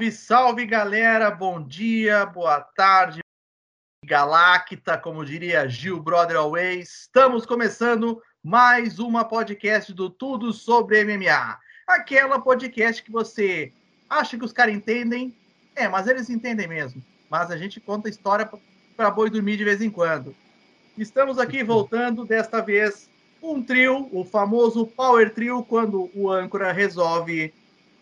Salve, 0.00 0.12
salve 0.12 0.66
galera, 0.66 1.30
bom 1.30 1.62
dia, 1.62 2.24
boa 2.24 2.58
tarde, 2.60 3.20
Galacta, 4.06 4.96
como 4.96 5.26
diria 5.26 5.68
Gil 5.68 6.00
Brother 6.00 6.36
Always. 6.36 7.02
Estamos 7.02 7.44
começando 7.44 8.22
mais 8.42 8.98
uma 8.98 9.26
podcast 9.26 9.92
do 9.92 10.08
Tudo 10.08 10.54
sobre 10.54 11.04
MMA. 11.04 11.58
Aquela 11.86 12.40
podcast 12.40 13.02
que 13.02 13.12
você 13.12 13.74
acha 14.08 14.38
que 14.38 14.44
os 14.44 14.54
caras 14.54 14.74
entendem, 14.74 15.36
é, 15.76 15.86
mas 15.86 16.06
eles 16.06 16.30
entendem 16.30 16.66
mesmo. 16.66 17.04
Mas 17.28 17.50
a 17.50 17.58
gente 17.58 17.78
conta 17.78 18.08
história 18.08 18.48
para 18.96 19.10
boi 19.10 19.28
dormir 19.28 19.58
de 19.58 19.64
vez 19.64 19.82
em 19.82 19.90
quando. 19.90 20.34
Estamos 20.96 21.38
aqui 21.38 21.62
voltando, 21.62 22.24
desta 22.24 22.62
vez, 22.62 23.10
um 23.42 23.62
trio, 23.62 24.08
o 24.12 24.24
famoso 24.24 24.86
Power 24.86 25.34
Trio, 25.34 25.62
quando 25.62 26.10
o 26.14 26.30
âncora 26.30 26.72
resolve 26.72 27.52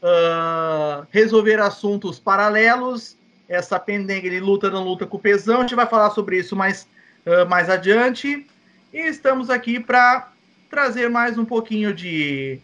uh, 0.03 1.07
resolver 1.11 1.61
assuntos 1.61 2.19
paralelos. 2.19 3.17
Essa 3.49 3.79
pendenga, 3.79 4.27
ele 4.27 4.41
luta, 4.41 4.71
não 4.71 4.85
luta 4.85 5.07
com 5.07 5.17
o 5.17 5.21
pesão. 5.21 5.59
A 5.59 5.61
gente 5.63 5.75
vai 5.75 5.87
falar 5.87 6.11
sobre 6.11 6.39
isso 6.39 6.55
mais, 6.55 6.87
uh, 7.27 7.49
mais 7.49 7.71
adiante. 7.71 8.47
E 8.93 8.99
estamos 8.99 9.51
aqui 9.51 9.81
para 9.81 10.31
trazer 10.71 11.09
mais 11.09 11.39
um 11.39 11.45
pouquinho 11.45 11.95
de 11.95 12.61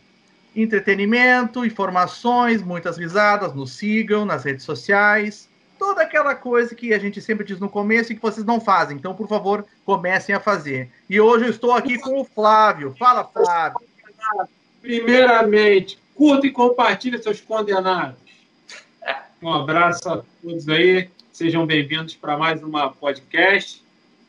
entretenimento, 0.54 1.64
informações, 1.64 2.62
muitas 2.62 2.96
risadas. 2.98 3.54
Nos 3.54 3.72
sigam 3.72 4.24
nas 4.24 4.44
redes 4.44 4.64
sociais. 4.64 5.48
Toda 5.78 6.02
aquela 6.02 6.34
coisa 6.34 6.74
que 6.74 6.94
a 6.94 6.98
gente 6.98 7.20
sempre 7.20 7.44
diz 7.44 7.58
no 7.58 7.68
começo 7.68 8.12
e 8.12 8.14
que 8.14 8.22
vocês 8.22 8.46
não 8.46 8.60
fazem. 8.60 8.96
Então, 8.96 9.14
por 9.14 9.28
favor, 9.28 9.66
comecem 9.84 10.34
a 10.34 10.40
fazer. 10.40 10.90
E 11.10 11.20
hoje 11.20 11.46
eu 11.46 11.50
estou 11.50 11.72
aqui 11.72 11.98
com 11.98 12.20
o 12.20 12.24
Flávio. 12.24 12.94
Fala, 12.98 13.24
Flávio. 13.24 13.80
Primeiramente, 14.80 15.98
Curta 16.14 16.46
e 16.46 16.50
compartilha, 16.52 17.20
seus 17.20 17.40
condenados. 17.40 18.16
Um 19.42 19.52
abraço 19.52 20.08
a 20.08 20.22
todos 20.40 20.68
aí. 20.68 21.10
Sejam 21.32 21.66
bem-vindos 21.66 22.14
para 22.14 22.38
mais 22.38 22.62
uma 22.62 22.88
podcast. 22.88 23.82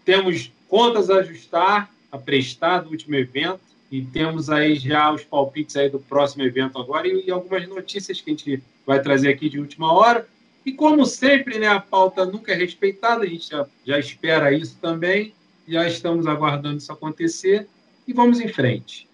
Temos 0.04 0.52
contas 0.68 1.12
a 1.12 1.18
ajustar, 1.18 1.94
a 2.12 2.18
prestar 2.18 2.80
do 2.80 2.90
último 2.90 3.16
evento. 3.16 3.60
E 3.92 4.02
temos 4.02 4.50
aí 4.50 4.76
já 4.76 5.14
os 5.14 5.24
palpites 5.24 5.76
aí 5.76 5.88
do 5.88 6.00
próximo 6.00 6.44
evento 6.44 6.80
agora 6.80 7.08
e, 7.08 7.28
e 7.28 7.32
algumas 7.32 7.68
notícias 7.70 8.20
que 8.20 8.32
a 8.32 8.34
gente 8.34 8.64
vai 8.84 9.00
trazer 9.00 9.30
aqui 9.30 9.48
de 9.48 9.60
última 9.60 9.94
hora. 9.94 10.28
E 10.66 10.72
como 10.72 11.06
sempre, 11.06 11.60
né, 11.60 11.68
a 11.68 11.80
pauta 11.80 12.26
nunca 12.26 12.52
é 12.52 12.56
respeitada, 12.56 13.24
a 13.24 13.28
gente 13.28 13.48
já, 13.48 13.68
já 13.86 14.00
espera 14.00 14.52
isso 14.52 14.76
também. 14.82 15.36
Já 15.68 15.88
estamos 15.88 16.26
aguardando 16.26 16.78
isso 16.78 16.92
acontecer 16.92 17.68
e 18.08 18.12
vamos 18.12 18.40
em 18.40 18.48
frente. 18.48 19.05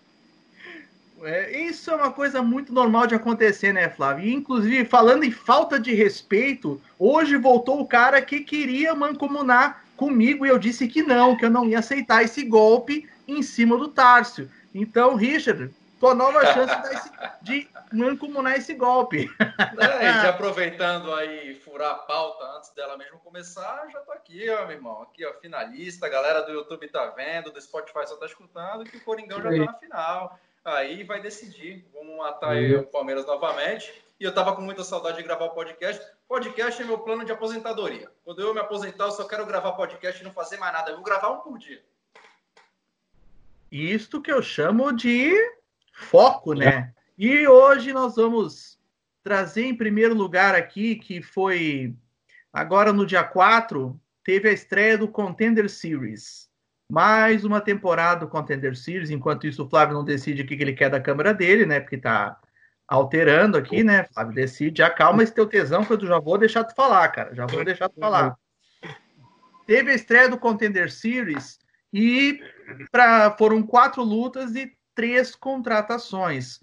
É, 1.24 1.60
isso 1.62 1.92
é 1.92 1.96
uma 1.96 2.12
coisa 2.12 2.42
muito 2.42 2.74
normal 2.74 3.06
de 3.06 3.16
acontecer, 3.16 3.72
né, 3.74 3.90
Flávio? 3.90 4.26
E, 4.26 4.34
inclusive, 4.34 4.86
falando 4.86 5.24
em 5.24 5.32
falta 5.32 5.80
de 5.80 5.94
respeito, 5.94 6.82
hoje 6.98 7.38
voltou 7.38 7.80
o 7.80 7.88
cara 7.88 8.22
que 8.22 8.42
queria 8.42 8.96
mancomunar 8.96 9.84
comigo 9.96 10.46
e 10.46 10.50
eu 10.50 10.58
disse 10.58 10.88
que 10.88 11.04
não, 11.04 11.38
que 11.38 11.46
eu 11.46 11.50
não 11.50 11.66
ia 11.66 11.80
aceitar 11.80 12.24
esse 12.24 12.44
golpe 12.44 13.08
em 13.28 13.44
cima 13.44 13.78
do 13.78 13.88
Tárcio. 13.88 14.50
Então, 14.74 15.16
Richard, 15.16 15.72
tua 16.00 16.16
nova 16.16 16.44
chance 16.54 17.12
de 17.42 17.70
mancomunar 17.94 18.56
esse 18.56 18.74
golpe. 18.74 19.30
É, 20.00 20.10
aproveitando 20.28 21.14
aí, 21.14 21.54
furar 21.56 21.92
a 21.92 21.96
pauta 21.96 22.44
antes 22.58 22.74
dela 22.74 22.98
mesmo 22.98 23.20
começar, 23.20 23.88
já 23.92 24.00
tô 24.00 24.12
aqui, 24.12 24.50
ó, 24.50 24.66
meu 24.66 24.78
irmão. 24.78 25.04
Aqui, 25.04 25.24
ó, 25.26 25.34
finalista, 25.34 26.08
a 26.08 26.10
galera 26.10 26.42
do 26.42 26.52
YouTube 26.52 26.88
tá 26.88 27.06
vendo, 27.16 27.52
do 27.52 27.62
Spotify 27.62 28.08
só 28.08 28.16
tá 28.16 28.26
escutando, 28.26 28.86
que 28.86 28.98
o 28.98 29.02
Coringão 29.02 29.42
já 29.42 29.50
tá 29.50 29.58
na 29.58 29.74
final 29.74 30.40
aí 30.64 31.04
vai 31.04 31.22
decidir. 31.22 31.86
Vamos 31.94 32.18
matar 32.18 32.52
aí 32.52 32.76
o 32.76 32.86
Palmeiras 32.88 33.26
novamente. 33.26 33.94
E 34.20 34.24
eu 34.24 34.34
tava 34.34 34.56
com 34.56 34.62
muita 34.62 34.84
saudade 34.84 35.18
de 35.18 35.24
gravar 35.24 35.46
o 35.46 35.54
podcast. 35.54 36.06
Podcast 36.28 36.82
é 36.82 36.86
meu 36.86 37.00
plano 37.00 37.26
de 37.26 37.32
aposentadoria. 37.32 38.10
Quando 38.24 38.42
eu 38.42 38.54
me 38.54 38.60
aposentar, 38.60 39.06
eu 39.06 39.12
só 39.12 39.28
quero 39.28 39.46
gravar 39.46 39.72
podcast 39.72 40.22
e 40.22 40.24
não 40.24 40.32
fazer 40.32 40.58
mais 40.58 40.74
nada. 40.74 40.92
Eu 40.92 40.98
vou 40.98 41.04
gravar 41.04 41.32
um 41.32 41.40
por 41.40 41.58
dia. 41.58 41.84
Isto 43.72 44.22
que 44.22 44.32
eu 44.32 44.42
chamo 44.44 44.92
de 44.92 45.34
foco, 45.94 46.54
né? 46.54 46.94
E 47.18 47.48
hoje 47.48 47.94
nós 47.94 48.16
vamos 48.16 48.80
trazer 49.24 49.66
em 49.66 49.76
primeiro 49.76 50.14
lugar 50.14 50.56
aqui, 50.56 50.96
que 50.96 51.22
foi 51.22 51.96
agora 52.52 52.92
no 52.92 53.06
dia 53.06 53.24
4, 53.24 54.00
teve 54.24 54.50
a 54.50 54.52
estreia 54.54 54.98
do 54.98 55.08
Contender 55.08 55.70
Series 55.70 56.51
mais 56.92 57.46
uma 57.46 57.62
temporada 57.62 58.26
do 58.26 58.30
Contender 58.30 58.76
Series. 58.76 59.10
Enquanto 59.10 59.48
isso, 59.48 59.64
o 59.64 59.70
Flávio 59.70 59.94
não 59.94 60.04
decide 60.04 60.42
o 60.42 60.46
que 60.46 60.56
ele 60.56 60.74
quer 60.74 60.90
da 60.90 61.00
câmera 61.00 61.34
dele, 61.34 61.66
né? 61.66 61.80
Porque 61.80 61.98
tá 61.98 62.38
alterando 62.86 63.58
aqui, 63.58 63.82
né? 63.82 64.04
Flávio 64.14 64.36
decide. 64.36 64.84
Acalma 64.84 65.24
esse 65.24 65.34
teu 65.34 65.48
tesão, 65.48 65.86
que 65.86 65.94
eu 65.94 66.06
já 66.06 66.20
vou 66.20 66.38
deixar 66.38 66.66
tu 66.66 66.76
falar, 66.76 67.08
cara. 67.08 67.34
Já 67.34 67.46
vou 67.46 67.64
deixar 67.64 67.88
tu 67.88 67.98
falar. 67.98 68.36
Teve 69.66 69.92
a 69.92 69.96
estreia 69.96 70.28
do 70.28 70.38
Contender 70.38 70.92
Series 70.92 71.60
e 71.94 72.42
pra, 72.92 73.32
foram 73.38 73.64
quatro 73.64 74.04
lutas 74.04 74.54
e 74.56 74.70
três 74.94 75.34
contratações. 75.34 76.58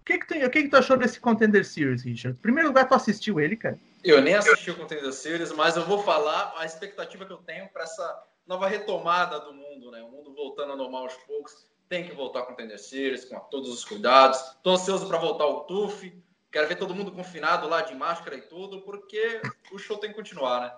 O 0.00 0.04
que, 0.04 0.18
que, 0.18 0.26
tu, 0.26 0.34
o 0.34 0.50
que, 0.50 0.62
que 0.64 0.68
tu 0.68 0.78
achou 0.78 0.96
desse 0.96 1.20
Contender 1.20 1.64
Series, 1.64 2.02
Richard? 2.02 2.36
Em 2.36 2.42
primeiro 2.42 2.70
lugar, 2.70 2.88
tu 2.88 2.94
assistiu 2.94 3.38
ele, 3.38 3.54
cara? 3.54 3.78
Eu 4.02 4.20
nem 4.20 4.34
assisti 4.34 4.72
o 4.72 4.76
Contender 4.76 5.12
Series, 5.12 5.52
mas 5.52 5.76
eu 5.76 5.86
vou 5.86 6.02
falar 6.02 6.54
a 6.58 6.64
expectativa 6.64 7.24
que 7.24 7.32
eu 7.32 7.36
tenho 7.36 7.68
para 7.68 7.84
essa 7.84 8.29
nova 8.46 8.68
retomada 8.68 9.38
do 9.40 9.52
mundo, 9.52 9.90
né? 9.90 10.02
O 10.02 10.10
mundo 10.10 10.34
voltando 10.34 10.72
a 10.72 10.76
normal 10.76 11.04
aos 11.04 11.14
poucos. 11.14 11.68
Tem 11.88 12.04
que 12.04 12.14
voltar 12.14 12.42
com 12.42 12.52
o 12.52 12.56
Tender 12.56 12.78
Series, 12.78 13.24
com 13.24 13.38
todos 13.50 13.68
os 13.68 13.84
cuidados. 13.84 14.38
Estou 14.38 14.74
ansioso 14.74 15.08
para 15.08 15.18
voltar 15.18 15.46
o 15.46 15.60
TUF. 15.60 16.12
Quero 16.52 16.68
ver 16.68 16.76
todo 16.76 16.94
mundo 16.94 17.12
confinado 17.12 17.68
lá 17.68 17.82
de 17.82 17.94
máscara 17.94 18.36
e 18.36 18.42
tudo, 18.42 18.80
porque 18.82 19.40
o 19.72 19.78
show 19.78 19.98
tem 19.98 20.10
que 20.10 20.16
continuar, 20.16 20.60
né? 20.60 20.72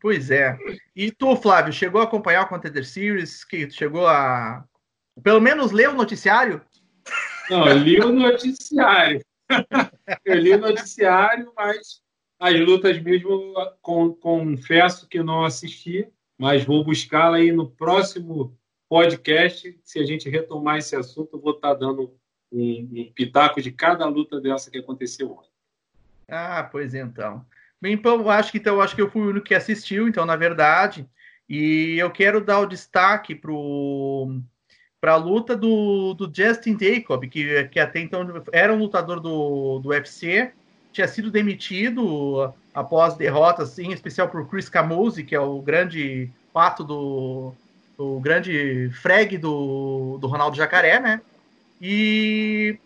Pois 0.00 0.30
é. 0.30 0.58
E 0.96 1.10
tu, 1.10 1.36
Flávio, 1.36 1.72
chegou 1.72 2.00
a 2.00 2.04
acompanhar 2.04 2.44
o 2.44 2.48
Contender 2.48 2.84
Series? 2.84 3.44
Que 3.44 3.70
chegou 3.70 4.06
a. 4.06 4.64
Pelo 5.22 5.40
menos 5.40 5.70
ler 5.70 5.90
o 5.90 5.94
noticiário? 5.94 6.60
Não, 7.48 7.68
eu 7.68 7.78
li 7.78 8.00
o 8.00 8.12
noticiário. 8.12 9.24
eu 10.24 10.34
li 10.34 10.54
o 10.54 10.58
noticiário, 10.58 11.52
mas 11.54 12.02
as 12.42 12.58
lutas 12.58 13.00
mesmo, 13.00 13.54
com, 13.80 14.12
confesso 14.12 15.08
que 15.08 15.22
não 15.22 15.44
assisti, 15.44 16.08
mas 16.36 16.64
vou 16.64 16.82
buscá-la 16.82 17.36
aí 17.36 17.52
no 17.52 17.70
próximo 17.70 18.58
podcast. 18.88 19.78
Se 19.84 20.00
a 20.00 20.04
gente 20.04 20.28
retomar 20.28 20.78
esse 20.78 20.96
assunto, 20.96 21.36
eu 21.36 21.40
vou 21.40 21.52
estar 21.52 21.72
dando 21.74 22.12
um, 22.50 22.88
um 22.92 23.12
pitaco 23.14 23.62
de 23.62 23.70
cada 23.70 24.04
luta 24.08 24.40
dessa 24.40 24.72
que 24.72 24.78
aconteceu 24.78 25.30
ontem. 25.30 25.50
Ah, 26.26 26.68
pois 26.70 26.96
então. 26.96 27.46
Bem, 27.80 27.92
então, 27.92 28.28
acho 28.28 28.50
que 28.50 28.58
então 28.58 28.80
acho 28.80 28.96
que 28.96 29.02
eu 29.02 29.10
fui 29.10 29.22
o 29.22 29.30
único 29.30 29.46
que 29.46 29.54
assistiu, 29.54 30.08
então, 30.08 30.26
na 30.26 30.34
verdade. 30.34 31.08
E 31.48 31.96
eu 31.96 32.10
quero 32.10 32.44
dar 32.44 32.58
o 32.58 32.66
destaque 32.66 33.36
para 33.36 35.12
a 35.12 35.16
luta 35.16 35.56
do, 35.56 36.12
do 36.14 36.28
Justin 36.34 36.76
Jacob, 36.76 37.22
que, 37.28 37.68
que 37.68 37.78
até 37.78 38.00
então 38.00 38.26
era 38.52 38.72
um 38.72 38.78
lutador 38.78 39.20
do, 39.20 39.78
do 39.78 39.90
UFC, 39.90 40.52
tinha 40.92 41.08
sido 41.08 41.30
demitido 41.30 42.52
após 42.74 43.14
derrotas, 43.14 43.78
em 43.78 43.92
especial 43.92 44.28
por 44.28 44.46
Chris 44.48 44.68
Camozzi, 44.68 45.24
que 45.24 45.34
é 45.34 45.40
o 45.40 45.60
grande 45.60 46.30
pato 46.52 46.84
do 46.84 47.54
o 47.98 48.20
grande 48.20 48.90
frag 49.00 49.38
do, 49.38 50.18
do 50.20 50.26
Ronaldo 50.26 50.56
Jacaré, 50.56 50.98
né? 50.98 51.20
E, 51.80 52.78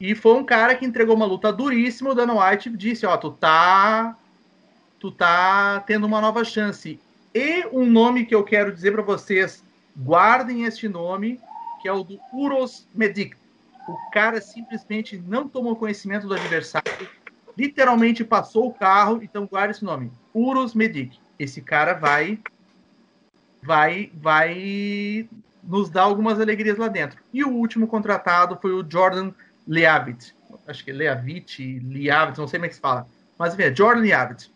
e 0.00 0.14
foi 0.14 0.34
um 0.34 0.44
cara 0.44 0.74
que 0.74 0.84
entregou 0.84 1.14
uma 1.14 1.26
luta 1.26 1.52
duríssima. 1.52 2.10
O 2.10 2.14
Dana 2.14 2.34
White 2.34 2.70
disse: 2.70 3.06
Ó, 3.06 3.16
tu 3.16 3.30
tá, 3.30 4.16
tu 4.98 5.10
tá 5.10 5.80
tendo 5.86 6.06
uma 6.06 6.20
nova 6.20 6.44
chance. 6.44 6.98
E 7.34 7.66
um 7.72 7.84
nome 7.84 8.24
que 8.24 8.34
eu 8.34 8.44
quero 8.44 8.72
dizer 8.72 8.92
para 8.92 9.02
vocês: 9.02 9.62
guardem 9.96 10.64
este 10.64 10.88
nome, 10.88 11.40
que 11.82 11.88
é 11.88 11.92
o 11.92 12.02
do 12.02 12.18
Uros 12.32 12.86
Medic. 12.94 13.36
O 13.88 14.10
cara 14.10 14.40
simplesmente 14.40 15.16
não 15.16 15.48
tomou 15.48 15.76
conhecimento 15.76 16.26
do 16.26 16.34
adversário, 16.34 17.08
literalmente 17.56 18.24
passou 18.24 18.68
o 18.68 18.74
carro, 18.74 19.20
então 19.22 19.46
guarda 19.46 19.72
esse 19.72 19.84
nome, 19.84 20.10
Urus 20.34 20.74
Medic. 20.74 21.18
Esse 21.38 21.60
cara 21.60 21.94
vai 21.94 22.38
vai 23.62 24.10
vai 24.14 25.28
nos 25.62 25.90
dar 25.90 26.02
algumas 26.02 26.40
alegrias 26.40 26.78
lá 26.78 26.88
dentro. 26.88 27.18
E 27.32 27.42
o 27.42 27.50
último 27.50 27.86
contratado 27.88 28.58
foi 28.60 28.72
o 28.72 28.84
Jordan 28.88 29.32
Leavitt. 29.66 30.34
Acho 30.66 30.84
que 30.84 30.90
é 30.90 30.94
Leavitt, 30.94 31.80
Leavitt, 31.84 32.38
não 32.38 32.46
sei 32.46 32.58
como 32.58 32.66
é 32.66 32.68
que 32.68 32.74
se 32.74 32.80
fala. 32.80 33.06
Mas 33.38 33.54
enfim, 33.54 33.64
é 33.64 33.74
Jordan 33.74 34.02
Leavitt. 34.02 34.50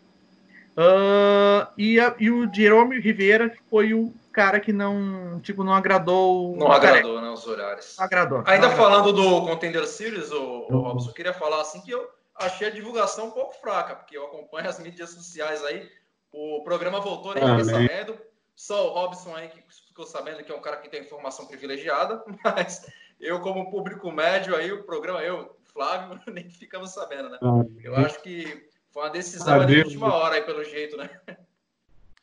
Uh, 0.71 1.67
e, 1.77 1.99
a, 1.99 2.15
e 2.17 2.31
o 2.31 2.51
Jerome 2.51 2.99
Rivera, 2.99 3.49
que 3.49 3.59
foi 3.69 3.93
o 3.93 4.13
cara 4.31 4.59
que 4.59 4.71
não, 4.71 5.39
tipo, 5.41 5.63
não 5.63 5.73
agradou. 5.73 6.55
Não 6.55 6.71
agradou, 6.71 7.21
né, 7.21 7.29
os 7.29 7.45
horários. 7.45 7.99
Agradou. 7.99 8.43
Ainda 8.45 8.69
não 8.69 8.75
falando 8.75 9.09
agradou. 9.09 9.41
do 9.41 9.47
Contender 9.47 9.85
Series, 9.85 10.31
o, 10.31 10.67
o 10.69 10.79
Robson, 10.79 11.09
eu 11.09 11.13
queria 11.13 11.33
falar 11.33 11.61
assim 11.61 11.81
que 11.81 11.91
eu 11.91 12.07
achei 12.35 12.67
a 12.67 12.71
divulgação 12.71 13.27
um 13.27 13.31
pouco 13.31 13.53
fraca, 13.55 13.95
porque 13.95 14.17
eu 14.17 14.25
acompanho 14.25 14.69
as 14.69 14.79
mídias 14.79 15.11
sociais 15.11 15.63
aí. 15.63 15.89
O 16.31 16.63
programa 16.63 16.99
voltou, 16.99 17.33
nem 17.33 17.43
fiquei 17.43 17.65
sabendo. 17.65 18.19
Só 18.55 18.87
o 18.87 18.93
Robson 18.93 19.35
aí 19.35 19.49
que 19.49 19.61
ficou 19.87 20.05
sabendo 20.05 20.43
que 20.43 20.51
é 20.51 20.55
um 20.55 20.61
cara 20.61 20.77
que 20.77 20.89
tem 20.89 21.01
informação 21.01 21.47
privilegiada, 21.47 22.23
mas 22.43 22.85
eu, 23.19 23.39
como 23.39 23.71
público 23.71 24.11
médio, 24.11 24.55
aí 24.55 24.71
o 24.71 24.83
programa, 24.83 25.21
eu 25.21 25.55
Flávio, 25.73 26.19
nem 26.31 26.49
ficamos 26.49 26.91
sabendo, 26.91 27.29
né? 27.29 27.39
Eu 27.83 27.95
acho 27.95 28.21
que 28.21 28.67
foi 28.91 29.03
uma 29.03 29.09
decisão 29.09 29.65
de 29.65 29.79
última 29.79 30.13
hora 30.13 30.35
aí, 30.35 30.41
pelo 30.41 30.63
jeito, 30.63 30.97
né? 30.97 31.09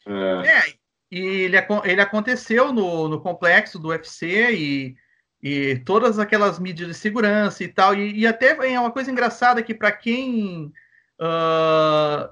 É, 0.07 0.49
é 0.49 0.75
e 1.11 1.19
ele, 1.19 1.57
ele 1.85 2.01
aconteceu 2.01 2.73
no, 2.73 3.09
no 3.09 3.21
complexo 3.21 3.79
do 3.79 3.89
UFC 3.89 4.53
e, 4.53 4.97
e 5.43 5.77
todas 5.85 6.19
aquelas 6.19 6.59
medidas 6.59 6.97
de 6.97 7.01
segurança 7.01 7.63
e 7.63 7.69
tal. 7.69 7.95
E, 7.95 8.21
e 8.21 8.27
até 8.27 8.57
é 8.73 8.81
uma 8.81 8.91
coisa 8.91 9.11
engraçada 9.11 9.63
que 9.63 9.75
para 9.75 9.93
quem 9.93 10.73
uh, 11.21 12.29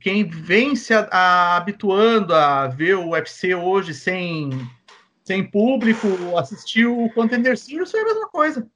quem 0.00 0.24
vem 0.24 0.74
se 0.74 0.94
a, 0.94 1.08
a, 1.10 1.56
habituando 1.56 2.34
a 2.34 2.66
ver 2.66 2.94
o 2.94 3.10
UFC 3.10 3.54
hoje 3.54 3.92
sem, 3.92 4.50
sem 5.24 5.44
público, 5.44 6.06
assistiu 6.36 7.04
o 7.04 7.12
Contender 7.12 7.56
Series, 7.56 7.90
foi 7.90 8.00
a 8.00 8.04
mesma 8.04 8.28
coisa. 8.28 8.66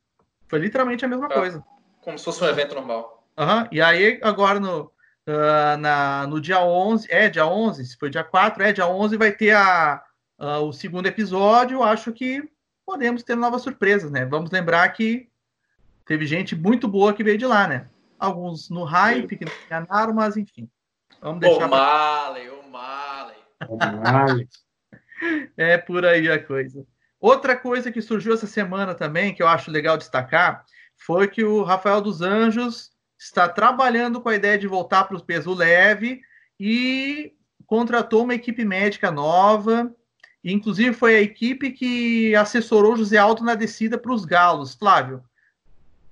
Foi 0.48 0.58
literalmente 0.58 1.04
a 1.04 1.08
mesma 1.08 1.26
é, 1.26 1.34
coisa. 1.34 1.64
Como 2.02 2.18
se 2.18 2.24
fosse 2.24 2.44
um 2.44 2.48
evento 2.48 2.74
normal. 2.74 3.24
Uhum. 3.38 3.68
E 3.72 3.80
aí, 3.80 4.20
agora 4.22 4.60
no, 4.60 4.84
uh, 4.84 5.76
na, 5.78 6.26
no 6.26 6.40
dia 6.40 6.60
11, 6.60 7.06
é 7.10 7.28
dia 7.28 7.46
11, 7.46 7.84
se 7.84 7.96
foi 7.98 8.10
dia 8.10 8.24
4, 8.24 8.62
é 8.62 8.72
dia 8.72 8.86
11, 8.86 9.16
vai 9.16 9.32
ter 9.32 9.52
a, 9.52 10.02
uh, 10.38 10.62
o 10.62 10.72
segundo 10.72 11.06
episódio. 11.06 11.82
Acho 11.82 12.12
que 12.12 12.42
podemos 12.86 13.24
ter 13.24 13.34
novas 13.34 13.62
surpresas, 13.62 14.10
né? 14.10 14.24
Vamos 14.24 14.50
lembrar 14.50 14.88
que 14.90 15.28
teve 16.06 16.24
gente 16.24 16.54
muito 16.54 16.86
boa 16.86 17.12
que 17.12 17.24
veio 17.24 17.36
de 17.36 17.44
lá, 17.44 17.66
né? 17.66 17.88
Alguns 18.18 18.70
no 18.70 18.84
hype, 18.84 19.36
que 19.36 19.44
não 19.44 19.52
enganaram, 19.66 20.14
mas 20.14 20.36
enfim. 20.36 20.70
Vamos 21.20 21.40
deixar. 21.40 21.66
O 21.66 21.70
Malley, 21.70 22.48
o 22.48 22.62
Malley. 22.70 23.36
O 23.68 23.76
Malley. 23.76 24.48
é 25.56 25.76
por 25.76 26.06
aí 26.06 26.30
a 26.30 26.42
coisa. 26.42 26.86
Outra 27.20 27.56
coisa 27.56 27.90
que 27.90 28.00
surgiu 28.00 28.32
essa 28.32 28.46
semana 28.46 28.94
também, 28.94 29.34
que 29.34 29.42
eu 29.42 29.48
acho 29.48 29.70
legal 29.70 29.98
destacar, 29.98 30.64
foi 30.96 31.26
que 31.26 31.44
o 31.44 31.62
Rafael 31.62 32.00
dos 32.00 32.22
Anjos 32.22 32.92
está 33.18 33.48
trabalhando 33.48 34.20
com 34.20 34.28
a 34.28 34.34
ideia 34.34 34.58
de 34.58 34.66
voltar 34.68 35.04
para 35.04 35.16
o 35.16 35.24
peso 35.24 35.52
leve 35.52 36.20
e 36.60 37.34
contratou 37.66 38.22
uma 38.22 38.34
equipe 38.34 38.64
médica 38.64 39.10
nova. 39.10 39.92
Inclusive, 40.52 40.94
foi 40.94 41.16
a 41.16 41.20
equipe 41.20 41.72
que 41.72 42.32
assessorou 42.36 42.96
José 42.96 43.16
Aldo 43.16 43.42
na 43.42 43.56
descida 43.56 43.98
para 43.98 44.12
os 44.12 44.24
galos. 44.24 44.74
Flávio, 44.74 45.20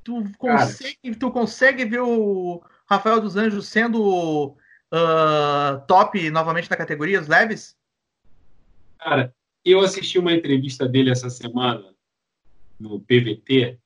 tu 0.02 0.24
consegue, 0.36 1.14
tu 1.18 1.30
consegue 1.30 1.84
ver 1.84 2.00
o 2.00 2.60
Rafael 2.84 3.20
dos 3.20 3.36
Anjos 3.36 3.68
sendo 3.68 4.48
uh, 4.48 5.86
top 5.86 6.30
novamente 6.30 6.68
na 6.68 6.76
categoria 6.76 7.20
dos 7.20 7.28
leves? 7.28 7.76
Cara, 8.98 9.32
eu 9.64 9.78
assisti 9.80 10.18
uma 10.18 10.32
entrevista 10.32 10.88
dele 10.88 11.10
essa 11.10 11.30
semana 11.30 11.94
no 12.80 12.98
PVT, 12.98 13.78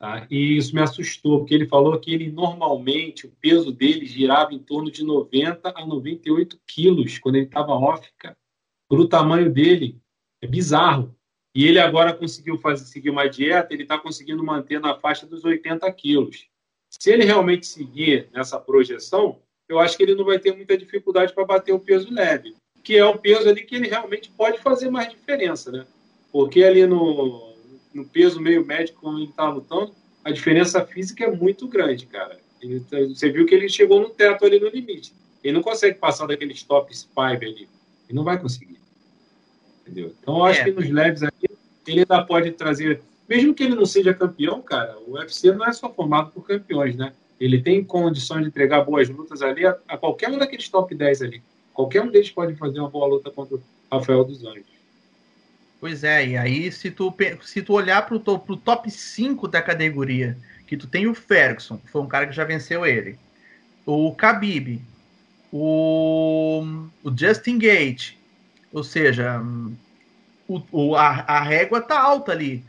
tá? 0.00 0.26
e 0.28 0.56
isso 0.56 0.74
me 0.74 0.82
assustou, 0.82 1.38
porque 1.38 1.54
ele 1.54 1.68
falou 1.68 1.96
que 2.00 2.12
ele 2.12 2.32
normalmente, 2.32 3.24
o 3.24 3.32
peso 3.40 3.70
dele 3.70 4.04
girava 4.04 4.52
em 4.52 4.58
torno 4.58 4.90
de 4.90 5.04
90 5.04 5.72
a 5.76 5.86
98 5.86 6.58
quilos 6.66 7.18
quando 7.18 7.36
ele 7.36 7.44
estava 7.44 7.70
off, 7.70 8.10
cara. 8.18 8.36
O 8.90 9.06
tamanho 9.06 9.50
dele, 9.50 9.98
é 10.42 10.46
bizarro. 10.46 11.16
E 11.54 11.66
ele 11.66 11.78
agora 11.78 12.12
conseguiu 12.12 12.58
fazer, 12.58 12.84
seguir 12.84 13.10
uma 13.10 13.28
dieta, 13.28 13.72
ele 13.72 13.84
está 13.84 13.98
conseguindo 13.98 14.44
manter 14.44 14.80
na 14.80 14.94
faixa 14.94 15.26
dos 15.26 15.44
80 15.44 15.90
quilos. 15.92 16.46
Se 16.90 17.10
ele 17.10 17.24
realmente 17.24 17.66
seguir 17.66 18.28
nessa 18.32 18.58
projeção, 18.60 19.40
eu 19.68 19.78
acho 19.78 19.96
que 19.96 20.02
ele 20.02 20.14
não 20.14 20.24
vai 20.24 20.38
ter 20.38 20.54
muita 20.54 20.76
dificuldade 20.76 21.32
para 21.32 21.44
bater 21.44 21.72
o 21.72 21.80
peso 21.80 22.12
leve 22.12 22.54
que 22.82 22.96
é 22.96 23.04
o 23.04 23.18
peso 23.18 23.48
ali 23.48 23.62
que 23.64 23.76
ele 23.76 23.88
realmente 23.88 24.30
pode 24.30 24.58
fazer 24.58 24.90
mais 24.90 25.10
diferença, 25.10 25.70
né? 25.70 25.86
Porque 26.32 26.62
ali 26.62 26.86
no, 26.86 27.54
no 27.92 28.04
peso 28.04 28.40
meio 28.40 28.64
médio, 28.64 28.94
como 28.94 29.18
ele 29.18 29.30
está 29.30 29.48
lutando, 29.48 29.94
a 30.24 30.30
diferença 30.30 30.84
física 30.84 31.24
é 31.24 31.30
muito 31.30 31.66
grande, 31.68 32.06
cara. 32.06 32.38
Ele, 32.60 32.80
tá, 32.80 32.98
você 33.00 33.30
viu 33.30 33.46
que 33.46 33.54
ele 33.54 33.68
chegou 33.68 34.00
no 34.00 34.10
teto 34.10 34.44
ali 34.44 34.60
no 34.60 34.68
limite. 34.68 35.12
Ele 35.42 35.54
não 35.54 35.62
consegue 35.62 35.98
passar 35.98 36.26
daqueles 36.26 36.62
top 36.62 36.94
5 36.94 37.12
ali. 37.20 37.68
Ele 38.10 38.16
não 38.16 38.24
vai 38.24 38.38
conseguir. 38.38 38.76
Entendeu? 39.82 40.12
Então, 40.20 40.38
eu 40.38 40.44
acho 40.44 40.60
é. 40.62 40.64
que 40.64 40.72
nos 40.72 40.90
leves 40.90 41.22
ali, 41.22 41.32
ele 41.86 42.00
ainda 42.00 42.22
pode 42.24 42.50
trazer. 42.50 43.00
Mesmo 43.28 43.54
que 43.54 43.62
ele 43.62 43.76
não 43.76 43.86
seja 43.86 44.12
campeão, 44.12 44.60
cara, 44.60 44.98
o 45.06 45.12
UFC 45.12 45.52
não 45.52 45.64
é 45.64 45.72
só 45.72 45.88
formado 45.88 46.32
por 46.32 46.44
campeões, 46.44 46.96
né? 46.96 47.12
Ele 47.38 47.62
tem 47.62 47.82
condições 47.84 48.42
de 48.42 48.48
entregar 48.48 48.84
boas 48.84 49.08
lutas 49.08 49.40
ali 49.40 49.64
a, 49.64 49.78
a 49.88 49.96
qualquer 49.96 50.28
um 50.28 50.38
daqueles 50.38 50.68
top 50.68 50.92
10 50.92 51.22
ali. 51.22 51.42
Qualquer 51.72 52.02
um 52.02 52.10
deles 52.10 52.30
pode 52.30 52.54
fazer 52.56 52.80
uma 52.80 52.90
boa 52.90 53.06
luta 53.06 53.30
contra 53.30 53.56
o 53.56 53.62
Rafael 53.90 54.24
dos 54.24 54.44
Anjos. 54.44 54.66
Pois 55.80 56.04
é, 56.04 56.26
e 56.26 56.36
aí 56.36 56.70
se 56.70 56.90
tu, 56.90 57.14
se 57.42 57.62
tu 57.62 57.72
olhar 57.72 58.04
para 58.04 58.16
o 58.16 58.56
top 58.56 58.90
5 58.90 59.48
da 59.48 59.62
categoria, 59.62 60.36
que 60.66 60.76
tu 60.76 60.86
tem 60.86 61.06
o 61.06 61.14
Ferguson, 61.14 61.78
que 61.78 61.88
foi 61.88 62.02
um 62.02 62.08
cara 62.08 62.26
que 62.26 62.34
já 62.34 62.44
venceu 62.44 62.84
ele, 62.84 63.18
o 63.86 64.12
Khabib, 64.12 64.82
o, 65.52 66.62
o 67.02 67.16
Justin 67.16 67.58
Gate, 67.58 68.14
ou 68.72 68.84
seja, 68.84 69.40
o, 70.48 70.62
o, 70.70 70.96
a, 70.96 71.08
a 71.08 71.40
régua 71.40 71.80
tá 71.80 72.00
alta 72.00 72.32
ali. 72.32 72.64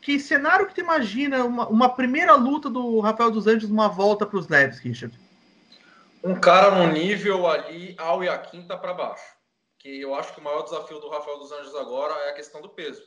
Que 0.00 0.18
cenário 0.18 0.66
que 0.66 0.74
tu 0.74 0.80
imagina 0.80 1.44
uma, 1.44 1.68
uma 1.68 1.88
primeira 1.88 2.34
luta 2.34 2.70
do 2.70 3.00
Rafael 3.00 3.30
dos 3.30 3.46
Anjos 3.46 3.68
numa 3.68 3.88
volta 3.88 4.24
para 4.24 4.38
os 4.38 4.48
leves, 4.48 4.78
Richard? 4.78 5.18
um 6.22 6.34
cara 6.34 6.70
no 6.70 6.92
nível 6.92 7.46
ali 7.46 7.94
ao 7.98 8.22
e 8.22 8.28
a 8.28 8.38
quinta 8.38 8.76
para 8.76 8.94
baixo. 8.94 9.36
Que 9.78 10.00
eu 10.00 10.14
acho 10.14 10.34
que 10.34 10.40
o 10.40 10.44
maior 10.44 10.62
desafio 10.62 10.98
do 10.98 11.08
Rafael 11.08 11.38
dos 11.38 11.52
Anjos 11.52 11.74
agora 11.76 12.14
é 12.24 12.30
a 12.30 12.34
questão 12.34 12.60
do 12.60 12.68
peso. 12.68 13.02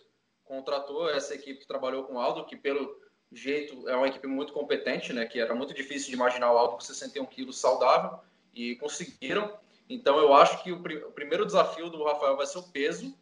Contratou 0.46 1.10
essa 1.10 1.36
equipe 1.36 1.60
que 1.60 1.68
trabalhou 1.68 2.04
com 2.04 2.16
o 2.16 2.20
Aldo, 2.20 2.46
que 2.46 2.56
pelo 2.56 2.98
jeito 3.32 3.88
é 3.90 3.96
uma 3.96 4.08
equipe 4.08 4.28
muito 4.28 4.54
competente, 4.54 5.12
né? 5.12 5.26
Que 5.26 5.40
era 5.40 5.54
muito 5.54 5.74
difícil 5.74 6.10
de 6.10 6.16
imaginar 6.16 6.52
o 6.52 6.58
Aldo 6.58 6.76
com 6.76 6.82
61 6.82 7.26
quilos 7.26 7.60
saudável 7.60 8.20
e 8.54 8.76
conseguiram. 8.76 9.58
Então 9.90 10.18
eu 10.20 10.34
acho 10.34 10.64
que 10.64 10.72
o, 10.72 10.82
pr 10.82 10.94
o 11.08 11.12
primeiro 11.12 11.46
desafio 11.46 11.90
do 11.90 12.04
Rafael 12.04 12.38
vai 12.38 12.46
ser 12.46 12.60
o 12.60 12.64
peso. 12.64 13.14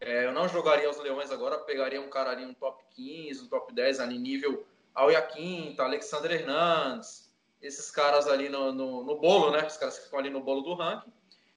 É, 0.00 0.24
eu 0.24 0.32
não 0.32 0.48
jogaria 0.48 0.88
os 0.88 0.98
Leões 0.98 1.30
agora, 1.30 1.58
pegaria 1.58 2.00
um 2.00 2.08
cara 2.08 2.30
ali 2.30 2.44
um 2.44 2.54
top 2.54 2.82
15, 2.94 3.44
um 3.44 3.48
top 3.48 3.72
10 3.72 4.00
ali 4.00 4.18
nível 4.18 4.66
ao 4.94 5.10
e 5.10 5.16
a 5.16 5.22
quinta, 5.22 5.82
Alexander 5.82 6.32
Hernandes, 6.32 7.30
esses 7.62 7.90
caras 7.90 8.26
ali 8.26 8.48
no, 8.48 8.72
no, 8.72 9.04
no, 9.04 9.18
bolo, 9.18 9.50
né? 9.50 9.66
Os 9.66 9.76
caras 9.76 9.98
que 9.98 10.04
ficam 10.04 10.18
ali 10.18 10.30
no 10.30 10.40
bolo 10.40 10.62
do 10.62 10.74
ranking. 10.74 11.12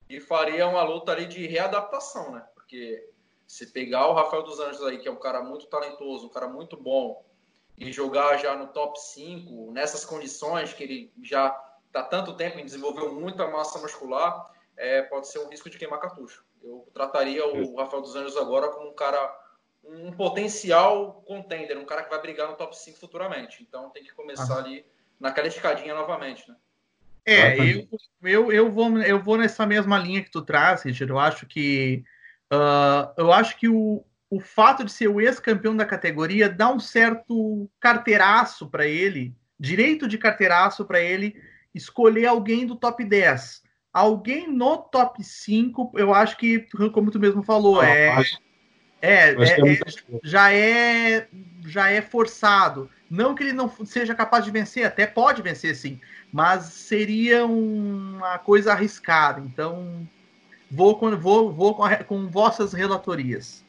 E 0.10 0.20
faria 0.20 0.68
uma 0.68 0.84
luta 0.84 1.12
ali 1.12 1.26
de 1.26 1.48
readaptação, 1.48 2.32
né? 2.32 2.46
Porque 2.54 3.10
se 3.48 3.68
pegar 3.68 4.08
o 4.08 4.14
Rafael 4.14 4.44
dos 4.44 4.60
Anjos 4.60 4.84
aí, 4.84 5.00
que 5.00 5.08
é 5.08 5.12
um 5.12 5.20
cara 5.20 5.42
muito 5.42 5.66
talentoso, 5.68 6.28
um 6.28 6.30
cara 6.30 6.48
muito 6.48 6.76
bom, 6.76 7.24
e 7.78 7.92
jogar 7.92 8.38
já 8.38 8.56
no 8.56 8.68
top 8.68 9.00
5, 9.00 9.72
nessas 9.72 10.06
condições 10.06 10.74
que 10.74 10.84
ele 10.84 11.14
já 11.22 11.50
está 11.94 12.02
tanto 12.02 12.36
tempo 12.36 12.58
e 12.58 12.64
desenvolveu 12.64 13.14
muita 13.14 13.48
massa 13.48 13.78
muscular, 13.78 14.52
é, 14.76 15.04
pode 15.04 15.28
ser 15.28 15.38
um 15.40 15.50
risco 15.50 15.70
de 15.70 15.78
queimar 15.78 16.00
cartucho. 16.00 16.44
Eu 16.64 16.90
trataria 16.92 17.46
o 17.46 17.76
Rafael 17.76 18.02
dos 18.02 18.16
Anjos 18.16 18.36
agora 18.36 18.70
como 18.70 18.90
um 18.90 18.96
cara, 18.96 19.32
um 19.84 20.12
potencial 20.12 21.22
contender, 21.28 21.78
um 21.78 21.86
cara 21.86 22.04
que 22.04 22.10
vai 22.10 22.20
brigar 22.20 22.50
no 22.50 22.56
top 22.56 22.76
5 22.76 23.00
futuramente. 23.00 23.62
Então 23.62 23.92
tem 23.92 24.04
que 24.04 24.14
começar 24.14 24.58
ali 24.58 24.84
naquela 25.20 25.48
escadinha 25.48 25.94
novamente, 25.94 26.50
né? 26.50 26.56
É, 27.26 27.58
eu, 27.58 27.88
eu, 28.22 28.52
eu, 28.52 28.72
vou, 28.72 28.98
eu 28.98 29.22
vou 29.22 29.38
nessa 29.38 29.66
mesma 29.66 29.98
linha 29.98 30.24
que 30.24 30.32
tu 30.32 30.42
traz, 30.42 30.82
Richard. 30.82 31.12
Eu 31.12 31.20
acho 31.20 31.46
que 31.46 32.04
uh, 32.52 33.14
eu 33.16 33.32
acho 33.32 33.58
que 33.58 33.70
o, 33.70 34.04
o 34.30 34.40
fato 34.40 34.84
de 34.84 34.92
ser 34.92 35.08
o 35.08 35.22
ex-campeão 35.22 35.78
da 35.78 35.86
categoria 35.86 36.50
dá 36.50 36.70
um 36.70 36.80
certo 36.80 37.70
carteiraço 37.80 38.70
para 38.70 38.86
ele, 38.86 39.34
direito 39.58 40.08
de 40.08 40.18
carteiraço 40.18 40.84
para 40.86 41.00
ele 41.00 41.42
escolher 41.74 42.26
alguém 42.26 42.66
do 42.66 42.76
top 42.76 43.04
10. 43.04 43.62
Alguém 43.92 44.48
no 44.48 44.78
top 44.78 45.24
5, 45.24 45.92
eu 45.96 46.14
acho 46.14 46.36
que, 46.38 46.68
como 46.92 47.12
tu 47.12 47.20
mesmo 47.20 47.44
falou, 47.44 47.80
ah, 47.80 47.88
é, 47.88 48.10
acho, 48.10 48.40
é, 49.02 49.30
é, 49.32 49.74
é, 49.74 49.80
já 50.24 50.52
é 50.52 51.28
já 51.66 51.90
é 51.90 52.02
forçado. 52.02 52.90
Não 53.10 53.36
que 53.36 53.44
ele 53.44 53.54
não 53.54 53.70
seja 53.86 54.16
capaz 54.16 54.44
de 54.44 54.52
vencer, 54.52 54.86
até 54.86 55.06
pode 55.06 55.42
vencer 55.42 55.76
sim, 55.76 56.00
mas 56.32 56.66
seria 56.66 57.46
uma 57.46 58.40
coisa 58.40 58.72
arriscada. 58.72 59.42
Então, 59.42 60.08
vou 60.72 60.98
com, 60.98 61.16
vou, 61.16 61.52
vou 61.52 61.76
com, 61.76 61.84
a, 61.84 61.98
com 61.98 62.28
vossas 62.28 62.74
relatorias. 62.74 63.64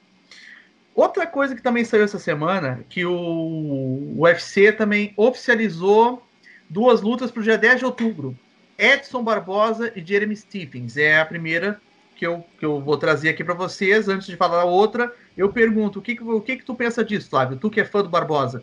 Outra 0.94 1.26
coisa 1.26 1.54
que 1.54 1.62
também 1.62 1.84
saiu 1.84 2.04
essa 2.04 2.18
semana, 2.18 2.84
que 2.88 3.04
o 3.04 4.14
UFC 4.16 4.72
também 4.72 5.12
oficializou 5.16 6.22
duas 6.68 7.00
lutas 7.00 7.30
para 7.30 7.40
o 7.40 7.44
dia 7.44 7.58
10 7.58 7.80
de 7.80 7.84
outubro. 7.84 8.36
Edson 8.78 9.22
Barbosa 9.22 9.92
e 9.94 10.04
Jeremy 10.04 10.36
Stephens. 10.36 10.96
É 10.96 11.20
a 11.20 11.26
primeira 11.26 11.80
que 12.16 12.26
eu, 12.26 12.44
que 12.58 12.64
eu 12.64 12.80
vou 12.80 12.96
trazer 12.96 13.28
aqui 13.28 13.44
para 13.44 13.54
vocês. 13.54 14.08
Antes 14.08 14.26
de 14.26 14.36
falar 14.36 14.62
a 14.62 14.64
outra, 14.64 15.12
eu 15.36 15.52
pergunto, 15.52 15.98
o 15.98 16.02
que, 16.02 16.18
o 16.20 16.40
que, 16.40 16.56
que 16.56 16.64
tu 16.64 16.74
pensa 16.74 17.04
disso, 17.04 17.30
Flávio? 17.30 17.58
Tu 17.58 17.70
que 17.70 17.80
é 17.80 17.84
fã 17.84 18.02
do 18.02 18.08
Barbosa. 18.08 18.62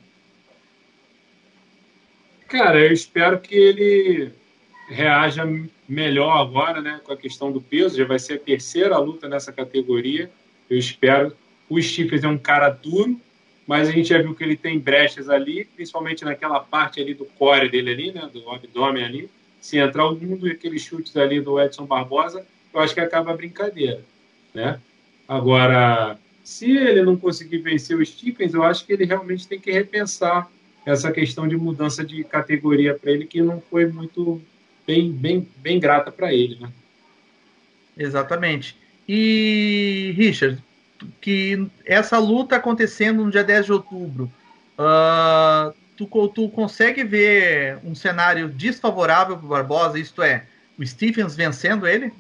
Cara, 2.48 2.79
eu 2.79 2.91
espero 2.91 3.39
que 3.39 3.55
ele 3.55 4.34
reaja 4.89 5.43
melhor 5.88 6.38
agora, 6.41 6.81
né, 6.81 7.00
com 7.03 7.13
a 7.13 7.17
questão 7.17 7.51
do 7.51 7.62
peso. 7.62 7.98
Já 7.98 8.05
vai 8.05 8.20
ser 8.20 8.34
a 8.34 8.39
terceira 8.39 8.98
luta 8.98 9.29
nessa 9.29 9.53
categoria. 9.53 10.29
Eu 10.70 10.77
espero. 10.77 11.36
O 11.70 11.81
Stephens 11.81 12.25
é 12.25 12.27
um 12.27 12.38
cara 12.38 12.70
duro, 12.70 13.20
mas 13.71 13.87
a 13.87 13.91
gente 13.93 14.09
já 14.09 14.21
viu 14.21 14.35
que 14.35 14.43
ele 14.43 14.57
tem 14.57 14.77
brechas 14.77 15.29
ali, 15.29 15.63
principalmente 15.63 16.25
naquela 16.25 16.59
parte 16.59 16.99
ali 16.99 17.13
do 17.13 17.23
core 17.23 17.69
dele 17.69 17.91
ali, 17.91 18.11
né, 18.11 18.29
do 18.33 18.49
abdômen 18.49 19.01
ali. 19.01 19.29
Se 19.61 19.77
entrar 19.77 20.03
algum 20.03 20.35
daqueles 20.35 20.81
chutes 20.81 21.15
ali 21.15 21.39
do 21.39 21.57
Edson 21.57 21.85
Barbosa, 21.85 22.45
eu 22.73 22.81
acho 22.81 22.93
que 22.93 22.99
acaba 22.99 23.31
a 23.31 23.33
brincadeira, 23.33 24.03
né? 24.53 24.77
Agora, 25.25 26.19
se 26.43 26.69
ele 26.69 27.01
não 27.01 27.15
conseguir 27.15 27.59
vencer 27.59 27.95
o 27.95 28.05
Stephens, 28.05 28.53
eu 28.53 28.61
acho 28.61 28.85
que 28.85 28.91
ele 28.91 29.05
realmente 29.05 29.47
tem 29.47 29.57
que 29.57 29.71
repensar 29.71 30.51
essa 30.85 31.09
questão 31.09 31.47
de 31.47 31.55
mudança 31.55 32.03
de 32.03 32.25
categoria 32.25 32.93
para 32.93 33.13
ele, 33.13 33.25
que 33.25 33.41
não 33.41 33.61
foi 33.61 33.85
muito 33.85 34.41
bem, 34.85 35.09
bem, 35.13 35.47
bem 35.55 35.79
grata 35.79 36.11
para 36.11 36.33
ele, 36.33 36.57
né? 36.59 36.69
Exatamente. 37.97 38.75
E, 39.07 40.13
Richard, 40.17 40.61
que 41.20 41.70
essa 41.86 42.17
luta 42.17 42.55
acontecendo 42.55 43.24
no 43.24 43.31
dia 43.31 43.43
10 43.43 43.65
de 43.65 43.74
outubro, 43.74 44.31
uh, 44.77 45.74
tu, 45.96 46.27
tu 46.29 46.50
consegue 46.50 47.03
ver 47.03 47.79
um 47.84 47.96
cenário 47.96 48.50
desfavorável 48.50 49.38
para 49.38 49.48
Barbosa, 49.48 50.00
isto 50.00 50.22
é, 50.22 50.48
o 50.77 50.86
Stephens 50.86 51.36
vencendo 51.36 51.88
ele? 51.88 52.13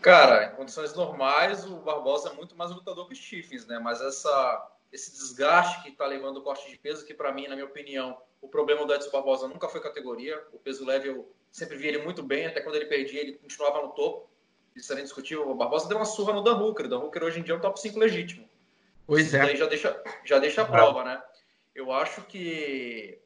Cara, 0.00 0.46
em 0.46 0.56
condições 0.56 0.94
normais, 0.94 1.64
o 1.66 1.76
Barbosa 1.80 2.30
é 2.30 2.32
muito 2.32 2.56
mais 2.56 2.70
lutador 2.70 3.08
que 3.08 3.14
o 3.14 3.16
Stephens, 3.16 3.66
né? 3.66 3.78
Mas 3.78 4.00
essa, 4.00 4.70
esse 4.92 5.12
desgaste 5.12 5.82
que 5.82 5.88
está 5.90 6.06
levando 6.06 6.38
o 6.38 6.42
corte 6.42 6.70
de 6.70 6.78
peso, 6.78 7.04
que 7.04 7.12
para 7.12 7.32
mim, 7.32 7.48
na 7.48 7.54
minha 7.54 7.66
opinião, 7.66 8.16
o 8.40 8.48
problema 8.48 8.86
do 8.86 8.94
Edson 8.94 9.10
Barbosa 9.10 9.48
nunca 9.48 9.68
foi 9.68 9.80
categoria. 9.80 10.40
O 10.52 10.58
peso 10.58 10.84
leve 10.84 11.08
eu 11.08 11.34
sempre 11.50 11.76
vi 11.76 11.88
ele 11.88 11.98
muito 11.98 12.22
bem, 12.22 12.46
até 12.46 12.60
quando 12.60 12.76
ele 12.76 12.86
perdia, 12.86 13.20
ele 13.20 13.32
continuava 13.34 13.82
no 13.82 13.88
topo. 13.88 14.30
Isso 14.74 14.92
era 14.92 15.00
indiscutível. 15.00 15.50
O 15.50 15.54
Barbosa 15.54 15.88
deu 15.88 15.96
uma 15.96 16.04
surra 16.04 16.32
no 16.32 16.42
Dan 16.42 16.58
Hooker. 16.58 16.86
O 16.86 16.88
Dan 16.88 16.98
Hooker 16.98 17.24
hoje 17.24 17.40
em 17.40 17.42
dia 17.42 17.54
é 17.54 17.56
um 17.56 17.60
top 17.60 17.80
5 17.80 17.98
legítimo. 17.98 18.48
Pois 19.06 19.26
Isso 19.26 19.36
é. 19.36 19.56
já 19.56 19.66
deixa, 19.66 20.02
já 20.24 20.38
deixa 20.38 20.62
a 20.62 20.66
prova, 20.66 21.02
né? 21.04 21.22
Eu 21.74 21.90
acho 21.92 22.22
que 22.22 23.18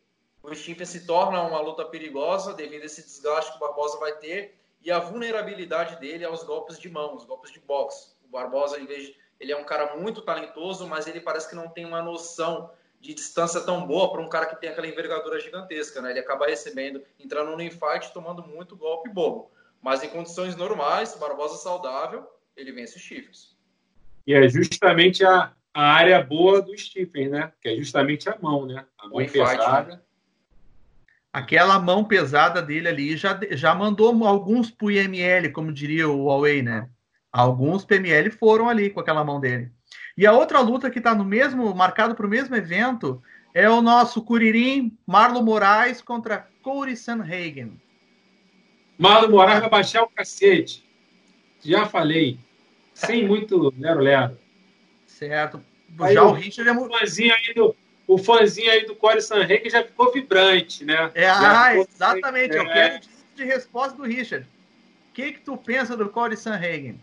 o 0.42 0.54
Stimpy 0.54 0.84
se 0.84 1.06
torna 1.06 1.42
uma 1.42 1.60
luta 1.60 1.84
perigosa 1.84 2.52
devido 2.54 2.82
a 2.82 2.86
esse 2.86 3.02
desgaste 3.02 3.50
que 3.50 3.56
o 3.56 3.60
Barbosa 3.60 3.98
vai 3.98 4.12
ter 4.12 4.54
e 4.82 4.90
a 4.90 4.98
vulnerabilidade 4.98 6.00
dele 6.00 6.24
aos 6.24 6.42
golpes 6.42 6.78
de 6.78 6.88
mão, 6.88 7.14
os 7.14 7.24
golpes 7.24 7.52
de 7.52 7.60
boxe. 7.60 8.12
O 8.24 8.28
Barbosa, 8.28 8.78
em 8.78 8.86
vez 8.86 9.06
de, 9.06 9.16
ele 9.38 9.52
é 9.52 9.56
um 9.56 9.64
cara 9.64 9.96
muito 9.96 10.20
talentoso, 10.22 10.86
mas 10.86 11.06
ele 11.06 11.20
parece 11.20 11.48
que 11.48 11.54
não 11.54 11.68
tem 11.68 11.84
uma 11.84 12.02
noção 12.02 12.70
de 13.00 13.14
distância 13.14 13.60
tão 13.60 13.86
boa 13.86 14.10
para 14.10 14.20
um 14.20 14.28
cara 14.28 14.46
que 14.46 14.60
tem 14.60 14.70
aquela 14.70 14.86
envergadura 14.86 15.40
gigantesca, 15.40 16.00
né? 16.00 16.10
Ele 16.10 16.20
acaba 16.20 16.46
recebendo, 16.46 17.02
entrando 17.18 17.56
no 17.56 17.62
infight, 17.62 18.12
tomando 18.12 18.46
muito 18.46 18.76
golpe 18.76 19.08
bobo. 19.08 19.50
Mas 19.82 20.02
em 20.02 20.08
condições 20.08 20.54
normais, 20.54 21.16
Barbosa 21.16 21.56
saudável, 21.56 22.24
ele 22.56 22.72
vence 22.72 22.96
os 22.96 23.02
chifres. 23.02 23.56
E 24.26 24.32
é 24.32 24.48
justamente 24.48 25.24
a, 25.24 25.52
a 25.74 25.82
área 25.82 26.22
boa 26.22 26.62
do 26.62 26.76
Stephen, 26.78 27.30
né? 27.30 27.52
Que 27.60 27.70
é 27.70 27.76
justamente 27.76 28.28
a 28.28 28.38
mão, 28.40 28.64
né? 28.64 28.86
A 28.96 29.08
mão 29.08 29.26
pesada. 29.26 29.96
Né? 29.96 30.00
Aquela 31.32 31.78
mão 31.78 32.04
pesada 32.04 32.62
dele 32.62 32.88
ali 32.88 33.16
já, 33.16 33.38
já 33.52 33.74
mandou 33.74 34.24
alguns 34.24 34.70
pro 34.70 34.90
IML, 34.90 35.50
como 35.52 35.72
diria 35.72 36.08
o 36.08 36.26
Huawei, 36.26 36.62
né? 36.62 36.88
Alguns 37.32 37.84
PML 37.84 38.30
foram 38.30 38.68
ali 38.68 38.90
com 38.90 39.00
aquela 39.00 39.24
mão 39.24 39.40
dele. 39.40 39.72
E 40.16 40.26
a 40.26 40.32
outra 40.32 40.60
luta 40.60 40.90
que 40.90 40.98
está 40.98 41.14
no 41.14 41.24
mesmo, 41.24 41.74
marcado 41.74 42.14
para 42.14 42.26
o 42.26 42.28
mesmo 42.28 42.54
evento, 42.54 43.22
é 43.54 43.68
o 43.70 43.80
nosso 43.80 44.22
Curirim 44.22 44.96
Marlon 45.06 45.42
Moraes 45.42 46.02
contra 46.02 46.46
Corey 46.62 46.94
Sanhagen. 46.94 47.80
Marlon 49.02 49.30
Moraes 49.30 49.58
vai 49.58 49.68
baixar 49.68 50.04
o 50.04 50.08
cacete. 50.08 50.88
Já 51.60 51.86
falei. 51.86 52.38
Sem 52.94 53.26
muito 53.26 53.74
lero-lero. 53.76 54.38
Certo. 55.08 55.60
Aí, 55.98 56.14
já 56.14 56.22
o, 56.22 56.28
o 56.28 56.32
Richard 56.32 56.70
é 56.70 56.72
muito. 56.72 56.94
Aí 56.94 57.54
do, 57.54 57.74
o 58.06 58.16
fãzinho 58.16 58.70
aí 58.70 58.86
do 58.86 58.94
Corey 58.94 59.20
Sanhagen 59.20 59.68
já 59.68 59.82
ficou 59.82 60.12
vibrante, 60.12 60.84
né? 60.84 61.10
É, 61.16 61.28
ah, 61.28 61.76
exatamente. 61.76 62.54
Eu 62.54 62.64
quero 62.64 63.00
de 63.34 63.44
resposta 63.44 63.96
do 63.96 64.04
Richard. 64.04 64.46
O 65.10 65.12
que, 65.14 65.32
que 65.32 65.40
tu 65.40 65.56
pensa 65.56 65.96
do 65.96 66.08
Corey 66.08 66.36
Sanhagen? 66.36 67.00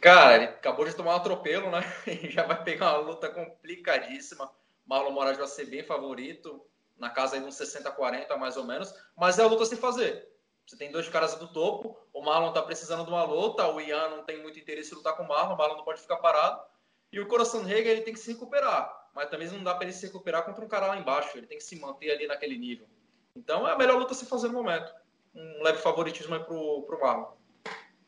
Cara, 0.00 0.34
ele 0.34 0.44
acabou 0.46 0.84
de 0.84 0.96
tomar 0.96 1.12
um 1.12 1.16
atropelo, 1.18 1.70
né? 1.70 1.84
E 2.06 2.30
já 2.30 2.42
vai 2.42 2.64
pegar 2.64 2.98
uma 2.98 3.10
luta 3.10 3.28
complicadíssima. 3.28 4.50
Marlon 4.84 5.12
Moraes 5.12 5.38
vai 5.38 5.46
ser 5.46 5.66
bem 5.66 5.84
favorito, 5.84 6.60
na 6.98 7.10
casa 7.10 7.36
aí 7.36 7.42
de 7.42 7.46
uns 7.46 7.54
60-40 7.54 8.36
mais 8.38 8.56
ou 8.56 8.64
menos, 8.66 8.92
mas 9.16 9.38
é 9.38 9.42
a 9.44 9.46
luta 9.46 9.62
a 9.62 9.66
se 9.66 9.76
fazer. 9.76 10.30
Você 10.66 10.76
tem 10.76 10.92
dois 10.92 11.08
caras 11.08 11.34
do 11.34 11.48
topo, 11.48 11.98
o 12.12 12.22
Marlon 12.22 12.52
tá 12.52 12.62
precisando 12.62 13.04
de 13.04 13.10
uma 13.10 13.24
luta, 13.24 13.66
o 13.66 13.80
Ian 13.80 14.08
não 14.08 14.24
tem 14.24 14.40
muito 14.40 14.58
interesse 14.58 14.92
em 14.92 14.96
lutar 14.96 15.16
com 15.16 15.24
o 15.24 15.28
Marlon, 15.28 15.54
o 15.54 15.58
Marlon 15.58 15.78
não 15.78 15.84
pode 15.84 16.00
ficar 16.00 16.16
parado. 16.18 16.60
E 17.12 17.18
o 17.18 17.26
Coração 17.26 17.64
Rega 17.64 17.90
ele 17.90 18.02
tem 18.02 18.14
que 18.14 18.20
se 18.20 18.32
recuperar, 18.32 19.08
mas 19.14 19.28
também 19.28 19.48
não 19.48 19.64
dá 19.64 19.74
para 19.74 19.84
ele 19.84 19.92
se 19.92 20.06
recuperar 20.06 20.44
contra 20.44 20.64
um 20.64 20.68
cara 20.68 20.86
lá 20.86 20.96
embaixo, 20.96 21.36
ele 21.36 21.46
tem 21.46 21.58
que 21.58 21.64
se 21.64 21.78
manter 21.80 22.12
ali 22.12 22.26
naquele 22.26 22.56
nível. 22.56 22.86
Então 23.34 23.66
é 23.66 23.72
a 23.72 23.78
melhor 23.78 23.98
luta 23.98 24.12
a 24.12 24.16
se 24.16 24.26
fazer 24.26 24.48
no 24.48 24.54
momento. 24.54 24.92
Um 25.34 25.62
leve 25.62 25.78
favoritismo 25.78 26.34
aí 26.34 26.40
pro, 26.44 26.82
pro 26.82 27.00
Marlon. 27.00 27.32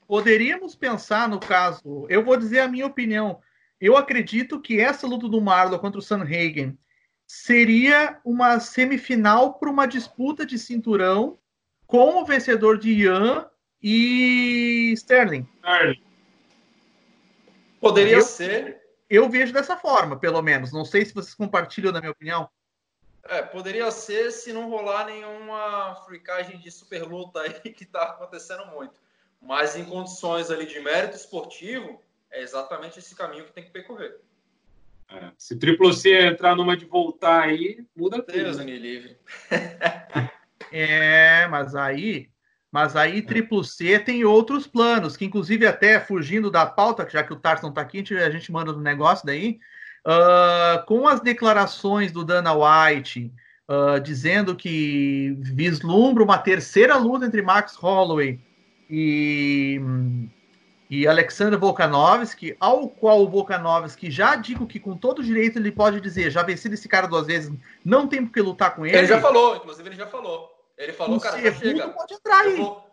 Poderíamos 0.06 0.74
pensar 0.74 1.28
no 1.28 1.40
caso, 1.40 2.06
eu 2.08 2.24
vou 2.24 2.36
dizer 2.36 2.60
a 2.60 2.68
minha 2.68 2.86
opinião. 2.86 3.40
Eu 3.80 3.96
acredito 3.96 4.60
que 4.60 4.80
essa 4.80 5.06
luta 5.06 5.28
do 5.28 5.40
Marlon 5.40 5.78
contra 5.78 5.98
o 5.98 6.02
Sanhagen 6.02 6.78
seria 7.26 8.20
uma 8.24 8.60
semifinal 8.60 9.54
para 9.54 9.70
uma 9.70 9.86
disputa 9.86 10.44
de 10.44 10.58
cinturão 10.58 11.38
com 11.92 12.22
o 12.22 12.24
vencedor 12.24 12.78
de 12.78 12.90
Ian 12.90 13.50
e 13.82 14.94
Sterling. 14.94 15.46
Sterling. 15.58 16.02
Poderia 17.78 18.16
eu, 18.16 18.22
ser. 18.22 18.80
Eu 19.10 19.28
vejo 19.28 19.52
dessa 19.52 19.76
forma, 19.76 20.18
pelo 20.18 20.40
menos. 20.40 20.72
Não 20.72 20.86
sei 20.86 21.04
se 21.04 21.12
vocês 21.12 21.34
compartilham 21.34 21.92
da 21.92 22.00
minha 22.00 22.12
opinião. 22.12 22.48
É, 23.24 23.42
poderia 23.42 23.90
ser 23.90 24.30
se 24.30 24.54
não 24.54 24.70
rolar 24.70 25.04
nenhuma 25.04 25.94
fricagem 26.06 26.58
de 26.58 26.70
super 26.70 27.02
luta 27.02 27.42
aí 27.42 27.60
que 27.74 27.84
está 27.84 28.04
acontecendo 28.04 28.64
muito. 28.68 28.98
Mas 29.38 29.76
em 29.76 29.84
condições 29.84 30.50
ali 30.50 30.64
de 30.64 30.80
mérito 30.80 31.14
esportivo, 31.14 32.00
é 32.30 32.40
exatamente 32.40 33.00
esse 33.00 33.14
caminho 33.14 33.44
que 33.44 33.52
tem 33.52 33.64
que 33.64 33.70
percorrer. 33.70 34.18
É, 35.10 35.30
se 35.36 35.58
triplo 35.58 35.92
C 35.92 36.10
entrar 36.26 36.56
numa 36.56 36.74
de 36.74 36.86
voltar 36.86 37.42
aí, 37.42 37.86
muda 37.94 38.22
tudo. 38.22 38.32
Deus 38.32 38.56
né? 38.56 38.64
me 38.64 38.78
livre. 38.78 39.18
É, 40.72 41.46
mas 41.48 41.74
aí, 41.74 42.28
mas 42.70 42.96
aí 42.96 43.20
triplo 43.20 43.62
C 43.62 43.98
tem 43.98 44.24
outros 44.24 44.66
planos, 44.66 45.16
que 45.16 45.26
inclusive 45.26 45.66
até 45.66 46.00
fugindo 46.00 46.50
da 46.50 46.64
pauta, 46.64 47.06
já 47.08 47.22
que 47.22 47.32
o 47.32 47.38
Tarso 47.38 47.64
não 47.64 47.70
está 47.70 47.82
aqui, 47.82 48.02
a 48.16 48.30
gente 48.30 48.50
manda 48.50 48.72
no 48.72 48.80
negócio 48.80 49.26
daí, 49.26 49.58
uh, 50.06 50.84
com 50.86 51.06
as 51.06 51.20
declarações 51.20 52.10
do 52.10 52.24
Dana 52.24 52.52
White, 52.54 53.30
uh, 53.68 54.00
dizendo 54.00 54.56
que 54.56 55.36
vislumbra 55.38 56.24
uma 56.24 56.38
terceira 56.38 56.96
luta 56.96 57.26
entre 57.26 57.42
Max 57.42 57.74
Holloway 57.74 58.40
e, 58.88 59.80
e 60.88 61.06
Alexander 61.06 61.58
Volkanovski, 61.58 62.56
ao 62.58 62.88
qual 62.88 63.22
o 63.22 63.28
Volkanovski 63.28 64.10
já 64.10 64.36
digo 64.36 64.66
que 64.66 64.80
com 64.80 64.96
todo 64.96 65.22
direito 65.22 65.58
ele 65.58 65.72
pode 65.72 66.00
dizer, 66.00 66.30
já 66.30 66.42
vencido 66.42 66.74
esse 66.74 66.88
cara 66.88 67.06
duas 67.06 67.26
vezes, 67.26 67.52
não 67.84 68.06
tem 68.06 68.24
por 68.24 68.32
que 68.32 68.40
lutar 68.40 68.74
com 68.74 68.86
ele. 68.86 68.96
Ele 68.96 69.06
já 69.06 69.20
falou, 69.20 69.56
inclusive 69.56 69.88
ele 69.88 69.96
já 69.96 70.06
falou. 70.06 70.51
Ele 70.76 70.92
falou, 70.92 71.20
cara, 71.20 71.40
já 71.40 71.52
chega. 71.54 71.88
Pode 71.90 72.14
entrar 72.14 72.40
aí. 72.40 72.56
Vou, 72.56 72.84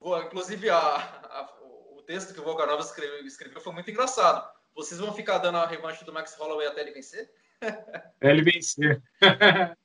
vou, 0.00 0.22
inclusive, 0.22 0.70
a, 0.70 0.78
a, 0.78 1.54
o 1.96 2.02
texto 2.02 2.32
que 2.32 2.40
o 2.40 2.44
Volkanov 2.44 2.80
escreveu, 2.80 3.24
escreveu 3.26 3.60
foi 3.60 3.72
muito 3.72 3.90
engraçado. 3.90 4.48
Vocês 4.74 5.00
vão 5.00 5.12
ficar 5.12 5.38
dando 5.38 5.58
a 5.58 5.66
revanche 5.66 6.04
do 6.04 6.12
Max 6.12 6.34
Holloway 6.36 6.66
até 6.66 6.80
ele 6.80 6.92
vencer? 6.92 7.30
Até 7.60 8.30
ele 8.30 8.42
vencer. 8.42 9.02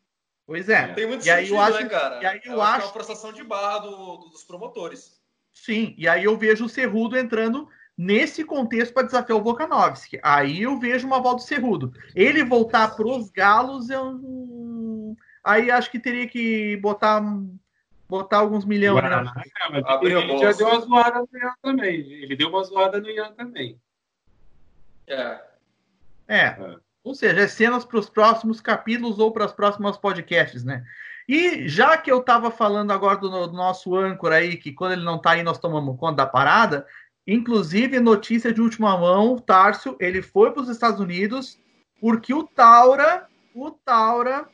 pois 0.45 0.67
é. 0.67 0.93
Tem 0.93 1.05
muito 1.05 1.21
e 1.21 1.25
sentido, 1.25 1.37
aí 1.37 1.49
eu 1.49 1.59
acho, 1.59 1.83
né, 1.83 1.89
cara? 1.89 2.21
E 2.21 2.25
aí 2.25 2.41
eu, 2.43 2.53
eu 2.53 2.61
acho... 2.61 2.81
É 2.81 2.85
uma 2.85 2.93
prestação 2.93 3.31
de 3.31 3.43
barra 3.43 3.79
do, 3.79 4.17
do, 4.17 4.29
dos 4.29 4.43
promotores. 4.43 5.19
Sim, 5.51 5.93
e 5.97 6.07
aí 6.07 6.23
eu 6.23 6.37
vejo 6.37 6.65
o 6.65 6.69
Cerrudo 6.69 7.17
entrando 7.17 7.67
nesse 7.97 8.45
contexto 8.45 8.93
para 8.93 9.05
desafiar 9.05 9.37
o 9.37 9.43
Volkanovski. 9.43 10.19
Aí 10.23 10.61
eu 10.61 10.79
vejo 10.79 11.05
uma 11.05 11.19
volta 11.19 11.43
do 11.43 11.47
Cerrudo. 11.47 11.91
Ele 12.15 12.43
voltar 12.43 12.95
para 12.95 13.05
os 13.05 13.29
galos, 13.29 13.89
eu 13.89 14.17
aí 15.43 15.71
acho 15.71 15.89
que 15.91 15.99
teria 15.99 16.27
que 16.27 16.77
botar 16.77 17.21
botar 18.09 18.37
alguns 18.37 18.65
milhões. 18.65 19.03
Né? 19.03 19.23
ele 20.01 20.39
já 20.39 20.51
deu 20.51 20.67
uma 20.67 20.79
zoada 20.81 21.19
no 21.19 21.39
Ian 21.39 21.53
também. 21.61 21.99
Ele 22.11 22.35
deu 22.35 22.49
uma 22.49 22.63
zoada 22.63 22.99
no 22.99 23.09
Ian 23.09 23.31
também. 23.33 23.79
É. 25.07 25.41
É. 26.27 26.45
é. 26.45 26.75
Ou 27.03 27.15
seja, 27.15 27.41
é 27.41 27.47
cenas 27.47 27.85
para 27.85 27.99
os 27.99 28.09
próximos 28.09 28.59
capítulos 28.59 29.19
ou 29.19 29.31
para 29.31 29.45
os 29.45 29.53
próximos 29.53 29.97
podcasts, 29.97 30.63
né? 30.63 30.83
E 31.27 31.67
já 31.67 31.95
que 31.95 32.11
eu 32.11 32.19
estava 32.19 32.49
falando 32.49 32.91
agora 32.91 33.17
do, 33.17 33.29
do, 33.47 33.53
nosso 33.53 33.95
âncora 33.95 34.35
aí, 34.35 34.57
que 34.57 34.73
quando 34.73 34.93
ele 34.93 35.03
não 35.03 35.17
está 35.17 35.31
aí, 35.31 35.43
nós 35.43 35.59
tomamos 35.59 35.97
conta 35.99 36.17
da 36.17 36.25
parada, 36.25 36.87
inclusive 37.25 37.99
notícia 37.99 38.51
de 38.51 38.59
última 38.59 38.97
mão, 38.97 39.33
o 39.33 39.39
Tárcio, 39.39 39.95
ele 39.99 40.23
foi 40.23 40.51
para 40.51 40.63
os 40.63 40.69
Estados 40.69 40.99
Unidos 40.99 41.59
porque 42.01 42.33
o 42.33 42.43
Taura, 42.43 43.27
o 43.53 43.69
Taura 43.69 44.47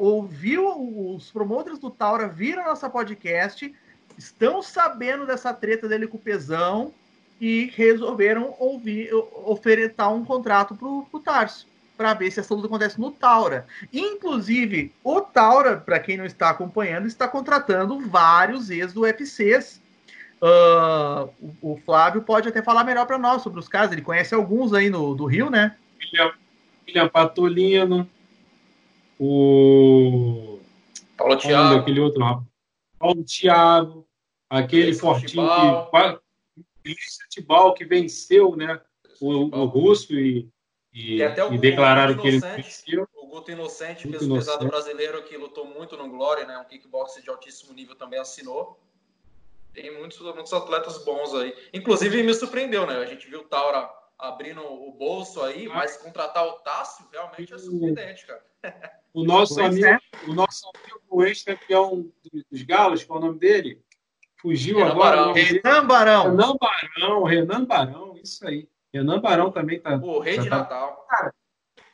ouviu, 0.00 1.14
os 1.14 1.30
promotores 1.30 1.78
do 1.78 1.90
Taura 1.90 2.26
viram 2.26 2.64
nossa 2.64 2.88
podcast, 2.88 3.70
estão 4.16 4.62
sabendo 4.62 5.26
dessa 5.26 5.52
treta 5.52 5.86
dele 5.86 6.06
com 6.06 6.16
o 6.16 6.20
Pesão 6.20 6.94
e 7.38 7.70
resolveram 7.76 8.54
ouvir, 8.58 9.10
oferecer 9.44 10.02
um 10.04 10.24
contrato 10.24 10.74
para 10.74 10.88
o 10.88 11.22
Tarso 11.22 11.66
para 11.98 12.14
ver 12.14 12.30
se 12.30 12.40
essa 12.40 12.54
luta 12.54 12.66
acontece 12.66 12.98
no 12.98 13.10
Taura. 13.10 13.66
Inclusive, 13.92 14.90
o 15.04 15.20
Taura, 15.20 15.76
para 15.76 15.98
quem 15.98 16.16
não 16.16 16.24
está 16.24 16.48
acompanhando, 16.48 17.06
está 17.06 17.28
contratando 17.28 18.00
vários 18.00 18.70
ex 18.70 18.94
do 18.94 19.02
UFCs. 19.02 19.82
Uh, 20.40 21.28
o, 21.60 21.74
o, 21.74 21.80
Flávio 21.84 22.22
pode 22.22 22.48
até 22.48 22.62
falar 22.62 22.84
melhor 22.84 23.04
para 23.06 23.18
nós 23.18 23.42
sobre 23.42 23.60
os 23.60 23.68
casos. 23.68 23.92
Ele 23.92 24.00
conhece 24.00 24.34
alguns 24.34 24.72
aí 24.72 24.88
no, 24.88 25.14
do 25.14 25.26
Rio, 25.26 25.50
né? 25.50 25.76
William, 26.00 26.32
William 26.88 27.08
Patolino, 27.10 28.08
o 29.22 30.58
Paulo 31.14 31.36
Thiago, 31.36 31.80
aquele 31.80 32.00
outro 32.00 32.24
rapaz. 32.24 32.46
Paulo 32.98 33.22
Thiago, 33.24 34.08
aquele 34.48 34.94
fortinho 34.94 35.46
que 36.82 36.94
Tibal 37.28 37.74
que 37.74 37.84
venceu, 37.84 38.56
né? 38.56 38.80
O, 39.20 39.54
o 39.54 39.64
russo 39.66 40.18
e 40.18 40.48
e, 40.92 41.16
e, 41.16 41.22
até 41.22 41.44
o, 41.44 41.52
e 41.52 41.58
declararam 41.58 42.16
que 42.16 42.26
ele 42.26 42.40
venceu. 42.40 43.06
O 43.14 43.26
Guto 43.26 43.50
Inocente, 43.50 44.06
Guto 44.06 44.18
peso 44.18 44.34
pesado 44.34 44.66
brasileiro 44.66 45.22
que 45.22 45.36
lutou 45.36 45.64
muito 45.64 45.96
no 45.96 46.08
Glória, 46.08 46.46
né? 46.46 46.58
Um 46.58 46.64
kickboxer 46.64 47.22
de 47.22 47.30
altíssimo 47.30 47.72
nível 47.72 47.94
também 47.94 48.18
assinou. 48.18 48.80
Tem 49.72 49.96
muitos, 49.96 50.18
muitos 50.18 50.52
atletas 50.52 51.04
bons 51.04 51.32
aí. 51.34 51.54
Inclusive 51.72 52.22
me 52.22 52.34
surpreendeu, 52.34 52.86
né? 52.86 52.96
A 52.96 53.06
gente 53.06 53.28
viu 53.28 53.40
o 53.40 53.44
Taura 53.44 53.88
abrindo 54.18 54.62
o 54.62 54.90
bolso 54.92 55.42
aí, 55.42 55.66
ah. 55.66 55.74
mas 55.74 55.96
contratar 55.98 56.44
o 56.46 56.54
Tássio 56.54 57.06
realmente 57.12 57.54
é 57.54 57.58
surpreendente, 57.58 58.26
cara. 58.26 58.44
O 59.12 59.24
nosso 59.24 59.60
amigo, 59.60 59.86
é. 59.86 59.98
o 60.26 60.32
nosso 60.32 60.70
amigo, 60.74 61.00
o 61.08 61.24
ex-campeão 61.24 62.10
dos 62.50 62.62
Galos, 62.62 63.02
qual 63.04 63.18
é 63.18 63.22
o 63.22 63.26
nome 63.26 63.38
dele? 63.38 63.82
Fugiu 64.40 64.78
Renan 64.78 64.90
agora. 64.90 65.16
Barão. 65.16 65.32
Renan 65.32 65.86
Barão. 65.86 66.22
Renan 66.30 66.56
Barão, 66.56 67.22
Renan 67.24 67.64
Barão, 67.64 68.16
isso 68.22 68.46
aí. 68.46 68.68
Renan 68.92 69.20
Barão 69.20 69.50
também 69.50 69.76
está. 69.76 69.96
O 69.96 70.18
Rei 70.18 70.38
de 70.38 70.48
tá... 70.48 70.58
Natal. 70.58 71.06
Cara, 71.08 71.34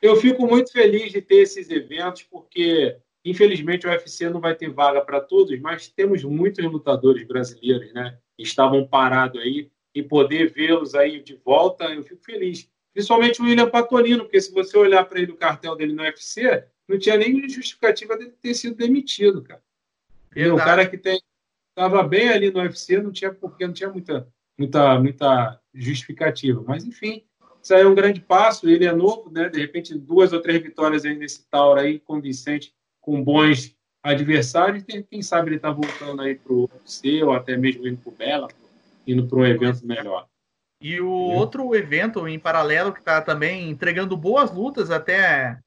eu 0.01 0.17
fico 0.17 0.47
muito 0.47 0.71
feliz 0.71 1.13
de 1.13 1.21
ter 1.21 1.37
esses 1.37 1.71
eventos, 1.71 2.23
porque 2.23 2.97
infelizmente 3.25 3.87
o 3.87 3.91
UFC 3.91 4.29
não 4.31 4.41
vai 4.41 4.55
ter 4.55 4.71
vaga 4.71 5.01
para 5.01 5.21
todos, 5.21 5.59
mas 5.61 5.89
temos 5.89 6.23
muitos 6.23 6.65
lutadores 6.65 7.27
brasileiros, 7.27 7.93
né? 7.93 8.19
Que 8.37 8.45
estavam 8.45 8.87
parados 8.87 9.41
aí 9.41 9.71
e 9.95 10.03
poder 10.03 10.53
vê-los 10.53 10.95
aí 10.95 11.23
de 11.23 11.35
volta, 11.37 11.87
eu 11.87 12.05
fico 12.05 12.23
feliz. 12.23 12.71
Principalmente 12.93 13.41
o 13.41 13.45
William 13.45 13.69
Patolino, 13.69 14.25
porque 14.25 14.41
se 14.41 14.53
você 14.53 14.77
olhar 14.79 15.05
para 15.05 15.21
ele 15.21 15.33
o 15.33 15.37
cartel 15.37 15.75
dele 15.75 15.93
no 15.93 16.03
UFC, 16.03 16.65
não 16.89 16.99
tinha 16.99 17.17
nem 17.17 17.49
justificativa 17.49 18.17
de 18.17 18.27
ter 18.27 18.55
sido 18.55 18.77
demitido, 18.77 19.43
cara. 19.43 19.63
E 20.35 20.47
o 20.49 20.57
cara 20.57 20.87
que 20.87 20.97
estava 20.97 22.03
bem 22.03 22.29
ali 22.29 22.51
no 22.51 22.61
UFC, 22.61 22.99
não 22.99 23.11
tinha 23.11 23.33
porque 23.33 23.67
não 23.67 23.73
tinha 23.73 23.91
muita 23.91 24.29
muita 24.59 24.99
muita 25.01 25.61
justificativa. 25.75 26.63
Mas, 26.67 26.85
enfim, 26.85 27.25
isso 27.63 27.75
aí 27.75 27.83
é 27.83 27.87
um 27.87 27.95
grande 27.95 28.21
passo. 28.21 28.69
Ele 28.69 28.85
é 28.85 28.93
novo, 28.93 29.31
né? 29.31 29.49
De 29.49 29.59
repente, 29.59 29.97
duas 29.99 30.33
ou 30.33 30.41
três 30.41 30.63
vitórias 30.63 31.05
aí 31.05 31.17
nesse 31.17 31.47
Tauro 31.49 31.81
aí, 31.81 31.99
convincente, 31.99 32.75
com 33.01 33.23
bons 33.23 33.75
adversários. 34.03 34.85
Quem, 34.85 35.03
quem 35.03 35.23
sabe 35.23 35.49
ele 35.49 35.57
está 35.57 35.71
voltando 35.71 36.23
aí 36.23 36.35
para 36.35 36.53
o 36.53 36.71
UFC 36.73 37.23
ou 37.23 37.33
até 37.33 37.57
mesmo 37.57 37.87
indo 37.87 37.99
para 37.99 38.11
o 38.11 38.15
Bela, 38.15 38.49
indo 39.07 39.27
para 39.27 39.39
um 39.39 39.47
evento 39.47 39.87
melhor. 39.87 40.29
E 40.81 41.01
o 41.01 41.11
outro 41.11 41.75
evento 41.75 42.29
em 42.29 42.39
paralelo 42.39 42.93
que 42.93 42.99
está 42.99 43.21
também 43.23 43.71
entregando 43.71 44.17
boas 44.17 44.53
lutas 44.53 44.91
até 44.91 45.59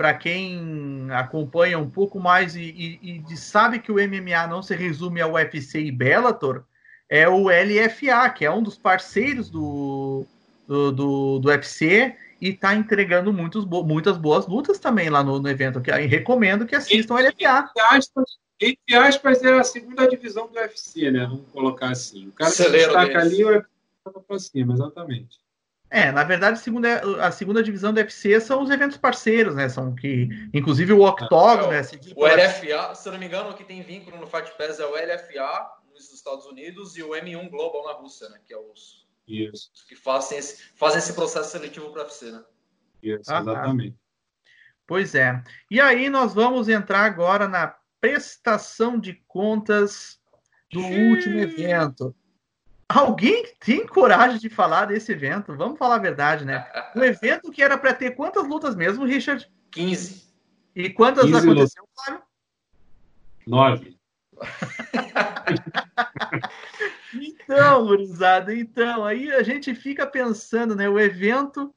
para 0.00 0.14
quem 0.14 1.08
acompanha 1.10 1.78
um 1.78 1.90
pouco 1.90 2.18
mais 2.18 2.56
e, 2.56 2.62
e, 3.02 3.22
e, 3.28 3.36
sabe 3.36 3.78
que 3.80 3.92
o 3.92 3.96
MMA 3.96 4.46
não 4.48 4.62
se 4.62 4.74
resume 4.74 5.20
ao 5.20 5.32
UFC 5.32 5.78
e 5.78 5.92
Bellator, 5.92 6.64
é 7.06 7.28
o 7.28 7.48
LFA, 7.48 8.30
que 8.30 8.46
é 8.46 8.50
um 8.50 8.62
dos 8.62 8.78
parceiros 8.78 9.50
do, 9.50 10.24
do, 10.66 10.90
do, 10.90 11.38
do 11.40 11.48
UFC 11.48 12.16
e 12.40 12.48
está 12.48 12.74
entregando 12.74 13.30
muitos, 13.30 13.66
muitas 13.66 14.16
boas 14.16 14.46
lutas 14.46 14.78
também 14.78 15.10
lá 15.10 15.22
no, 15.22 15.38
no 15.38 15.50
evento. 15.50 15.82
Que, 15.82 15.90
recomendo 15.90 16.64
que 16.64 16.74
assistam 16.74 17.16
o 17.16 17.18
LFA. 17.18 17.28
Entre 17.28 17.82
aspas, 17.90 18.38
entre 18.58 18.96
aspas, 18.96 19.42
é 19.42 19.52
a 19.52 19.64
segunda 19.64 20.08
divisão 20.08 20.46
do 20.46 20.54
UFC, 20.54 21.10
né? 21.10 21.26
Vamos 21.26 21.46
colocar 21.52 21.90
assim. 21.90 22.28
O 22.28 22.32
cara 22.32 22.50
que 22.50 22.70
destaca 22.70 23.20
ali, 23.20 23.44
o 23.44 23.48
UFC 23.48 23.68
está 24.06 24.18
para 24.18 24.38
cima, 24.38 24.72
exatamente. 24.72 25.38
É, 25.90 26.12
na 26.12 26.22
verdade, 26.22 26.54
a 26.54 26.62
segunda, 26.62 27.26
a 27.26 27.32
segunda 27.32 27.62
divisão 27.62 27.92
do 27.92 27.98
UFC 27.98 28.40
são 28.40 28.62
os 28.62 28.70
eventos 28.70 28.96
parceiros, 28.96 29.56
né? 29.56 29.68
São 29.68 29.92
que, 29.92 30.28
inclusive 30.54 30.92
o 30.92 31.02
Octógono, 31.02 31.72
é, 31.72 31.82
né? 31.82 31.88
O 32.14 32.24
LFA, 32.24 32.94
se 32.94 33.08
eu 33.08 33.12
não 33.12 33.18
me 33.18 33.26
engano, 33.26 33.50
o 33.50 33.54
que 33.54 33.64
tem 33.64 33.82
vínculo 33.82 34.16
no 34.16 34.26
Fight 34.26 34.52
Pass 34.56 34.78
é 34.78 34.86
o 34.86 34.92
LFA 34.92 35.68
nos 35.92 36.12
Estados 36.12 36.46
Unidos 36.46 36.96
e 36.96 37.02
o 37.02 37.10
M1 37.10 37.50
Global 37.50 37.84
na 37.84 37.92
Rússia, 37.94 38.28
né? 38.28 38.38
Que 38.46 38.54
é 38.54 38.56
os, 38.56 39.04
Isso. 39.26 39.72
que 39.88 39.96
fazem 39.96 40.38
esse, 40.38 40.62
fazem 40.76 40.98
esse 40.98 41.12
processo 41.12 41.50
seletivo 41.50 41.90
para 41.90 42.02
UFC, 42.02 42.30
né? 42.30 42.44
Isso, 43.02 43.32
ah, 43.32 43.40
exatamente. 43.40 43.96
Pois 44.86 45.14
é. 45.16 45.42
E 45.68 45.80
aí 45.80 46.08
nós 46.08 46.34
vamos 46.34 46.68
entrar 46.68 47.00
agora 47.00 47.48
na 47.48 47.74
prestação 48.00 48.98
de 48.98 49.14
contas 49.26 50.20
do 50.70 50.80
último 50.80 51.40
evento. 51.40 52.14
Alguém 52.92 53.46
tem 53.60 53.86
coragem 53.86 54.40
de 54.40 54.48
falar 54.48 54.86
desse 54.86 55.12
evento? 55.12 55.56
Vamos 55.56 55.78
falar 55.78 55.94
a 55.94 56.00
verdade, 56.00 56.44
né? 56.44 56.66
Um 56.96 57.04
evento 57.04 57.52
que 57.52 57.62
era 57.62 57.78
para 57.78 57.94
ter 57.94 58.16
quantas 58.16 58.48
lutas 58.48 58.74
mesmo, 58.74 59.04
Richard? 59.04 59.48
15. 59.70 60.28
E 60.74 60.90
quantas 60.90 61.26
15 61.26 61.38
aconteceu, 61.38 61.84
Flávio? 61.94 62.22
Nove. 63.46 63.96
então, 67.14 67.86
gurizada, 67.86 68.52
então, 68.52 69.04
aí 69.04 69.30
a 69.30 69.44
gente 69.44 69.72
fica 69.72 70.04
pensando, 70.04 70.74
né? 70.74 70.88
O 70.88 70.98
evento, 70.98 71.72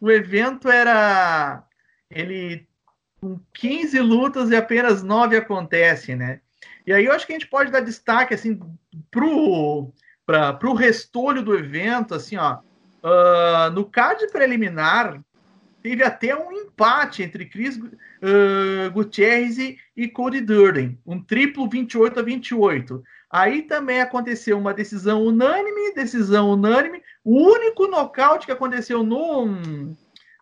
o 0.00 0.08
evento 0.08 0.70
era 0.70 1.64
ele 2.08 2.68
com 3.20 3.40
15 3.54 3.98
lutas 3.98 4.50
e 4.50 4.56
apenas 4.56 5.02
9 5.02 5.36
acontecem, 5.36 6.14
né? 6.14 6.40
E 6.86 6.92
aí 6.92 7.06
eu 7.06 7.12
acho 7.12 7.26
que 7.26 7.32
a 7.32 7.36
gente 7.36 7.50
pode 7.50 7.72
dar 7.72 7.80
destaque 7.80 8.34
assim 8.34 8.60
pro 9.10 9.92
para 10.26 10.58
o 10.64 10.74
restolho 10.74 11.42
do 11.42 11.54
evento, 11.54 12.14
assim, 12.14 12.36
ó. 12.36 12.58
Uh, 13.02 13.70
no 13.72 13.84
card 13.84 14.26
preliminar, 14.32 15.20
teve 15.82 16.02
até 16.02 16.34
um 16.34 16.50
empate 16.50 17.22
entre 17.22 17.44
Chris 17.44 17.76
uh, 17.76 18.90
Gutierrez 18.90 19.58
e, 19.94 20.08
Cody 20.08 20.40
Durden, 20.40 20.98
um 21.04 21.22
triplo 21.22 21.68
28 21.68 22.20
a 22.20 22.22
28. 22.22 23.04
Aí 23.30 23.62
também 23.62 24.00
aconteceu 24.00 24.56
uma 24.56 24.72
decisão 24.72 25.22
unânime, 25.22 25.92
decisão 25.94 26.50
unânime. 26.50 27.02
O 27.22 27.36
único 27.36 27.86
nocaute 27.86 28.46
que 28.46 28.52
aconteceu 28.52 29.02
no 29.02 29.94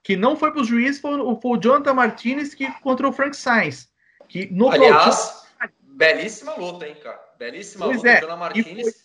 que 0.04 0.16
não 0.16 0.36
foi 0.36 0.52
para 0.52 0.62
o 0.62 0.64
juiz 0.64 1.00
foi, 1.00 1.12
foi, 1.40 1.50
o 1.50 1.60
Jonathan 1.60 1.94
Martinez 1.94 2.54
que 2.54 2.70
contra 2.80 3.08
o 3.08 3.12
Frank 3.12 3.36
Sainz. 3.36 3.88
Que 4.28 4.52
Aliás, 4.70 5.46
belíssima 5.82 6.54
luta, 6.54 6.86
hein, 6.86 6.96
cara? 7.02 7.20
Belíssima 7.38 7.86
pois 7.86 7.96
luta. 7.96 8.08
É. 8.08 8.20
Jonathan 8.20 8.36
Martinez 8.36 9.01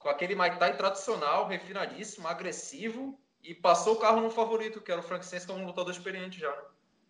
com 0.00 0.08
aquele 0.08 0.34
Muay 0.34 0.56
Thai 0.56 0.76
tradicional, 0.76 1.46
refinadíssimo, 1.46 2.26
agressivo 2.26 3.16
e 3.44 3.54
passou 3.54 3.94
o 3.94 3.98
carro 4.00 4.20
no 4.20 4.30
favorito, 4.30 4.80
que 4.80 4.90
era 4.90 5.00
o 5.00 5.04
Frank 5.04 5.24
Sainz, 5.24 5.44
que 5.44 5.52
é 5.52 5.54
um 5.54 5.66
lutador 5.66 5.92
experiente 5.92 6.40
já. 6.40 6.52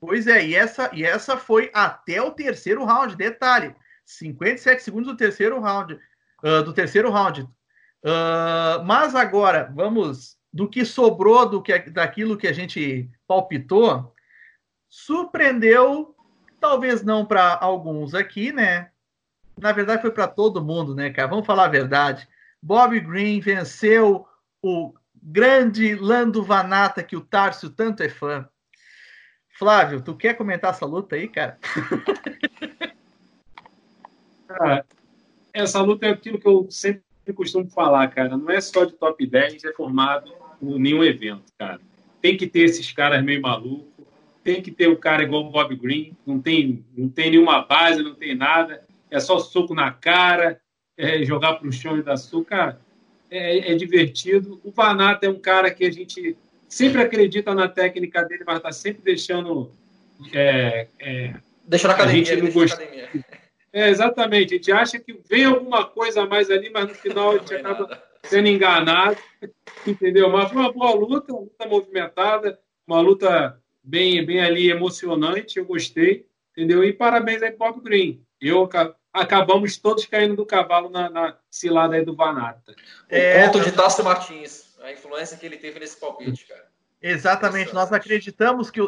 Pois 0.01 0.27
é, 0.27 0.45
e 0.45 0.55
essa, 0.55 0.91
e 0.93 1.05
essa 1.05 1.37
foi 1.37 1.71
até 1.73 2.21
o 2.21 2.33
terceiro 2.33 2.85
round. 2.85 3.17
Detalhe: 3.17 3.75
57 4.05 4.83
segundos 4.83 5.13
do 5.13 5.17
terceiro 5.17 5.61
round. 5.61 5.99
Uh, 6.43 6.63
do 6.65 6.73
terceiro 6.73 7.11
round. 7.11 7.43
Uh, 7.43 8.83
mas 8.85 9.15
agora, 9.15 9.71
vamos 9.75 10.37
do 10.53 10.69
que 10.69 10.85
sobrou 10.85 11.49
do 11.49 11.63
que, 11.63 11.79
daquilo 11.91 12.37
que 12.37 12.49
a 12.49 12.53
gente 12.53 13.09
palpitou, 13.27 14.13
surpreendeu, 14.89 16.17
talvez 16.59 17.03
não 17.03 17.25
para 17.25 17.57
alguns 17.61 18.15
aqui, 18.15 18.53
né? 18.53 18.91
Na 19.57 19.71
verdade, 19.71 20.03
foi 20.03 20.11
para 20.11 20.27
todo 20.27 20.65
mundo, 20.65 20.95
né, 20.95 21.11
cara? 21.11 21.29
Vamos 21.29 21.47
falar 21.47 21.67
a 21.67 21.69
verdade. 21.69 22.27
Bob 22.63 22.99
Green 23.01 23.41
venceu 23.41 24.27
o 24.63 24.93
grande 25.23 25.95
Lando 25.95 26.43
Vanata, 26.43 27.03
que 27.03 27.17
o 27.17 27.21
Tárcio 27.21 27.71
tanto 27.71 28.03
é 28.03 28.09
fã. 28.09 28.49
Flávio, 29.59 30.01
tu 30.01 30.15
quer 30.15 30.35
comentar 30.35 30.71
essa 30.71 30.87
luta 30.87 31.17
aí, 31.17 31.29
cara? 31.29 31.59
cara, 34.49 34.87
essa 35.53 35.81
luta 35.83 36.07
é 36.07 36.11
aquilo 36.11 36.39
que 36.39 36.49
eu 36.49 36.67
sempre 36.71 37.03
costumo 37.35 37.69
falar, 37.69 38.09
cara. 38.09 38.37
Não 38.37 38.51
é 38.51 38.61
só 38.61 38.85
de 38.85 38.93
top 38.93 39.27
10, 39.27 39.65
é 39.65 39.73
formado 39.73 40.33
por 40.59 40.79
nenhum 40.79 41.05
evento, 41.05 41.53
cara. 41.59 41.81
Tem 42.23 42.37
que 42.37 42.47
ter 42.47 42.61
esses 42.61 42.91
caras 42.93 43.23
meio 43.23 43.43
malucos, 43.43 44.07
tem 44.43 44.63
que 44.63 44.71
ter 44.71 44.89
um 44.89 44.97
cara 44.97 45.23
igual 45.23 45.47
o 45.47 45.51
Bob 45.51 45.75
Green, 45.77 46.17
não 46.27 46.41
tem, 46.41 46.85
não 46.97 47.09
tem 47.09 47.31
nenhuma 47.31 47.63
base, 47.63 48.03
não 48.03 48.15
tem 48.15 48.35
nada, 48.35 48.83
é 49.11 49.21
só 49.21 49.39
soco 49.39 49.75
na 49.75 49.93
cara, 49.93 50.61
é 51.01 51.25
jogar 51.25 51.55
para 51.55 51.67
o 51.67 51.73
chão 51.73 51.97
e 51.97 52.03
dar 52.03 52.13
açúcar 52.13 52.79
é, 53.31 53.73
é, 53.73 53.75
divertido. 53.75 54.61
O 54.63 54.71
Vanata 54.71 55.27
é 55.27 55.31
um 55.31 55.39
cara 55.39 55.71
que 55.71 55.85
a 55.85 55.91
gente 55.91 56.37
sempre 56.69 57.01
acredita 57.01 57.55
na 57.55 57.69
técnica 57.69 58.23
dele, 58.25 58.45
mas 58.47 58.59
está 58.59 58.71
sempre 58.71 59.03
deixando. 59.03 59.71
É, 60.35 60.87
é, 60.99 61.35
deixa 61.65 61.89
na 61.89 61.95
academia. 61.95 62.23
A 62.23 62.25
gente 62.27 62.43
não 62.43 62.53
gosta. 62.53 62.83
É, 63.73 63.89
exatamente. 63.89 64.55
A 64.55 64.57
gente 64.57 64.73
acha 64.73 64.99
que 64.99 65.17
vem 65.31 65.45
alguma 65.45 65.85
coisa 65.85 66.23
a 66.23 66.27
mais 66.27 66.51
ali, 66.51 66.69
mas 66.71 66.89
no 66.89 66.95
final 66.97 67.31
a 67.31 67.39
gente 67.39 67.55
acaba 67.55 68.03
sendo 68.25 68.49
enganado, 68.49 69.17
entendeu? 69.87 70.29
Mas 70.29 70.51
foi 70.51 70.61
uma 70.61 70.73
boa 70.73 70.93
luta, 70.93 71.33
uma 71.33 71.43
luta 71.43 71.69
movimentada, 71.69 72.59
uma 72.85 73.01
luta 73.01 73.63
bem, 73.81 74.27
bem 74.27 74.41
ali 74.41 74.69
emocionante, 74.69 75.57
eu 75.57 75.65
gostei, 75.65 76.27
entendeu? 76.51 76.83
E 76.83 76.93
parabéns 76.93 77.45
aí 77.45 77.53
Bob 77.53 77.81
Green. 77.81 78.21
Eu 78.41 78.69
acabamos 79.13 79.77
todos 79.77 80.07
caindo 80.07 80.37
do 80.37 80.47
cavalo 80.47 80.89
na, 80.89 81.11
na 81.11 81.37
cilada 81.51 81.97
aí 81.97 82.05
do 82.05 82.15
Vanata. 82.15 82.75
É, 83.09 83.43
o 83.43 83.53
ponto 83.53 83.65
de 83.65 83.73
Tássio 83.73 84.05
Martins, 84.05 84.77
a 84.81 84.93
influência 84.93 85.37
que 85.37 85.47
ele 85.47 85.57
teve 85.57 85.81
nesse 85.81 85.99
palpite, 85.99 86.47
cara. 86.47 86.71
Exatamente, 87.03 87.73
nós 87.73 87.91
acreditamos 87.93 88.71
que 88.71 88.81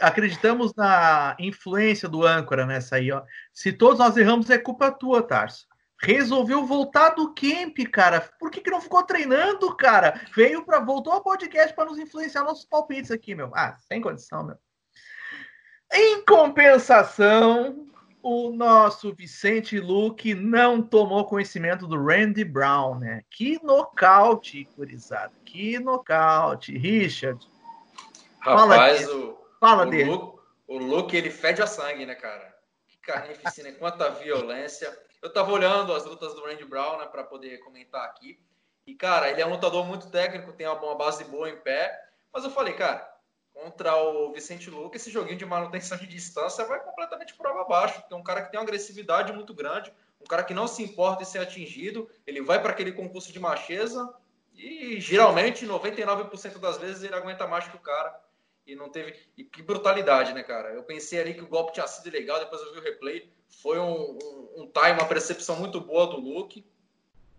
acreditamos 0.00 0.74
na 0.74 1.36
influência 1.38 2.08
do 2.08 2.26
âncora 2.26 2.64
nessa 2.64 2.96
aí, 2.96 3.12
ó. 3.12 3.22
Se 3.52 3.70
todos 3.72 3.98
nós 3.98 4.16
erramos, 4.16 4.48
é 4.48 4.56
culpa 4.56 4.90
tua, 4.90 5.22
Tarso. 5.22 5.66
Resolveu 6.00 6.64
voltar 6.66 7.10
do 7.10 7.32
camp, 7.34 7.76
cara. 7.92 8.20
Por 8.40 8.50
que, 8.50 8.60
que 8.60 8.70
não 8.70 8.80
ficou 8.80 9.02
treinando, 9.04 9.76
cara? 9.76 10.20
Veio 10.34 10.64
para 10.64 10.80
voltou 10.80 11.12
ao 11.12 11.22
podcast 11.22 11.74
para 11.74 11.84
nos 11.84 11.98
influenciar 11.98 12.42
nossos 12.42 12.64
palpites 12.64 13.10
aqui, 13.10 13.34
meu. 13.34 13.52
Ah, 13.54 13.76
sem 13.78 14.00
condição, 14.00 14.42
meu. 14.42 14.56
Em 15.92 16.24
compensação, 16.24 17.91
o 18.22 18.52
nosso 18.52 19.12
Vicente 19.12 19.80
Luque 19.80 20.34
não 20.34 20.80
tomou 20.80 21.24
conhecimento 21.24 21.86
do 21.86 22.00
Randy 22.00 22.44
Brown, 22.44 22.98
né? 22.98 23.24
Que 23.28 23.62
nocaute, 23.62 24.64
curizada. 24.76 25.32
Que 25.44 25.78
nocaute. 25.78 26.76
Richard. 26.78 27.44
Rapaz, 28.38 29.02
fala 29.02 29.16
o, 29.16 29.38
fala 29.58 29.86
o 29.86 29.90
dele. 29.90 30.10
Luke, 30.10 30.38
o 30.68 30.78
Luke, 30.78 31.16
ele 31.16 31.30
fede 31.30 31.60
a 31.62 31.66
sangue, 31.66 32.06
né, 32.06 32.14
cara? 32.14 32.54
Que 32.88 32.96
carnificina, 32.98 33.72
quanta 33.78 34.10
violência. 34.10 34.96
Eu 35.20 35.32
tava 35.32 35.52
olhando 35.52 35.92
as 35.92 36.04
lutas 36.04 36.34
do 36.34 36.44
Randy 36.44 36.64
Brown, 36.64 36.98
né, 36.98 37.06
para 37.06 37.24
poder 37.24 37.58
comentar 37.58 38.04
aqui. 38.04 38.38
E, 38.86 38.94
cara, 38.94 39.30
ele 39.30 39.40
é 39.40 39.46
um 39.46 39.50
lutador 39.50 39.84
muito 39.84 40.10
técnico, 40.10 40.52
tem 40.52 40.66
uma 40.66 40.94
base 40.96 41.24
boa 41.24 41.48
em 41.48 41.56
pé. 41.56 41.96
Mas 42.32 42.44
eu 42.44 42.50
falei, 42.50 42.74
cara, 42.74 43.11
contra 43.62 43.96
o 43.96 44.32
Vicente 44.32 44.68
Luque, 44.68 44.96
esse 44.96 45.10
joguinho 45.10 45.38
de 45.38 45.46
manutenção 45.46 45.96
de 45.96 46.06
distância 46.06 46.64
vai 46.64 46.80
completamente 46.80 47.34
por 47.34 47.46
água 47.46 47.62
abaixo. 47.62 48.00
Porque 48.00 48.14
é 48.14 48.16
um 48.16 48.22
cara 48.22 48.42
que 48.42 48.50
tem 48.50 48.58
uma 48.58 48.64
agressividade 48.64 49.32
muito 49.32 49.54
grande, 49.54 49.92
um 50.20 50.24
cara 50.24 50.42
que 50.42 50.54
não 50.54 50.66
se 50.66 50.82
importa 50.82 51.22
em 51.22 51.26
ser 51.26 51.38
atingido, 51.38 52.08
ele 52.26 52.42
vai 52.42 52.60
para 52.60 52.70
aquele 52.70 52.92
concurso 52.92 53.32
de 53.32 53.38
macheza 53.38 54.12
e 54.54 55.00
geralmente, 55.00 55.66
99% 55.66 56.58
das 56.58 56.76
vezes, 56.78 57.02
ele 57.02 57.14
aguenta 57.14 57.46
mais 57.46 57.66
que 57.68 57.76
o 57.76 57.80
cara. 57.80 58.20
E 58.64 58.76
não 58.76 58.88
teve. 58.88 59.18
E 59.36 59.42
que 59.42 59.60
brutalidade, 59.60 60.32
né, 60.32 60.42
cara? 60.42 60.72
Eu 60.72 60.84
pensei 60.84 61.20
ali 61.20 61.34
que 61.34 61.42
o 61.42 61.48
golpe 61.48 61.72
tinha 61.72 61.86
sido 61.86 62.12
legal, 62.12 62.38
depois 62.38 62.62
eu 62.62 62.72
vi 62.72 62.78
o 62.78 62.82
replay. 62.82 63.28
Foi 63.60 63.78
um, 63.78 64.18
um, 64.22 64.62
um 64.62 64.66
time, 64.66 64.92
uma 64.92 65.08
percepção 65.08 65.56
muito 65.56 65.80
boa 65.80 66.06
do 66.06 66.20
Luke. 66.20 66.64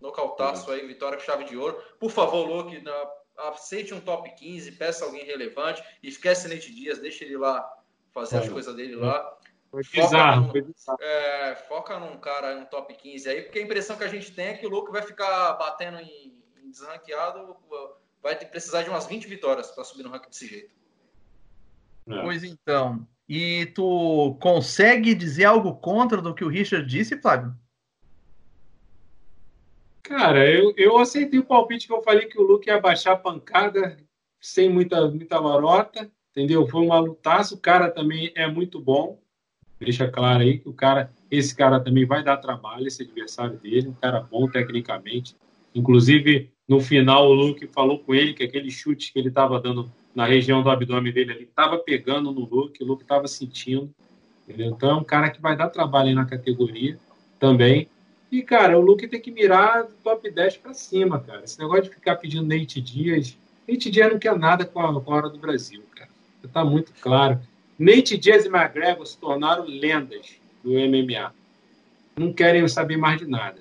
Nocautaço 0.00 0.68
uhum. 0.68 0.74
aí, 0.74 0.86
vitória 0.86 1.16
com 1.16 1.24
chave 1.24 1.44
de 1.44 1.56
ouro. 1.56 1.82
Por 1.98 2.10
favor, 2.10 2.46
Luke, 2.46 2.78
na, 2.82 3.10
aceite 3.38 3.94
um 3.94 4.00
top 4.00 4.30
15, 4.34 4.72
peça 4.72 5.04
alguém 5.04 5.24
relevante. 5.24 5.82
Esquece 6.02 6.48
Nate 6.48 6.74
Dias, 6.74 6.98
deixa 6.98 7.24
ele 7.24 7.36
lá 7.36 7.68
fazer 8.12 8.38
as 8.38 8.48
coisas 8.48 8.74
dele 8.74 8.96
lá. 8.96 9.36
Foi 9.70 9.82
bizarro, 9.82 10.46
foca, 10.46 10.60
num, 10.60 10.96
é, 11.00 11.56
foca 11.68 11.98
num 11.98 12.16
cara, 12.18 12.56
um 12.56 12.64
top 12.64 12.94
15 12.94 13.28
aí, 13.28 13.42
porque 13.42 13.58
a 13.58 13.62
impressão 13.62 13.96
que 13.96 14.04
a 14.04 14.08
gente 14.08 14.32
tem 14.32 14.46
é 14.46 14.54
que 14.54 14.66
o 14.66 14.70
Luke 14.70 14.92
vai 14.92 15.02
ficar 15.02 15.54
batendo 15.54 15.98
em, 15.98 16.40
em 16.62 16.70
desranqueado, 16.70 17.56
vai 18.22 18.36
ter, 18.36 18.46
precisar 18.46 18.82
de 18.82 18.90
umas 18.90 19.06
20 19.06 19.26
vitórias 19.26 19.72
para 19.72 19.82
subir 19.82 20.04
no 20.04 20.10
ranking 20.10 20.28
desse 20.28 20.46
jeito. 20.46 20.72
É. 22.08 22.22
Pois 22.22 22.44
então. 22.44 23.04
E 23.28 23.66
tu 23.74 24.36
consegue 24.40 25.12
dizer 25.12 25.46
algo 25.46 25.74
contra 25.74 26.22
do 26.22 26.34
que 26.34 26.44
o 26.44 26.48
Richard 26.48 26.86
disse, 26.86 27.20
Flávio? 27.20 27.52
Cara, 30.04 30.46
eu, 30.48 30.74
eu 30.76 30.98
aceitei 30.98 31.40
o 31.40 31.44
palpite 31.44 31.86
que 31.86 31.92
eu 31.92 32.02
falei 32.02 32.26
que 32.26 32.38
o 32.38 32.42
Luke 32.42 32.68
ia 32.68 32.78
baixar 32.78 33.12
a 33.12 33.16
pancada 33.16 33.96
sem 34.38 34.68
muita, 34.68 35.08
muita 35.08 35.40
marota, 35.40 36.10
entendeu? 36.30 36.68
Foi 36.68 36.82
uma 36.82 36.98
lutaça, 37.00 37.54
o 37.54 37.58
cara 37.58 37.90
também 37.90 38.30
é 38.34 38.46
muito 38.46 38.78
bom. 38.78 39.18
Deixa 39.80 40.06
claro 40.06 40.42
aí 40.42 40.58
que 40.58 40.68
o 40.68 40.74
cara, 40.74 41.10
esse 41.30 41.56
cara 41.56 41.80
também 41.80 42.04
vai 42.04 42.22
dar 42.22 42.36
trabalho, 42.36 42.86
esse 42.86 43.02
adversário 43.02 43.58
dele, 43.58 43.88
um 43.88 43.94
cara 43.94 44.20
bom 44.20 44.46
tecnicamente. 44.46 45.34
Inclusive, 45.74 46.52
no 46.68 46.80
final, 46.80 47.26
o 47.30 47.32
Luke 47.32 47.66
falou 47.68 47.98
com 47.98 48.14
ele 48.14 48.34
que 48.34 48.44
aquele 48.44 48.70
chute 48.70 49.10
que 49.10 49.18
ele 49.18 49.28
estava 49.28 49.58
dando 49.58 49.90
na 50.14 50.26
região 50.26 50.62
do 50.62 50.68
abdômen 50.68 51.14
dele 51.14 51.32
ali, 51.32 51.44
estava 51.44 51.78
pegando 51.78 52.30
no 52.30 52.42
Luke, 52.42 52.84
o 52.84 52.86
Luke 52.86 53.02
estava 53.04 53.26
sentindo. 53.26 53.90
Entendeu? 54.46 54.68
Então 54.68 54.90
é 54.90 54.94
um 54.94 55.04
cara 55.04 55.30
que 55.30 55.40
vai 55.40 55.56
dar 55.56 55.70
trabalho 55.70 56.08
aí 56.08 56.14
na 56.14 56.26
categoria 56.26 56.98
também. 57.40 57.88
E, 58.34 58.42
cara, 58.42 58.76
o 58.76 58.80
Luke 58.80 59.06
tem 59.06 59.20
que 59.20 59.30
mirar 59.30 59.84
do 59.84 59.94
top 60.02 60.28
10 60.28 60.56
para 60.56 60.74
cima, 60.74 61.20
cara. 61.20 61.44
Esse 61.44 61.56
negócio 61.56 61.84
de 61.84 61.90
ficar 61.90 62.16
pedindo 62.16 62.44
Nate 62.44 62.80
Dias. 62.80 63.38
Nate 63.68 63.88
Dias 63.88 64.10
não 64.10 64.18
quer 64.18 64.36
nada 64.36 64.64
com 64.64 64.80
a, 64.80 65.00
com 65.00 65.12
a 65.12 65.16
hora 65.16 65.28
do 65.30 65.38
Brasil, 65.38 65.84
cara. 65.94 66.10
Está 66.42 66.64
muito 66.64 66.92
claro. 67.00 67.38
Nate 67.78 68.18
Dias 68.18 68.44
e 68.44 68.48
McGregor 68.48 69.06
se 69.06 69.16
tornaram 69.18 69.64
lendas 69.66 70.34
do 70.64 70.70
MMA. 70.72 71.32
Não 72.16 72.32
querem 72.32 72.66
saber 72.66 72.96
mais 72.96 73.20
de 73.20 73.26
nada. 73.28 73.60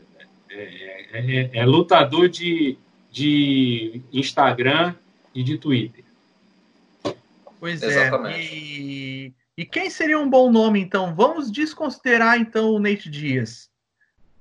É, 0.49 0.63
é, 1.11 1.19
é, 1.19 1.49
é 1.53 1.65
lutador 1.67 2.27
de, 2.27 2.75
de 3.11 4.01
Instagram 4.11 4.95
e 5.35 5.43
de 5.43 5.59
Twitter. 5.59 6.03
Pois 7.59 7.83
é, 7.83 7.85
Exatamente. 7.85 8.39
é. 8.39 8.55
E, 8.55 9.33
e 9.55 9.65
quem 9.67 9.91
seria 9.91 10.17
um 10.17 10.27
bom 10.27 10.51
nome, 10.51 10.79
então? 10.79 11.13
Vamos 11.13 11.51
desconsiderar, 11.51 12.39
então, 12.39 12.71
o 12.71 12.79
Nate 12.79 13.07
Dias. 13.07 13.71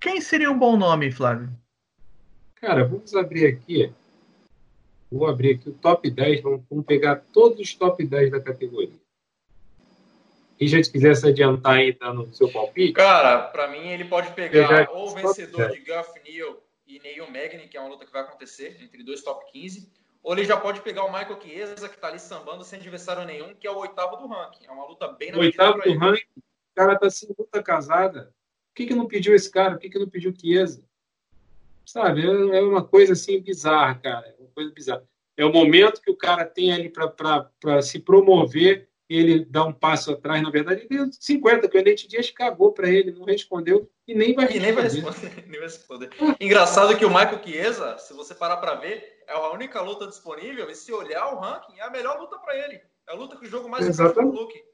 Quem 0.02 0.20
seria 0.20 0.50
um 0.50 0.58
bom 0.58 0.76
nome, 0.76 1.12
Flávio? 1.12 1.48
Cara, 2.56 2.84
vamos 2.84 3.14
abrir 3.14 3.46
aqui. 3.46 3.92
Vou 5.10 5.28
abrir 5.28 5.54
aqui 5.54 5.68
o 5.68 5.74
top 5.74 6.10
10. 6.10 6.42
Vamos, 6.42 6.62
vamos 6.68 6.84
pegar 6.84 7.22
todos 7.32 7.60
os 7.60 7.72
top 7.72 8.04
10 8.04 8.32
da 8.32 8.40
categoria. 8.40 9.00
Quem 10.58 10.66
já 10.66 10.82
quiser 10.82 11.14
se 11.14 11.28
adiantar 11.28 11.74
aí, 11.74 11.92
dando 11.92 12.22
o 12.22 12.34
seu 12.34 12.50
palpite. 12.50 12.94
Cara, 12.94 13.42
para 13.42 13.68
mim 13.68 13.90
ele 13.90 14.04
pode 14.04 14.32
pegar 14.32 14.90
ou 14.90 15.08
o 15.08 15.14
vencedor 15.14 15.70
de 15.70 15.78
Guff 15.78 16.20
Neal 16.28 16.60
e 16.84 16.98
Neil 16.98 17.26
Magny, 17.30 17.68
que 17.68 17.76
é 17.76 17.80
uma 17.80 17.90
luta 17.90 18.04
que 18.04 18.12
vai 18.12 18.22
acontecer 18.22 18.76
entre 18.82 19.04
dois 19.04 19.22
top 19.22 19.44
15 19.52 19.88
ou 20.20 20.32
ele 20.32 20.44
já 20.44 20.56
pode 20.56 20.80
pegar 20.82 21.04
o 21.04 21.12
Michael 21.12 21.40
Chiesa, 21.40 21.88
que 21.88 21.96
está 21.96 22.08
ali 22.08 22.18
sambando 22.18 22.64
sem 22.64 22.78
adversário 22.78 23.24
nenhum, 23.24 23.54
que 23.54 23.66
é 23.66 23.70
o 23.70 23.78
oitavo 23.78 24.16
do 24.16 24.26
ranking. 24.28 24.66
É 24.66 24.70
uma 24.70 24.86
luta 24.86 25.08
bem 25.08 25.32
na 25.32 25.38
Oitavo 25.38 25.80
do 25.80 25.98
ranking, 25.98 26.24
o 26.36 26.74
cara 26.76 26.94
está 26.94 27.10
sem 27.10 27.28
luta 27.36 27.62
casada. 27.62 28.32
Por 28.72 28.76
que, 28.76 28.86
que 28.86 28.94
não 28.94 29.06
pediu 29.06 29.34
esse 29.34 29.50
cara? 29.50 29.72
Por 29.72 29.80
que, 29.80 29.90
que 29.90 29.98
não 29.98 30.08
pediu 30.08 30.34
Chiesa? 30.34 30.82
Sabe, 31.84 32.22
é, 32.22 32.58
é 32.58 32.62
uma 32.62 32.82
coisa 32.82 33.12
assim 33.12 33.40
bizarra, 33.40 33.96
cara. 33.96 34.26
É 34.26 34.42
uma 34.42 34.50
coisa 34.50 34.70
bizarra. 34.72 35.04
É 35.36 35.44
o 35.44 35.52
momento 35.52 36.00
que 36.00 36.10
o 36.10 36.16
cara 36.16 36.44
tem 36.44 36.72
ali 36.72 36.90
para 36.90 37.82
se 37.82 37.98
promover 37.98 38.88
ele 39.14 39.44
dá 39.44 39.64
um 39.64 39.72
passo 39.72 40.12
atrás, 40.12 40.42
na 40.42 40.50
verdade, 40.50 40.80
ele 40.80 40.88
deu 40.88 41.12
50, 41.12 41.68
que 41.68 41.78
o 41.78 41.84
Nate 41.84 42.08
Dias 42.08 42.30
cagou 42.30 42.72
para 42.72 42.88
ele, 42.88 43.12
não 43.12 43.24
respondeu 43.24 43.90
e 44.08 44.14
nem 44.14 44.34
vai 44.34 44.46
responder. 44.46 44.58
E 44.58 44.62
nem 44.62 44.72
vai 44.72 44.84
responder. 44.84 45.44
nem 45.46 45.60
vai 45.60 45.68
responder. 45.68 46.10
Engraçado 46.40 46.96
que 46.96 47.04
o 47.04 47.10
Michael 47.10 47.42
Chiesa, 47.44 47.98
se 47.98 48.14
você 48.14 48.34
parar 48.34 48.56
para 48.56 48.74
ver, 48.76 49.22
é 49.26 49.32
a 49.32 49.50
única 49.50 49.80
luta 49.82 50.06
disponível 50.06 50.68
e 50.70 50.74
se 50.74 50.92
olhar 50.92 51.34
o 51.34 51.38
ranking, 51.38 51.78
é 51.78 51.82
a 51.82 51.90
melhor 51.90 52.18
luta 52.18 52.38
para 52.38 52.56
ele. 52.56 52.80
É 53.06 53.12
a 53.12 53.14
luta 53.14 53.36
que 53.36 53.44
o 53.44 53.48
jogo 53.48 53.68
mais 53.68 53.86
Exatamente. 53.86 54.34
Luke. 54.34 54.64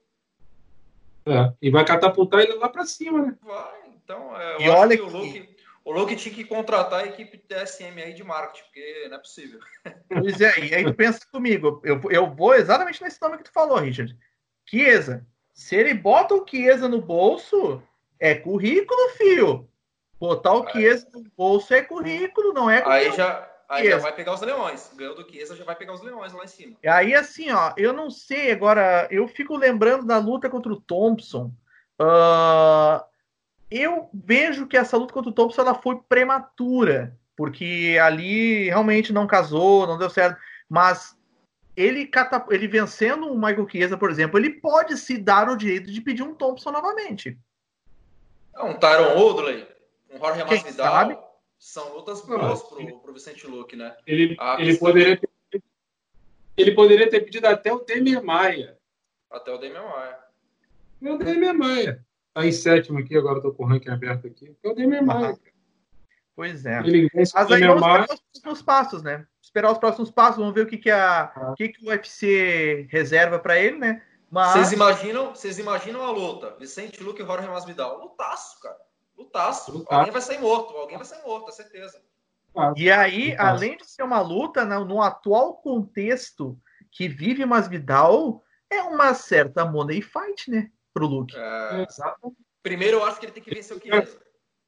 É, 1.27 1.53
e 1.61 1.71
vai 1.71 1.85
catapultar 1.85 2.41
ele 2.41 2.55
lá 2.55 2.69
para 2.69 2.87
cima, 2.87 3.21
né? 3.21 3.37
Vai, 3.43 3.88
então, 4.09 4.35
é, 4.41 4.57
eu 4.57 4.61
e 4.61 4.69
olha 4.71 4.97
que, 4.97 5.03
que 5.03 5.03
o 5.03 5.19
Luke, 5.19 5.57
o 5.85 5.93
Luke 5.93 6.17
tinha 6.17 6.35
que 6.35 6.45
contratar 6.45 7.01
a 7.01 7.07
equipe 7.07 7.37
TSM 7.37 8.03
aí 8.03 8.15
de 8.15 8.25
marketing, 8.25 8.65
porque 8.65 9.07
não 9.11 9.17
é 9.17 9.21
possível. 9.21 9.61
Pois 10.09 10.41
é, 10.41 10.59
e 10.61 10.75
aí 10.75 10.85
tu 10.85 10.95
pensa 10.95 11.21
comigo, 11.31 11.83
eu, 11.85 12.01
eu 12.11 12.35
vou 12.35 12.55
exatamente 12.55 13.03
nesse 13.03 13.21
nome 13.21 13.37
que 13.37 13.45
tu 13.45 13.53
falou, 13.53 13.77
Richard. 13.77 14.17
Chiesa. 14.65 15.27
Se 15.53 15.77
ele 15.77 15.93
bota 15.93 16.35
o 16.35 16.47
Chiesa 16.49 16.89
no 16.89 17.03
bolso, 17.03 17.83
é 18.19 18.35
currículo, 18.35 19.11
fio. 19.11 19.69
Botar 20.19 20.55
o 20.55 20.67
Chiesa 20.71 21.07
no 21.13 21.25
bolso 21.37 21.75
é 21.75 21.83
currículo, 21.83 22.55
não 22.55 22.71
é 22.71 22.83
Aí 22.87 23.13
já, 23.13 23.51
aí 23.69 23.91
já 23.91 23.99
vai 23.99 24.15
pegar 24.15 24.33
os 24.33 24.41
leões. 24.41 24.91
Ganhou 24.97 25.15
do 25.15 25.31
Chiesa, 25.31 25.55
já 25.55 25.65
vai 25.65 25.77
pegar 25.77 25.93
os 25.93 26.03
leões 26.03 26.33
lá 26.33 26.45
em 26.45 26.49
cima. 26.49 26.77
E 26.83 26.89
aí, 26.89 27.15
assim, 27.15 27.51
ó, 27.51 27.75
eu 27.77 27.93
não 27.93 28.11
sei 28.11 28.53
agora, 28.53 29.07
eu 29.11 29.29
fico 29.29 29.55
lembrando 29.55 30.07
da 30.07 30.17
luta 30.19 30.49
contra 30.49 30.73
o 30.73 30.81
Thompson. 30.81 31.53
Uh, 32.01 33.05
eu 33.71 34.09
vejo 34.13 34.67
que 34.67 34.77
essa 34.77 34.97
luta 34.97 35.13
contra 35.13 35.31
o 35.31 35.35
Thompson 35.35 35.63
ela 35.63 35.75
foi 35.75 36.01
prematura, 36.09 37.17
porque 37.37 37.99
ali 38.03 38.65
realmente 38.65 39.13
não 39.13 39.27
casou, 39.27 39.87
não 39.87 39.99
deu 39.99 40.09
certo. 40.09 40.41
Mas 40.69 41.17
ele, 41.77 42.11
ele 42.51 42.69
vencendo 42.69 43.27
o 43.27 43.37
Michael 43.37 43.69
Chiesa, 43.69 43.97
por 43.97 44.11
exemplo, 44.11 44.39
ele 44.39 44.51
pode 44.51 44.97
se 44.97 45.19
dar 45.19 45.49
o 45.49 45.57
direito 45.57 45.91
de 45.91 46.01
pedir 46.01 46.23
um 46.23 46.35
Thompson 46.35 46.71
novamente. 46.71 47.39
É 48.55 48.63
um 48.63 48.75
Tyron 48.75 49.17
Woodley, 49.17 49.67
um 50.11 50.19
Jorge 50.19 50.45
Masvidal, 50.45 50.93
sabe? 50.93 51.19
são 51.59 51.93
lutas 51.95 52.21
boas 52.23 52.63
para 52.63 52.77
pro, 52.77 52.99
pro 53.01 53.13
Vicente 53.13 53.47
Luque, 53.47 53.77
né? 53.77 53.97
Ele, 54.07 54.37
ele, 54.59 54.79
poderia 54.79 55.17
ter, 55.17 55.29
ele 56.57 56.73
poderia 56.73 57.11
ter 57.11 57.21
pedido 57.21 57.47
até 57.47 57.73
o 57.73 57.81
Temer 57.81 58.23
Maia. 58.23 58.79
Até 59.31 59.53
o 59.53 59.59
Temer 59.59 59.83
Maia. 59.83 60.19
É 61.03 61.13
o 61.13 61.19
Temer 61.19 61.55
Maia. 61.55 62.07
Tá 62.39 62.47
em 62.47 62.53
sétimo 62.53 63.01
aqui, 63.01 63.19
agora 63.19 63.43
tô 63.43 63.53
com 63.53 63.65
o 63.65 63.67
ranking 63.67 63.91
aberto 63.91 64.29
aqui. 64.29 64.57
É 64.63 64.69
o 64.69 64.73
Temer 64.73 65.05
Maia. 65.05 65.37
Pois 66.37 66.65
é. 66.65 66.79
Ele 66.79 67.11
Mas 67.13 67.35
aí 67.35 67.67
vamos 67.67 67.83
esperar 67.83 68.05
os 68.05 68.21
próximos 68.21 68.63
passos, 68.63 69.03
né? 69.03 69.27
Esperar 69.43 69.73
os 69.73 69.79
próximos 69.79 70.11
passos, 70.13 70.37
vamos 70.37 70.55
ver 70.55 70.61
o 70.61 70.67
que, 70.69 70.79
que, 70.79 70.89
a, 70.89 71.23
ah. 71.23 71.55
que, 71.57 71.71
que 71.71 71.85
o 71.85 71.89
UFC 71.89 72.87
reserva 72.93 73.41
para 73.41 73.59
ele, 73.59 73.79
né? 73.79 74.05
Mas... 74.31 74.53
Vocês 74.53 74.71
imaginam, 74.71 75.35
vocês 75.35 75.59
imaginam 75.59 76.05
a 76.05 76.13
luta? 76.13 76.55
Vicente 76.61 77.03
Luque 77.03 77.23
e 77.23 77.27
Jorge 77.27 77.49
Masvidal. 77.49 77.99
Lutaço, 77.99 78.61
cara. 78.61 78.79
Lutaço. 79.17 79.73
Lutaço. 79.73 79.99
Alguém 79.99 80.13
vai 80.13 80.23
sair 80.23 80.39
morto. 80.39 80.77
Alguém 80.77 80.97
vai 80.97 81.07
sair 81.07 81.25
morto, 81.25 81.49
é 81.49 81.53
certeza. 81.53 82.01
E 82.77 82.89
aí, 82.89 83.31
Lutaço. 83.31 83.49
além 83.49 83.77
de 83.77 83.85
ser 83.85 84.05
uma 84.05 84.21
luta, 84.21 84.65
no, 84.65 84.85
no 84.85 85.03
atual 85.03 85.57
contexto 85.57 86.57
que 86.93 87.09
vive 87.09 87.45
Masvidal, 87.45 88.45
é 88.71 88.81
uma 88.83 89.13
certa 89.13 89.65
money 89.65 90.01
fight, 90.01 90.49
né? 90.53 90.71
Pro 90.93 91.07
Luke. 91.07 91.35
É... 91.37 91.87
Primeiro, 92.63 92.99
eu 92.99 93.05
acho 93.05 93.19
que 93.19 93.27
ele 93.27 93.33
tem 93.33 93.43
que 93.43 93.55
vencer 93.55 93.77
o 93.77 93.81
Chiesa. 93.81 94.21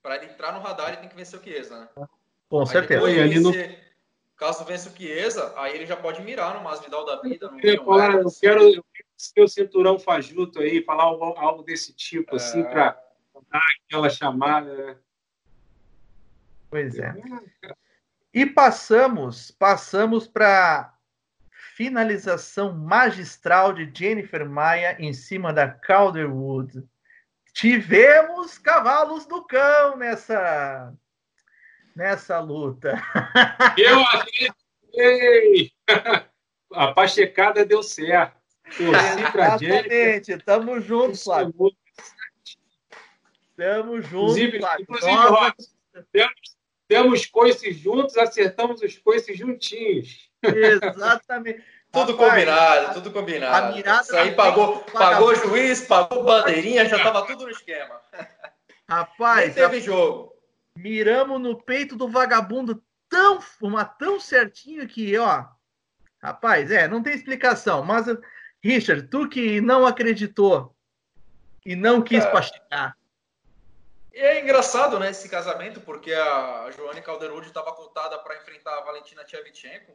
Para 0.03 0.17
ele 0.17 0.27
entrar 0.27 0.53
no 0.53 0.61
radar, 0.61 0.89
ele 0.89 0.99
tem 0.99 1.09
que 1.09 1.17
vencer 1.17 1.39
o 1.39 1.43
Chiesa, 1.43 1.81
né? 1.81 2.07
Com 2.49 2.61
aí 2.61 2.67
certeza. 2.67 3.07
Vencer, 3.07 3.41
no... 3.43 3.91
Caso 4.37 4.65
vença 4.65 4.89
o 4.89 4.97
Chiesa, 4.97 5.53
aí 5.57 5.75
ele 5.75 5.87
já 5.87 5.97
pode 5.97 6.23
mirar 6.23 6.55
no 6.55 6.65
Masvidal 6.65 7.05
da 7.05 7.21
vida. 7.21 7.51
Eu, 7.63 7.85
falar, 7.85 8.15
eu 8.15 8.31
quero 8.41 8.85
ser 9.17 9.43
o 9.43 9.49
cinturão 9.49 9.99
fajuto 9.99 10.61
aí, 10.61 10.83
falar 10.83 11.05
algo, 11.05 11.25
algo 11.37 11.63
desse 11.63 11.93
tipo, 11.93 12.37
assim, 12.37 12.61
é... 12.61 12.63
assim, 12.63 12.71
para 12.71 13.03
dar 13.51 13.67
aquela 13.85 14.09
chamada. 14.09 14.75
Né? 14.75 14.97
Pois 16.71 16.99
é. 16.99 17.15
E 18.33 18.47
passamos, 18.47 19.51
passamos 19.51 20.27
para 20.27 20.95
finalização 21.81 22.75
magistral 22.77 23.73
de 23.73 23.91
Jennifer 23.91 24.47
Maia 24.47 24.99
em 24.99 25.15
cima 25.15 25.51
da 25.51 25.67
Calderwood. 25.67 26.87
Tivemos 27.55 28.59
cavalos 28.59 29.25
do 29.25 29.43
cão 29.47 29.97
nessa 29.97 30.93
nessa 31.97 32.39
luta. 32.39 33.03
Eu 33.79 33.99
acreditei! 34.03 35.73
A 36.71 36.93
pachecada 36.93 37.65
deu 37.65 37.83
certo. 37.83 38.37
Exatamente, 38.79 40.37
tamo 40.37 40.83
junto, 40.83 41.17
Flávio. 41.17 41.73
Tamo 43.57 44.03
junto, 44.03 44.39
inclusive, 44.39 44.59
Flávio. 44.59 44.83
Inclusive, 44.83 46.07
temos, 46.13 46.57
temos 46.87 47.27
coices 47.27 47.75
juntos, 47.75 48.19
acertamos 48.19 48.83
os 48.83 48.99
coices 48.99 49.39
juntinhos. 49.39 50.30
Exatamente. 50.43 51.65
Tudo 51.93 52.13
Rapaz, 52.13 52.31
combinado, 52.31 52.95
tudo 52.95 53.11
combinado. 53.13 53.67
A 53.67 53.73
mirada 53.73 54.03
Isso 54.03 54.17
aí 54.17 54.33
pagou, 54.33 54.79
pagou 54.93 55.35
juiz, 55.35 55.81
pagou 55.87 56.23
bandeirinha, 56.23 56.89
já 56.89 56.97
estava 56.97 57.27
tudo 57.27 57.45
no 57.45 57.51
esquema. 57.51 58.01
Rapaz, 58.89 59.47
Nem 59.47 59.55
teve 59.55 59.77
a... 59.79 59.81
jogo. 59.81 60.33
Miramos 60.77 61.41
no 61.41 61.61
peito 61.61 61.97
do 61.97 62.09
vagabundo 62.09 62.83
tão, 63.09 63.41
uma 63.61 63.85
tão 63.85 64.21
certinho 64.21 64.87
que, 64.87 65.19
ó. 65.19 65.47
Rapaz, 66.23 66.71
é, 66.71 66.87
não 66.87 67.03
tem 67.03 67.15
explicação. 67.15 67.83
Mas, 67.83 68.07
Richard, 68.63 69.09
tu 69.09 69.29
que 69.29 69.61
não 69.61 69.85
acreditou 69.85 70.75
e 71.67 71.75
não 71.75 72.01
quis 72.01 72.25
é. 72.25 72.31
pastigar. 72.31 72.97
E 74.13 74.19
é 74.19 74.41
engraçado, 74.41 74.99
né, 74.99 75.11
esse 75.11 75.29
casamento, 75.29 75.81
porque 75.81 76.13
a 76.13 76.71
Joane 76.77 77.01
Calderwood 77.01 77.47
estava 77.47 77.73
cotada 77.73 78.19
para 78.19 78.37
enfrentar 78.37 78.79
a 78.79 78.83
Valentina 78.83 79.25
Tchevchenko. 79.25 79.93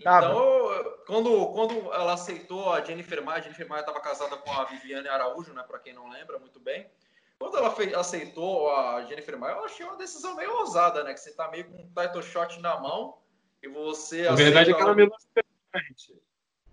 Então, 0.00 0.94
quando, 1.06 1.46
quando 1.48 1.92
ela 1.92 2.14
aceitou 2.14 2.72
a 2.72 2.82
Jennifer 2.82 3.22
Maia, 3.22 3.38
a 3.38 3.42
Jennifer 3.42 3.68
Maia 3.68 3.80
estava 3.80 4.00
casada 4.00 4.36
com 4.36 4.50
a 4.50 4.64
Viviane 4.64 5.08
Araújo, 5.08 5.52
né, 5.52 5.62
para 5.62 5.78
quem 5.78 5.92
não 5.92 6.08
lembra 6.08 6.38
muito 6.38 6.58
bem. 6.58 6.90
Quando 7.38 7.56
ela 7.56 7.70
fez, 7.70 7.94
aceitou 7.94 8.70
a 8.70 9.02
Jennifer 9.06 9.38
Maia, 9.38 9.54
eu 9.54 9.64
achei 9.64 9.84
uma 9.84 9.96
decisão 9.96 10.36
meio 10.36 10.58
ousada, 10.58 11.02
né? 11.02 11.14
Que 11.14 11.20
você 11.20 11.32
tá 11.32 11.50
meio 11.50 11.64
com 11.64 11.76
um 11.78 11.88
title 11.88 12.22
shot 12.22 12.60
na 12.60 12.78
mão 12.78 13.16
e 13.62 13.68
você. 13.68 14.26
A 14.26 14.34
verdade 14.34 14.70
é 14.70 14.74
que 14.74 14.82
ela 14.82 14.94
menosprezou, 14.94 15.50
gente. 15.88 16.22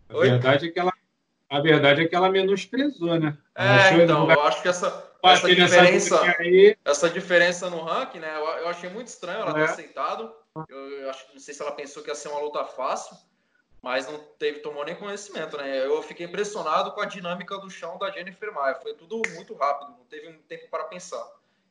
A 0.10 0.20
verdade 0.20 0.68
é 0.68 0.72
que 0.72 0.80
ela. 0.80 0.92
A 1.50 1.62
verdade 1.62 2.02
é 2.02 2.06
que 2.06 2.14
ela 2.14 2.30
menosprezou, 2.30 3.18
né? 3.18 3.38
É, 3.56 3.94
então, 4.04 4.30
eu 4.30 4.42
acho 4.42 4.62
que 4.62 4.68
essa, 4.68 5.10
essa 5.24 5.48
diferença, 5.48 6.22
aí... 6.38 6.78
essa 6.84 7.10
diferença 7.10 7.70
no 7.70 7.82
ranking, 7.82 8.20
né? 8.20 8.36
Eu, 8.36 8.46
eu 8.46 8.68
achei 8.68 8.90
muito 8.90 9.08
estranho 9.08 9.40
ela 9.40 9.52
é. 9.52 9.54
ter 9.54 9.72
aceitado. 9.72 10.34
Eu, 10.70 10.90
eu 11.02 11.10
acho, 11.10 11.26
não 11.34 11.40
sei 11.40 11.54
se 11.54 11.62
ela 11.62 11.72
pensou 11.72 12.04
que 12.04 12.10
ia 12.10 12.16
ser 12.16 12.30
uma 12.30 12.40
luta 12.40 12.64
fácil, 12.66 13.18
mas 13.82 14.08
não 14.08 14.18
teve, 14.40 14.60
tomou 14.60 14.84
nem 14.84 14.96
conhecimento, 14.96 15.58
né? 15.58 15.86
Eu 15.86 16.02
fiquei 16.02 16.26
impressionado 16.26 16.92
com 16.92 17.02
a 17.02 17.06
dinâmica 17.06 17.58
do 17.58 17.70
chão 17.70 17.98
da 17.98 18.12
Jennifer 18.12 18.54
Maia. 18.54 18.76
Foi 18.76 18.94
tudo 18.94 19.22
muito 19.34 19.54
rápido, 19.56 19.92
não 19.92 20.06
teve 20.06 20.30
um 20.30 20.38
tempo 20.44 20.70
para 20.70 20.86
pensar. 20.86 21.26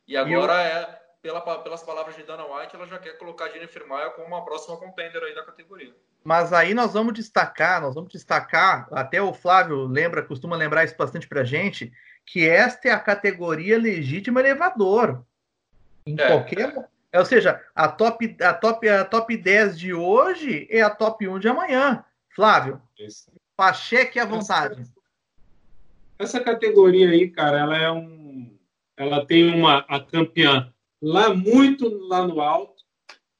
E 0.07 0.15
agora 0.15 0.53
e 0.53 0.71
eu... 0.71 0.77
é, 0.77 1.01
pela, 1.21 1.41
pelas 1.59 1.83
palavras 1.83 2.15
de 2.15 2.23
Dana 2.23 2.45
White, 2.45 2.75
ela 2.75 2.87
já 2.87 2.97
quer 2.97 3.17
colocar 3.17 3.45
a 3.45 3.49
Jennifer 3.49 3.85
Maia 3.87 4.09
como 4.11 4.27
uma 4.27 4.45
próxima 4.45 4.77
contender 4.77 5.21
aí 5.23 5.35
da 5.35 5.43
categoria. 5.43 5.93
Mas 6.23 6.51
aí 6.53 6.73
nós 6.73 6.93
vamos 6.93 7.13
destacar, 7.13 7.81
nós 7.81 7.95
vamos 7.95 8.11
destacar, 8.11 8.87
até 8.91 9.21
o 9.21 9.33
Flávio 9.33 9.85
lembra, 9.85 10.23
costuma 10.23 10.55
lembrar 10.55 10.83
isso 10.83 10.95
bastante 10.97 11.27
pra 11.27 11.43
gente, 11.43 11.91
que 12.25 12.47
esta 12.47 12.89
é 12.89 12.91
a 12.91 12.99
categoria 12.99 13.77
legítima 13.77 14.39
elevador. 14.39 15.23
Em 16.05 16.19
é, 16.19 16.27
qualquer 16.27 16.77
é. 16.77 16.85
Ou 17.19 17.25
seja, 17.25 17.61
a 17.75 17.87
top, 17.87 18.35
a, 18.41 18.53
top, 18.53 18.87
a 18.87 19.05
top 19.05 19.35
10 19.35 19.79
de 19.79 19.93
hoje 19.93 20.67
é 20.69 20.81
a 20.81 20.89
top 20.89 21.27
1 21.27 21.39
de 21.39 21.47
amanhã. 21.47 22.03
Flávio. 22.29 22.81
Pacheque 23.55 24.19
à 24.19 24.25
vontade. 24.25 24.81
Essa, 24.81 24.93
essa, 26.19 26.39
categoria 26.39 27.09
aí, 27.09 27.29
cara, 27.29 27.59
ela 27.59 27.77
é 27.77 27.91
um. 27.91 28.55
Ela 28.95 29.25
tem 29.25 29.53
uma 29.53 29.79
a 29.87 29.99
campeã 29.99 30.71
lá 31.01 31.33
muito 31.33 31.89
lá 32.07 32.27
no 32.27 32.41
alto 32.41 32.83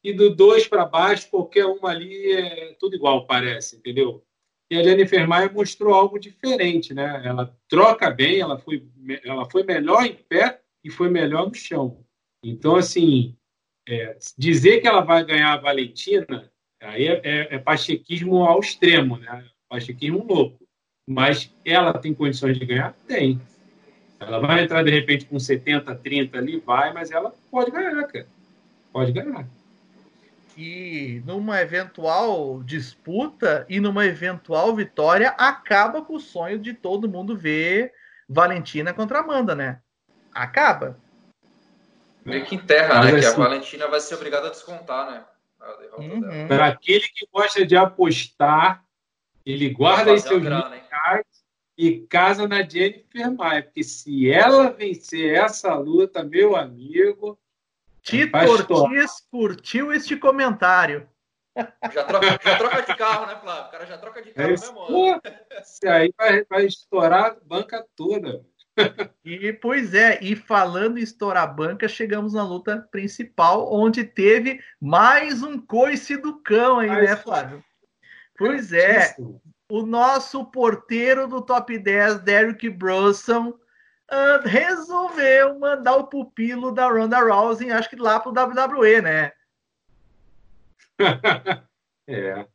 e 0.04 0.13
do 0.13 0.36
2 0.36 0.68
para 0.68 0.86
baixo, 0.86 1.30
qualquer 1.30 1.66
uma 1.66 1.90
ali 1.90 2.32
é 2.32 2.76
tudo 2.80 2.96
igual, 2.96 3.26
parece, 3.26 3.78
entendeu? 3.78 4.24
E 4.70 4.78
a 4.78 4.84
Jennifer 4.84 5.28
Maia 5.28 5.50
mostrou 5.50 5.94
algo 5.94 6.20
diferente, 6.20 6.94
né? 6.94 7.22
Ela 7.24 7.56
troca 7.70 8.10
bem, 8.12 8.40
ela 8.40 8.58
foi, 8.58 8.86
ela 9.24 9.50
foi 9.50 9.63
melhor 9.63 10.06
em 10.06 10.16
pé 10.16 10.62
e 10.84 10.90
foi 10.90 11.10
melhor 11.10 11.48
no 11.48 11.54
chão. 11.54 12.04
Então, 12.44 12.76
assim, 12.76 13.37
é, 13.88 14.17
dizer 14.38 14.82
que 14.82 14.88
ela 14.88 15.02
vai 15.02 15.23
ganhar 15.23 15.54
a 15.54 15.58
Valentina, 15.58 16.52
aí 16.82 17.08
é, 17.08 17.21
é, 17.23 17.56
é 17.56 17.60
pachequismo 17.60 18.43
ao 18.43 18.60
extremo, 18.60 19.17
né? 19.17 19.45
Pachequismo 19.69 20.23
louco. 20.23 20.67
Mas 21.08 21.54
ela 21.63 21.93
tem 21.93 22.13
condições 22.13 22.60
de 22.60 22.65
ganhar? 22.65 22.93
Tem. 23.08 23.39
Ela 24.19 24.39
vai 24.39 24.63
entrar 24.63 24.84
de 24.84 24.91
repente 24.91 25.26
com 25.26 25.39
70, 25.39 25.95
30 25.95 26.38
ali, 26.38 26.60
vai, 26.60 26.91
mas 26.91 27.12
ela 27.12 27.34
pode 27.50 27.71
ganhar, 27.71 28.04
cara. 28.08 28.28
Pode 28.91 29.12
ganhar. 29.12 29.47
E 30.58 31.21
numa 31.23 31.62
eventual 31.62 32.63
disputa 32.63 33.65
e 33.69 33.80
numa 33.80 34.06
eventual 34.06 34.76
vitória, 34.76 35.30
acaba 35.38 36.02
com 36.02 36.15
o 36.15 36.19
sonho 36.19 36.58
de 36.58 36.73
todo 36.73 37.08
mundo 37.08 37.38
ver 37.38 37.93
Valentina 38.28 38.91
contra 38.91 39.19
Amanda, 39.19 39.54
né? 39.56 39.80
Acaba. 40.34 40.97
Meio 42.28 42.46
que 42.46 42.56
enterra, 42.56 43.02
né? 43.06 43.12
Assim, 43.12 43.20
que 43.22 43.26
a 43.26 43.32
Valentina 43.32 43.88
vai 43.88 44.02
ser 44.02 44.16
obrigada 44.16 44.48
a 44.48 44.52
descontar, 44.52 45.10
né? 45.10 45.26
Uhum. 45.98 46.48
Para 46.48 46.68
aquele 46.68 47.08
que 47.08 47.26
gosta 47.32 47.66
de 47.66 47.76
apostar, 47.76 48.84
ele 49.46 49.70
guarda 49.70 50.12
em 50.12 50.20
seu 50.20 50.40
grana, 50.40 50.82
e 51.78 52.02
casa 52.02 52.48
na 52.48 52.68
Jennifer 52.68 53.32
Maia. 53.32 53.63
Porque 53.63 53.84
se 53.84 54.30
ela 54.30 54.70
vencer 54.72 55.36
essa 55.36 55.74
luta, 55.76 56.24
meu 56.24 56.56
amigo. 56.56 57.40
Tito 58.02 58.38
Ortiz 58.38 59.26
curtiu 59.32 59.94
este 59.94 60.16
comentário. 60.16 61.10
Já 61.92 62.04
troca, 62.04 62.40
já 62.44 62.58
troca 62.58 62.82
de 62.82 62.96
carro, 62.96 63.26
né, 63.26 63.36
Flávio? 63.42 63.68
O 63.68 63.72
cara 63.72 63.86
já 63.86 63.98
troca 63.98 64.22
de 64.22 64.32
carro 64.32 64.48
é 64.48 64.52
mesmo. 64.52 65.22
Isso 65.62 65.90
aí 65.90 66.13
vai, 66.18 66.44
vai 66.46 66.66
estourar 66.66 67.26
a 67.26 67.38
banca 67.44 67.86
toda 67.96 68.46
e 69.26 69.54
pois 69.54 69.94
é, 69.94 70.20
e 70.22 70.36
falando 70.36 70.98
em 70.98 71.04
estourar 71.04 71.54
banca, 71.54 71.88
chegamos 71.88 72.34
na 72.34 72.44
luta 72.44 72.88
principal, 72.92 73.74
onde 73.74 74.04
teve 74.04 74.62
mais 74.80 75.42
um 75.44 75.60
coice 75.60 76.18
do 76.18 76.42
cão 76.42 76.80
aí, 76.80 76.90
né, 76.90 77.16
Flávio? 77.16 77.63
Pois 78.38 78.72
é, 78.72 79.16
o 79.70 79.82
nosso 79.82 80.46
porteiro 80.46 81.28
do 81.28 81.42
top 81.42 81.78
10, 81.78 82.22
Derrick 82.22 82.70
Brunson, 82.70 83.50
uh, 83.50 84.46
resolveu 84.46 85.58
mandar 85.60 85.96
o 85.98 86.08
pupilo 86.08 86.72
da 86.72 86.88
Ronda 86.88 87.20
Rousey, 87.20 87.72
acho 87.72 87.90
que 87.90 87.96
lá 87.96 88.20
pro 88.20 88.32
WWE, 88.32 89.02
né? 89.02 89.32
é. 92.08 92.48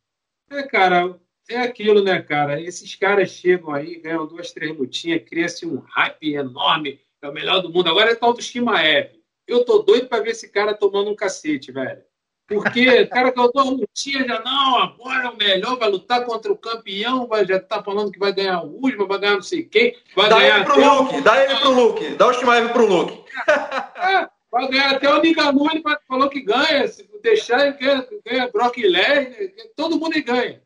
É, 0.50 0.62
cara, 0.64 1.18
é 1.52 1.62
aquilo, 1.62 2.02
né, 2.02 2.20
cara? 2.20 2.60
Esses 2.60 2.94
caras 2.94 3.30
chegam 3.30 3.72
aí, 3.72 3.96
ganham 3.96 4.26
duas, 4.26 4.52
três 4.52 4.76
lutinhas, 4.76 5.22
cria-se 5.28 5.66
um 5.66 5.78
hype 5.78 6.34
enorme, 6.34 7.00
é 7.20 7.28
o 7.28 7.32
melhor 7.32 7.60
do 7.60 7.70
mundo. 7.70 7.88
Agora 7.88 8.10
é 8.10 8.14
tal 8.14 8.32
do 8.32 8.42
Shimaev. 8.42 9.10
Eu 9.46 9.64
tô 9.64 9.78
doido 9.78 10.08
para 10.08 10.22
ver 10.22 10.30
esse 10.30 10.50
cara 10.50 10.74
tomando 10.74 11.10
um 11.10 11.16
cacete, 11.16 11.72
velho. 11.72 12.02
Porque 12.46 12.86
o 13.02 13.08
cara 13.08 13.30
ganhou 13.30 13.52
duas 13.52 13.70
lutinhas, 13.70 14.26
já 14.26 14.40
não, 14.40 14.78
agora 14.78 15.26
é 15.26 15.30
o 15.30 15.36
melhor, 15.36 15.78
vai 15.78 15.88
lutar 15.88 16.24
contra 16.24 16.52
o 16.52 16.58
campeão, 16.58 17.26
vai, 17.26 17.46
já 17.46 17.58
tá 17.58 17.82
falando 17.82 18.10
que 18.10 18.18
vai 18.18 18.32
ganhar 18.32 18.62
o 18.62 18.78
Usman, 18.84 19.06
vai 19.06 19.18
ganhar 19.18 19.34
não 19.34 19.42
sei 19.42 19.62
quem, 19.62 19.96
vai 20.14 20.28
dá 20.28 20.38
ganhar. 20.38 20.56
Ele 20.56 20.64
pro 20.64 20.80
Luke, 20.80 21.20
dá 21.22 21.44
ele 21.44 21.56
pro 21.56 21.70
Luke, 21.70 22.08
dá 22.16 22.26
o 22.26 22.32
Shimaev 22.34 22.72
pro 22.72 22.86
Luke. 22.86 23.22
É, 24.02 24.28
Vai 24.52 24.68
ganhar 24.68 24.90
até 24.90 25.10
o 25.10 25.22
Nigamone 25.22 25.82
falou 26.06 26.28
que 26.28 26.42
ganha. 26.42 26.86
Se 26.86 27.08
deixar, 27.22 27.66
ele 27.66 27.78
ganha, 27.78 28.06
ganha 28.22 28.50
Brock 28.52 28.76
Lesnar. 28.76 29.32
Todo 29.74 29.98
mundo 29.98 30.22
ganha. 30.22 30.62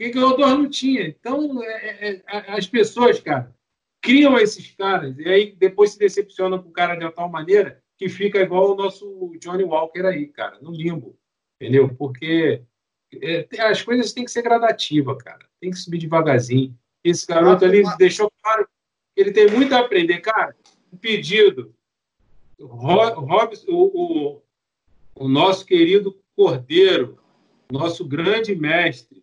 Quem 0.00 0.10
ganhou 0.10 0.34
duas 0.34 0.52
lutinhas. 0.54 1.08
Então, 1.08 1.62
é, 1.62 2.08
é, 2.08 2.22
é, 2.26 2.52
as 2.52 2.66
pessoas, 2.66 3.20
cara, 3.20 3.54
criam 4.00 4.38
esses 4.38 4.70
caras. 4.70 5.14
E 5.18 5.28
aí 5.28 5.54
depois 5.54 5.92
se 5.92 5.98
decepcionam 5.98 6.62
com 6.62 6.70
o 6.70 6.72
cara 6.72 6.94
de 6.94 7.10
tal 7.12 7.28
maneira 7.28 7.82
que 7.98 8.08
fica 8.08 8.38
igual 8.38 8.72
o 8.72 8.74
nosso 8.74 9.30
Johnny 9.38 9.62
Walker 9.62 10.06
aí, 10.06 10.26
cara, 10.28 10.58
no 10.62 10.72
limbo. 10.72 11.18
Entendeu? 11.60 11.94
Porque 11.96 12.62
é, 13.20 13.46
as 13.58 13.82
coisas 13.82 14.14
têm 14.14 14.24
que 14.24 14.30
ser 14.30 14.40
gradativas, 14.40 15.22
cara. 15.22 15.46
Tem 15.60 15.70
que 15.70 15.76
subir 15.76 15.98
devagarzinho. 15.98 16.74
Esse 17.04 17.26
garoto 17.26 17.66
ali 17.66 17.82
deixou 17.98 18.32
claro 18.42 18.66
que 19.14 19.20
ele 19.20 19.32
tem 19.32 19.50
muito 19.50 19.74
a 19.74 19.80
aprender. 19.80 20.20
Cara, 20.20 20.56
um 20.90 20.96
pedido. 20.96 21.74
Robson, 22.58 23.66
o, 23.70 24.38
o, 24.38 24.42
o 25.14 25.28
nosso 25.28 25.66
querido 25.66 26.18
Cordeiro, 26.34 27.18
nosso 27.70 28.02
grande 28.02 28.54
mestre, 28.54 29.19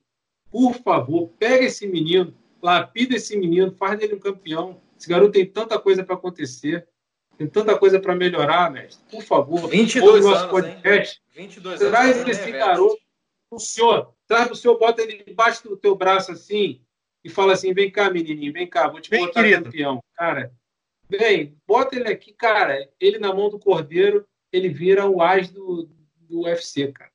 por 0.52 0.74
favor, 0.76 1.30
pega 1.40 1.66
esse 1.66 1.88
menino, 1.88 2.34
lapida 2.62 3.16
esse 3.16 3.38
menino, 3.38 3.72
faz 3.72 4.00
dele 4.00 4.16
um 4.16 4.20
campeão. 4.20 4.82
Esse 4.98 5.08
garoto 5.08 5.34
tem 5.34 5.46
tanta 5.46 5.78
coisa 5.80 6.04
para 6.04 6.16
acontecer, 6.16 6.88
tem 7.38 7.48
tanta 7.48 7.78
coisa 7.78 8.00
para 8.00 8.16
melhorar, 8.16 8.72
mestre. 8.72 9.04
Por 9.12 9.22
favor, 9.24 9.68
22 9.68 10.26
nosso 10.26 10.38
anos, 10.38 10.52
podcast. 10.52 11.22
Hein? 11.36 11.48
22 11.48 11.80
traz 11.80 12.18
anos, 12.18 12.30
esse 12.30 12.52
garoto 12.52 13.08
o 13.50 13.60
senhor, 13.60 14.14
traz 14.28 14.52
o 14.52 14.56
senhor, 14.56 14.78
bota 14.78 15.02
ele 15.02 15.24
debaixo 15.24 15.64
do 15.64 15.78
teu 15.78 15.96
braço 15.96 16.32
assim 16.32 16.82
e 17.24 17.30
fala 17.30 17.54
assim: 17.54 17.74
vem 17.74 17.90
cá, 17.90 18.10
menininho, 18.10 18.54
vem 18.54 18.68
cá, 18.68 18.88
vou 18.88 19.00
te 19.00 19.10
vem, 19.10 19.26
botar 19.26 19.42
querido. 19.42 19.66
campeão. 19.66 20.04
Cara, 20.16 20.52
vem, 21.10 21.58
bota 21.66 21.96
ele 21.96 22.10
aqui, 22.10 22.34
cara. 22.34 22.90
Ele 23.00 23.20
na 23.20 23.34
mão 23.34 23.50
do 23.50 23.60
cordeiro, 23.60 24.28
ele 24.52 24.70
vira 24.70 25.08
o 25.08 25.22
as 25.22 25.50
do, 25.50 25.90
do 26.20 26.42
UFC, 26.42 26.92
cara. 26.92 27.12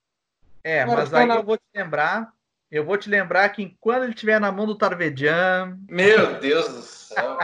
É, 0.65 0.85
cara, 0.85 0.97
mas 0.97 1.15
aí 1.15 1.27
na... 1.27 1.37
eu 1.37 1.43
vou 1.43 1.57
te 1.57 1.65
lembrar 1.75 2.33
eu 2.73 2.83
vou 2.83 2.97
te 2.97 3.11
lembrar 3.11 3.47
que 3.51 3.77
quando 3.79 4.05
ele 4.05 4.15
estiver 4.15 4.41
na 4.41 4.51
mão 4.51 4.65
do 4.65 4.75
Tarvedian. 4.75 5.79
Meu 5.87 6.41
Deus 6.41 6.69
do 6.69 6.81
céu. 6.81 7.37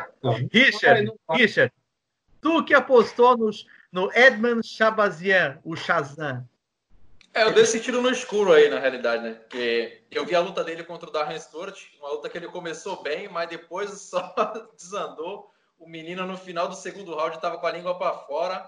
Richard, 0.51 1.13
Richard, 1.31 1.71
tu 2.41 2.65
que 2.65 2.73
apostou 2.73 3.37
no, 3.37 3.51
no 3.93 4.11
Edmund 4.15 4.67
Shabazian, 4.67 5.61
o 5.63 5.77
Shazam. 5.77 6.49
É, 7.35 7.43
eu 7.43 7.53
dei 7.53 7.63
esse 7.63 7.79
tiro 7.79 8.01
no 8.01 8.09
escuro 8.09 8.55
aí, 8.55 8.71
na 8.71 8.79
realidade, 8.79 9.23
né? 9.23 9.35
Porque 9.35 10.01
eu 10.11 10.25
vi 10.25 10.35
a 10.35 10.41
luta 10.41 10.65
dele 10.65 10.83
contra 10.83 11.11
o 11.11 11.13
Darren 11.13 11.39
Stewart, 11.39 11.79
uma 12.01 12.13
luta 12.13 12.31
que 12.31 12.39
ele 12.39 12.49
começou 12.49 13.03
bem, 13.03 13.29
mas 13.29 13.51
depois 13.51 13.91
só 14.01 14.35
desandou. 14.75 15.53
O 15.79 15.87
menino 15.87 16.27
no 16.27 16.39
final 16.39 16.69
do 16.69 16.75
segundo 16.75 17.15
round 17.15 17.37
estava 17.37 17.59
com 17.59 17.67
a 17.67 17.71
língua 17.71 17.99
para 17.99 18.15
fora. 18.15 18.67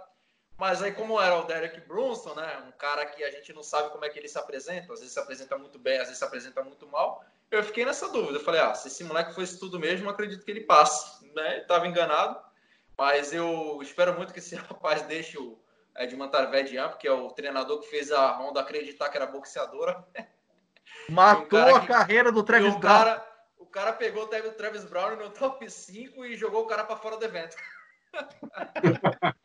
Mas 0.61 0.83
aí, 0.83 0.92
como 0.92 1.18
era 1.18 1.37
o 1.37 1.44
Derek 1.44 1.81
Brunson, 1.88 2.35
né? 2.35 2.62
Um 2.68 2.73
cara 2.73 3.07
que 3.07 3.25
a 3.25 3.31
gente 3.31 3.51
não 3.55 3.62
sabe 3.62 3.88
como 3.88 4.05
é 4.05 4.11
que 4.11 4.18
ele 4.18 4.29
se 4.29 4.38
apresenta, 4.38 4.92
às 4.92 5.01
vezes 5.01 5.14
se 5.14 5.18
apresenta 5.18 5.57
muito 5.57 5.79
bem, 5.79 5.94
às 5.94 6.03
vezes 6.03 6.18
se 6.18 6.25
apresenta 6.25 6.62
muito 6.62 6.87
mal. 6.87 7.25
Eu 7.51 7.64
fiquei 7.64 7.83
nessa 7.83 8.11
dúvida. 8.11 8.37
Eu 8.38 8.44
falei, 8.44 8.61
ah, 8.61 8.75
se 8.75 8.88
esse 8.88 9.03
moleque 9.03 9.35
foi 9.35 9.44
isso 9.44 9.59
tudo 9.59 9.81
mesmo, 9.81 10.11
acredito 10.11 10.44
que 10.44 10.51
ele 10.51 10.61
passe. 10.61 11.25
Né? 11.35 11.61
Estava 11.61 11.88
enganado. 11.88 12.38
Mas 12.99 13.33
eu 13.33 13.79
espero 13.81 14.14
muito 14.14 14.35
que 14.35 14.38
esse 14.38 14.55
rapaz 14.68 15.01
deixe 15.05 15.38
o 15.38 15.59
Edman 15.96 16.29
Tarvedian, 16.29 16.90
porque 16.90 17.09
é 17.09 17.12
o 17.12 17.31
treinador 17.31 17.81
que 17.81 17.88
fez 17.88 18.12
a 18.12 18.37
Honda 18.37 18.61
acreditar 18.61 19.09
que 19.09 19.16
era 19.16 19.27
boxeadora. 19.27 20.05
Matou 21.09 21.59
um 21.59 21.77
a 21.77 21.81
que... 21.81 21.87
carreira 21.87 22.31
do 22.31 22.42
Travis 22.42 22.77
Brown. 22.77 22.99
Cara, 22.99 23.27
o 23.57 23.64
cara 23.64 23.94
pegou 23.94 24.25
o 24.25 24.27
Travis 24.27 24.85
Brown 24.85 25.16
no 25.16 25.31
top 25.31 25.70
5 25.70 26.23
e 26.27 26.37
jogou 26.37 26.64
o 26.64 26.66
cara 26.66 26.85
para 26.85 26.99
fora 26.99 27.16
do 27.16 27.25
evento. 27.25 27.57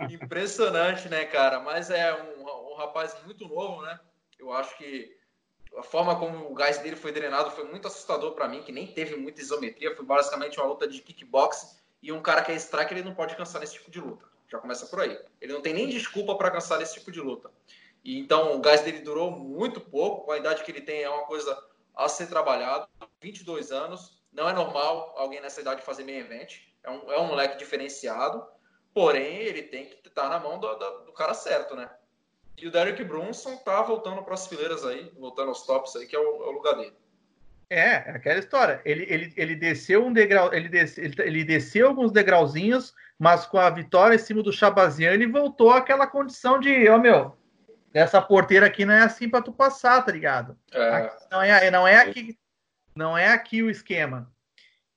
Impressionante, 0.00 1.08
né, 1.08 1.24
cara? 1.24 1.60
Mas 1.60 1.90
é 1.90 2.14
um, 2.14 2.72
um, 2.72 2.74
rapaz 2.74 3.16
muito 3.24 3.48
novo, 3.48 3.82
né? 3.82 3.98
Eu 4.38 4.52
acho 4.52 4.76
que 4.78 5.16
a 5.76 5.82
forma 5.82 6.18
como 6.18 6.50
o 6.50 6.54
gás 6.54 6.78
dele 6.78 6.96
foi 6.96 7.12
drenado 7.12 7.50
foi 7.50 7.64
muito 7.64 7.88
assustador 7.88 8.32
para 8.32 8.48
mim, 8.48 8.62
que 8.62 8.72
nem 8.72 8.86
teve 8.86 9.16
muita 9.16 9.40
isometria. 9.40 9.94
Foi 9.94 10.04
basicamente 10.04 10.58
uma 10.58 10.68
luta 10.68 10.86
de 10.86 11.00
kickboxing. 11.00 11.76
E 12.00 12.12
um 12.12 12.22
cara 12.22 12.42
que 12.42 12.52
é 12.52 12.54
strike, 12.54 12.94
ele 12.94 13.02
não 13.02 13.14
pode 13.14 13.34
cansar 13.36 13.60
nesse 13.60 13.74
tipo 13.74 13.90
de 13.90 14.00
luta. 14.00 14.24
Já 14.48 14.58
começa 14.58 14.86
por 14.86 15.00
aí. 15.00 15.18
Ele 15.40 15.52
não 15.52 15.60
tem 15.60 15.74
nem 15.74 15.88
desculpa 15.88 16.36
para 16.36 16.50
cansar 16.50 16.78
nesse 16.78 16.94
tipo 16.94 17.10
de 17.10 17.20
luta. 17.20 17.50
E 18.04 18.18
então 18.18 18.56
o 18.56 18.60
gás 18.60 18.80
dele 18.82 19.00
durou 19.00 19.30
muito 19.32 19.80
pouco. 19.80 20.30
A 20.30 20.38
idade 20.38 20.62
que 20.62 20.70
ele 20.70 20.80
tem, 20.80 21.02
é 21.02 21.10
uma 21.10 21.26
coisa 21.26 21.60
a 21.94 22.08
ser 22.08 22.28
trabalhado. 22.28 22.88
22 23.20 23.72
anos. 23.72 24.22
Não 24.32 24.48
é 24.48 24.52
normal 24.52 25.12
alguém 25.16 25.40
nessa 25.40 25.60
idade 25.60 25.82
fazer 25.82 26.04
meio 26.04 26.20
evento. 26.20 26.54
É 26.84 26.90
um, 26.90 27.12
é 27.12 27.18
um 27.18 27.26
moleque 27.26 27.58
diferenciado. 27.58 28.46
Porém, 28.94 29.36
ele 29.38 29.62
tem 29.62 29.86
que 29.86 30.08
estar 30.08 30.28
na 30.28 30.38
mão 30.38 30.58
do, 30.58 30.74
do, 30.74 31.04
do, 31.06 31.12
cara 31.12 31.34
certo, 31.34 31.76
né? 31.76 31.88
E 32.56 32.66
o 32.66 32.70
Derek 32.70 33.02
Brunson 33.04 33.56
tá 33.58 33.82
voltando 33.82 34.22
para 34.22 34.34
as 34.34 34.46
fileiras 34.46 34.84
aí, 34.84 35.12
voltando 35.18 35.48
aos 35.48 35.64
tops 35.64 35.94
aí, 35.96 36.06
que 36.06 36.16
é 36.16 36.18
o, 36.18 36.42
é 36.42 36.46
o 36.48 36.50
lugar 36.50 36.74
dele. 36.74 36.96
É, 37.70 38.10
é 38.10 38.10
aquela 38.10 38.38
história. 38.38 38.80
Ele, 38.84 39.06
ele, 39.08 39.32
ele 39.36 39.54
desceu 39.54 40.04
um 40.04 40.12
degrau, 40.12 40.52
ele, 40.52 40.70
ele, 40.76 41.14
ele, 41.18 41.44
desceu 41.44 41.88
alguns 41.88 42.10
degrauzinhos, 42.10 42.94
mas 43.18 43.46
com 43.46 43.58
a 43.58 43.70
vitória 43.70 44.14
em 44.14 44.18
cima 44.18 44.42
do 44.42 44.52
Chabazian, 44.52 45.12
ele 45.12 45.26
voltou 45.26 45.70
àquela 45.70 46.06
condição 46.06 46.58
de, 46.58 46.88
ó 46.88 46.96
oh, 46.96 46.98
meu, 46.98 47.36
essa 47.92 48.20
porteira 48.20 48.66
aqui 48.66 48.84
não 48.84 48.94
é 48.94 49.02
assim 49.02 49.28
para 49.28 49.42
tu 49.42 49.52
passar, 49.52 50.02
tá 50.04 50.10
ligado? 50.10 50.58
É. 50.72 51.12
Não 51.30 51.42
é, 51.42 51.70
não 51.70 51.86
é 51.86 51.96
aqui, 51.96 52.38
não 52.94 53.18
é 53.18 53.28
aqui 53.28 53.62
o 53.62 53.70
esquema. 53.70 54.30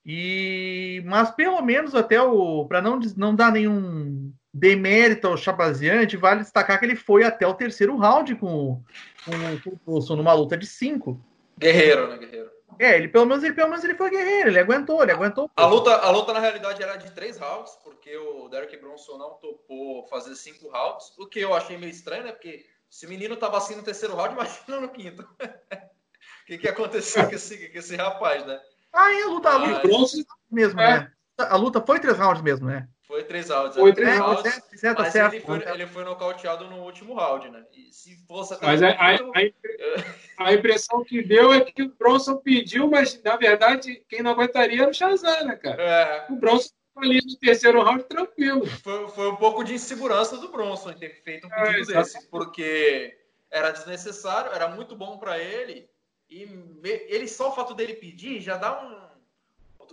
E, 0.06 1.04
mas 1.06 1.30
pelo 1.32 1.62
menos 1.62 1.94
até 1.94 2.22
o 2.22 2.66
para 2.66 2.82
não, 2.82 3.00
não 3.16 3.36
dar 3.36 3.52
nenhum 3.52 4.34
demérito 4.54 5.28
ao 5.28 5.38
Chabaziante, 5.38 6.18
vale 6.18 6.42
destacar 6.42 6.80
que 6.80 6.86
ele 6.86 6.96
foi 6.96 7.24
até 7.24 7.46
o 7.48 7.54
terceiro 7.54 7.96
round 7.96 8.36
com, 8.36 8.84
com, 9.24 9.62
com 9.64 9.92
o 9.92 9.96
Wilson 9.96 10.16
numa 10.16 10.34
luta 10.34 10.58
de 10.58 10.66
cinco. 10.66 11.24
Guerreiro, 11.58 12.08
né, 12.08 12.18
guerreiro? 12.18 12.52
É, 12.80 12.98
ele 12.98 13.08
pelo 13.08 13.26
menos 13.26 13.44
ele 13.44 13.54
pelo 13.54 13.70
menos 13.70 13.84
ele 13.84 13.94
foi 13.94 14.10
guerreiro, 14.10 14.50
ele 14.50 14.60
aguentou, 14.60 15.04
ele 15.04 15.12
aguentou. 15.12 15.50
A 15.56 15.66
luta, 15.68 15.96
a 15.98 16.10
luta 16.10 16.34
na 16.34 16.40
realidade 16.40 16.82
era 16.82 16.96
de 16.96 17.12
três 17.12 17.38
rounds, 17.38 17.78
porque 17.84 18.16
o 18.18 18.50
Derek 18.50 18.76
Bronson 18.78 19.18
não 19.18 19.36
topou 19.36 20.08
fazer 20.08 20.36
cinco 20.36 20.70
rounds, 20.70 21.16
o 21.20 21.28
que 21.28 21.40
eu 21.40 21.54
achei 21.54 21.78
meio 21.78 21.92
estranho, 21.92 22.24
né? 22.24 22.32
Porque 22.32 22.66
se 22.90 23.06
o 23.06 23.10
menino 23.10 23.38
tava 23.38 23.58
assim 23.58 23.76
no 23.76 23.84
terceiro 23.84 24.16
round, 24.16 24.34
imagina 24.36 24.80
no 24.80 24.90
quinto. 24.90 25.22
O 25.22 25.28
que, 26.48 26.58
que 26.58 26.68
aconteceu 26.68 27.28
com 27.28 27.36
esse, 27.36 27.70
com 27.70 27.78
esse 27.78 27.96
rapaz, 27.96 28.46
né? 28.46 28.60
Ah, 28.94 29.12
e 29.12 29.22
a 29.24 29.28
luta, 29.28 29.50
a 29.50 29.58
luta 29.58 29.82
foi 29.82 30.26
mesmo, 30.52 30.80
é. 30.80 31.00
né? 31.00 31.12
A 31.38 31.56
luta 31.56 31.82
foi 31.82 32.00
três 32.00 32.18
rounds 32.18 32.42
mesmo, 32.42 32.68
né? 32.68 32.88
Foi 33.12 33.26
três 33.26 33.50
rounds. 33.50 33.76
Foi 33.76 33.94
três 33.94 34.10
é, 34.10 34.18
rounds. 34.18 34.46
É, 34.46 34.78
certo, 34.78 35.00
mas 35.00 35.12
certo, 35.12 35.34
ele, 35.34 35.44
foi, 35.44 35.70
ele 35.70 35.88
foi 35.88 36.04
nocauteado 36.06 36.70
no 36.70 36.78
último 36.78 37.14
round, 37.14 37.50
né? 37.50 37.66
E 37.74 37.92
se 37.92 38.16
fosse 38.26 38.54
até 38.54 38.66
mas 38.66 38.82
a, 38.82 38.88
a, 38.88 39.16
a, 39.16 40.48
a, 40.48 40.54
impressão 40.54 41.04
que 41.04 41.22
deu 41.22 41.52
é 41.52 41.60
que 41.60 41.84
o 41.84 41.90
Bronson 41.90 42.38
pediu, 42.38 42.90
mas 42.90 43.22
na 43.22 43.36
verdade 43.36 44.02
quem 44.08 44.24
não 44.24 44.32
aguentaria 44.32 44.84
era 44.84 44.92
o 44.92 44.94
Shazam, 44.94 45.46
né, 45.46 45.58
cara? 45.58 45.84
É. 45.84 46.26
O 46.30 46.38
Bronson 46.38 46.70
ali 46.96 47.20
no 47.26 47.36
terceiro 47.36 47.84
round 47.84 48.04
tranquilo. 48.06 48.66
Foi, 48.66 49.08
foi 49.10 49.30
um 49.30 49.36
pouco 49.36 49.62
de 49.64 49.74
insegurança 49.74 50.38
do 50.38 50.50
Bronson 50.50 50.94
ter 50.94 51.22
feito 51.22 51.48
um 51.48 51.54
é, 51.54 51.66
pedido 51.66 51.92
é, 51.92 51.98
desse, 51.98 52.30
porque 52.30 53.18
era 53.50 53.72
desnecessário, 53.72 54.54
era 54.54 54.70
muito 54.70 54.96
bom 54.96 55.18
para 55.18 55.38
ele 55.38 55.91
e 56.32 56.48
ele 56.84 57.28
só 57.28 57.50
o 57.50 57.56
fato 57.56 57.76
dele 57.76 57.94
pedir 57.94 58.40
já 58.40 58.56
dá 58.56 58.82
um. 58.82 59.12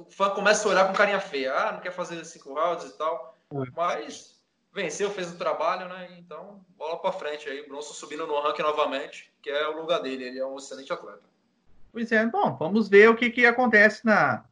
O 0.01 0.11
fã 0.11 0.31
começa 0.31 0.69
a 0.69 0.71
olhar 0.71 0.87
com 0.87 0.93
carinha 0.93 1.19
feia. 1.19 1.53
Ah, 1.53 1.73
não 1.73 1.81
quer 1.81 1.91
fazer 1.91 2.25
cinco 2.25 2.55
rounds 2.55 2.85
e 2.85 2.97
tal. 2.97 3.37
É. 3.53 3.57
Mas 3.77 4.41
venceu, 4.73 5.11
fez 5.11 5.33
o 5.33 5.37
trabalho, 5.37 5.89
né? 5.89 6.09
Então, 6.17 6.65
bola 6.77 6.97
para 6.99 7.11
frente 7.11 7.49
aí. 7.49 7.67
Bronson 7.67 7.93
subindo 7.93 8.25
no 8.25 8.41
ranking 8.41 8.63
novamente, 8.63 9.33
que 9.43 9.51
é 9.51 9.67
o 9.67 9.81
lugar 9.81 10.01
dele. 10.01 10.23
Ele 10.23 10.39
é 10.39 10.47
um 10.47 10.57
excelente 10.57 10.93
atleta. 10.93 11.25
Pois 11.91 12.13
é, 12.13 12.25
bom, 12.27 12.57
vamos 12.57 12.89
ver 12.89 13.11
o 13.11 13.17
que, 13.17 13.29
que 13.29 13.45
acontece 13.45 14.07
na, 14.07 14.45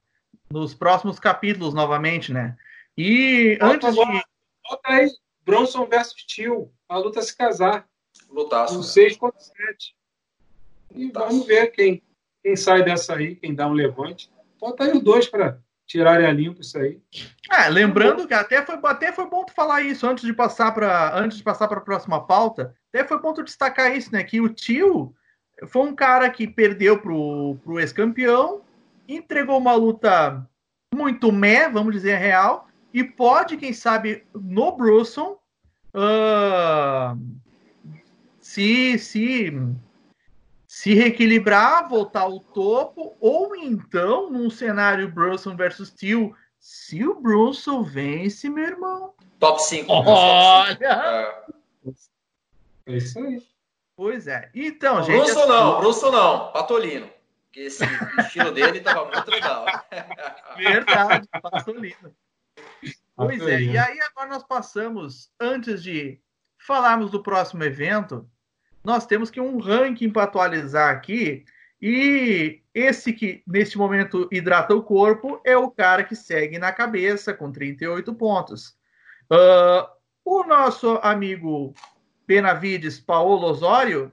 nos 0.50 0.74
próximos 0.74 1.20
capítulos 1.20 1.72
novamente, 1.72 2.32
né? 2.32 2.58
E 2.98 3.56
antes 3.60 3.94
de. 3.94 4.00
Bota 4.68 4.88
aí, 4.88 5.08
Bronson 5.44 5.86
versus 5.86 6.24
Tio, 6.24 6.72
a 6.88 6.96
luta 6.98 7.22
se 7.22 7.36
casar. 7.36 7.88
Lutaço. 8.28 8.80
Um 8.80 8.82
6 8.82 9.16
contra 9.16 9.38
7. 9.38 9.94
E 10.96 11.10
vamos 11.10 11.46
ver 11.46 11.68
quem, 11.68 12.02
quem 12.42 12.56
sai 12.56 12.82
dessa 12.82 13.14
aí, 13.14 13.36
quem 13.36 13.54
dá 13.54 13.68
um 13.68 13.72
levante. 13.72 14.30
Bota 14.58 14.84
aí 14.84 14.92
os 14.92 15.02
dois 15.02 15.28
para 15.28 15.58
tirarem 15.86 16.26
a 16.26 16.32
limpo 16.32 16.62
isso 16.62 16.78
aí. 16.78 17.00
É, 17.50 17.68
lembrando 17.68 18.26
que 18.26 18.34
até 18.34 18.64
foi, 18.64 18.78
até 18.82 19.12
foi 19.12 19.28
bom 19.28 19.44
tu 19.44 19.52
falar 19.52 19.82
isso 19.82 20.06
antes 20.06 20.24
de 20.24 20.32
passar 20.32 20.72
para 20.72 21.16
antes 21.16 21.38
de 21.38 21.44
passar 21.44 21.68
para 21.68 21.78
a 21.78 21.82
próxima 21.82 22.26
pauta. 22.26 22.74
Até 22.92 23.06
foi 23.06 23.20
bom 23.20 23.32
tu 23.32 23.44
destacar 23.44 23.94
isso, 23.94 24.10
né? 24.12 24.24
Que 24.24 24.40
o 24.40 24.48
tio 24.48 25.14
foi 25.68 25.82
um 25.82 25.94
cara 25.94 26.28
que 26.30 26.46
perdeu 26.46 26.98
pro, 26.98 27.56
pro 27.62 27.78
ex-campeão, 27.78 28.62
entregou 29.08 29.58
uma 29.58 29.74
luta 29.74 30.46
muito 30.94 31.30
meh, 31.30 31.68
vamos 31.68 31.94
dizer 31.94 32.16
real, 32.16 32.68
e 32.92 33.04
pode, 33.04 33.56
quem 33.56 33.72
sabe, 33.72 34.24
no 34.34 34.72
Brunson 34.72 35.38
uh, 35.94 37.18
se 38.40 38.98
se 38.98 39.52
se 40.76 40.92
reequilibrar, 40.92 41.88
voltar 41.88 42.20
ao 42.20 42.38
topo, 42.38 43.16
ou 43.18 43.56
então, 43.56 44.30
num 44.30 44.50
cenário 44.50 45.10
Brunson 45.10 45.56
versus 45.56 45.88
Steel, 45.88 46.36
Se 46.58 47.02
o 47.02 47.18
Brunson 47.18 47.82
vence, 47.82 48.50
meu 48.50 48.64
irmão. 48.64 49.14
Top 49.38 49.58
5. 49.62 49.90
Olha! 49.90 51.44
É 52.84 52.92
isso 52.94 53.18
aí. 53.18 53.42
Pois 53.96 54.28
é. 54.28 54.50
Então, 54.54 54.96
Não, 54.96 55.02
gente. 55.04 55.20
Russo 55.20 55.38
assim, 55.38 55.48
não, 55.48 55.80
Russo 55.80 56.12
não, 56.12 56.52
Patolino. 56.52 57.10
Porque 57.46 57.60
esse 57.60 57.82
estilo 58.18 58.52
dele 58.52 58.82
tava 58.82 59.06
muito 59.10 59.30
legal. 59.30 59.64
Verdade, 60.58 61.26
Patolino. 61.40 62.14
Pois 63.16 63.40
é, 63.40 63.46
Patolino. 63.46 63.72
e 63.72 63.78
aí 63.78 63.98
agora 64.02 64.28
nós 64.28 64.44
passamos, 64.44 65.32
antes 65.40 65.82
de 65.82 66.20
falarmos 66.58 67.10
do 67.10 67.22
próximo 67.22 67.64
evento, 67.64 68.28
nós 68.86 69.04
temos 69.04 69.30
que 69.30 69.40
um 69.40 69.58
ranking 69.58 70.10
para 70.10 70.22
atualizar 70.22 70.94
aqui. 70.94 71.44
E 71.82 72.62
esse 72.72 73.12
que 73.12 73.42
neste 73.44 73.76
momento 73.76 74.28
hidrata 74.30 74.76
o 74.76 74.82
corpo 74.82 75.40
é 75.44 75.56
o 75.56 75.72
cara 75.72 76.04
que 76.04 76.14
segue 76.14 76.56
na 76.56 76.70
cabeça 76.70 77.34
com 77.34 77.50
38 77.50 78.14
pontos. 78.14 78.78
Ah, 79.28 79.90
o 80.24 80.44
nosso 80.44 81.00
amigo 81.02 81.74
Benavides 82.28 83.00
Paulo 83.00 83.48
Osório 83.48 84.12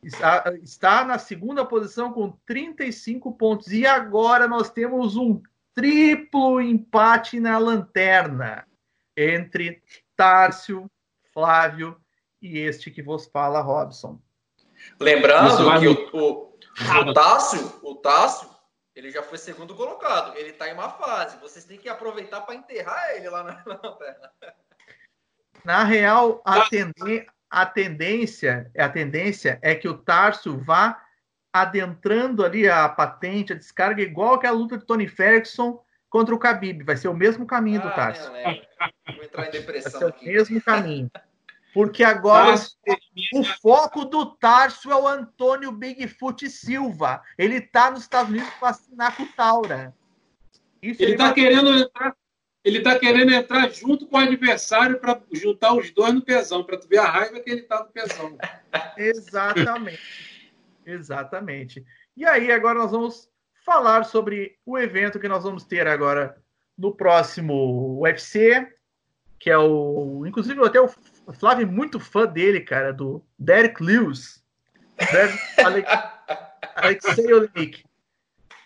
está, 0.00 0.44
está 0.62 1.04
na 1.04 1.18
segunda 1.18 1.64
posição 1.64 2.12
com 2.12 2.38
35 2.46 3.32
pontos. 3.32 3.72
E 3.72 3.84
agora 3.84 4.46
nós 4.46 4.70
temos 4.70 5.16
um 5.16 5.42
triplo 5.74 6.60
empate 6.60 7.40
na 7.40 7.58
lanterna 7.58 8.64
entre 9.16 9.82
Tárcio, 10.14 10.88
Flávio 11.34 12.00
e 12.42 12.58
este 12.58 12.90
que 12.90 13.02
vos 13.02 13.26
fala, 13.26 13.60
Robson. 13.60 14.20
Lembrando 15.00 15.64
vai 15.64 15.78
que 15.78 15.86
o, 15.88 16.10
o, 16.12 16.58
o 17.08 17.14
Tássio, 17.14 17.80
o 17.82 17.94
Tássio, 17.94 18.50
ele 18.94 19.10
já 19.10 19.22
foi 19.22 19.38
segundo 19.38 19.74
colocado. 19.74 20.36
Ele 20.36 20.52
tá 20.52 20.68
em 20.68 20.74
uma 20.74 20.90
fase. 20.90 21.38
Vocês 21.38 21.64
têm 21.64 21.78
que 21.78 21.88
aproveitar 21.88 22.40
para 22.42 22.54
enterrar 22.56 23.10
ele 23.14 23.30
lá 23.30 23.44
na, 23.44 23.52
na 23.64 23.80
lanterna. 23.82 24.32
Na 25.64 25.84
real, 25.84 26.42
a, 26.44 26.68
tenden- 26.68 27.26
a 27.48 27.64
tendência, 27.64 28.70
a 28.76 28.88
tendência 28.88 29.58
é 29.62 29.74
que 29.74 29.88
o 29.88 29.96
Tarso 29.96 30.58
vá 30.58 31.00
adentrando 31.52 32.44
ali 32.44 32.68
a 32.68 32.88
patente, 32.88 33.52
a 33.52 33.56
descarga, 33.56 34.02
igual 34.02 34.34
aquela 34.34 34.56
luta 34.56 34.76
de 34.78 34.84
Tony 34.84 35.06
Ferguson 35.06 35.80
contra 36.10 36.34
o 36.34 36.38
Khabib. 36.38 36.82
Vai 36.82 36.96
ser 36.96 37.08
o 37.08 37.14
mesmo 37.14 37.46
caminho 37.46 37.80
do 37.80 37.88
Ah, 37.88 37.92
Tarso. 37.92 38.32
lembro. 38.32 38.66
Vou 39.14 39.22
entrar 39.24 39.54
em 39.54 39.60
Vai 39.62 39.80
ser 39.80 40.04
o 40.04 40.14
mesmo 40.24 40.60
caminho. 40.62 41.10
Porque 41.72 42.04
agora 42.04 42.46
Tarso 42.48 42.76
o 43.34 43.42
foco 43.44 44.04
do 44.04 44.26
Tarso 44.36 44.90
é 44.90 44.94
o 44.94 45.08
Antônio 45.08 45.72
Bigfoot 45.72 46.48
Silva. 46.50 47.22
Ele 47.38 47.60
tá 47.60 47.90
nos 47.90 48.02
Estados 48.02 48.30
Unidos 48.30 48.52
para 48.60 48.68
assinar 48.70 49.16
com 49.16 49.22
o 49.22 49.28
Taura. 49.32 49.94
Isso 50.82 51.02
Ele 51.02 51.16
tá 51.16 51.26
vai- 51.26 51.34
querendo 51.34 51.70
entrar. 51.78 52.16
Ele 52.64 52.80
tá 52.80 52.98
querendo 52.98 53.32
entrar 53.32 53.68
junto 53.70 54.06
com 54.06 54.16
o 54.16 54.20
adversário 54.20 55.00
para 55.00 55.20
juntar 55.32 55.74
os 55.74 55.90
dois 55.90 56.14
no 56.14 56.22
pesão, 56.22 56.62
para 56.62 56.78
tu 56.78 56.86
ver 56.86 56.98
a 56.98 57.10
raiva 57.10 57.40
que 57.40 57.50
ele 57.50 57.62
tá 57.62 57.82
do 57.82 57.90
pesão. 57.90 58.36
Exatamente. 58.96 60.52
Exatamente. 60.86 61.84
E 62.16 62.24
aí, 62.24 62.52
agora 62.52 62.78
nós 62.78 62.90
vamos 62.92 63.28
falar 63.64 64.04
sobre 64.04 64.56
o 64.66 64.78
evento 64.78 65.18
que 65.18 65.28
nós 65.28 65.42
vamos 65.42 65.64
ter 65.64 65.86
agora 65.88 66.36
no 66.76 66.94
próximo 66.94 68.00
UFC, 68.00 68.68
que 69.38 69.50
é 69.50 69.58
o. 69.58 70.24
Inclusive, 70.26 70.64
até 70.64 70.80
o 70.80 70.88
Flávio 71.32 71.62
é 71.64 71.70
muito 71.70 72.00
fã 72.00 72.26
dele, 72.26 72.60
cara, 72.60 72.92
do 72.92 73.24
Derek 73.38 73.82
Lewis. 73.82 74.42
Derek 74.98 75.38
Ale- 75.64 75.84
Alexei 76.74 77.32
Olenik. 77.32 77.84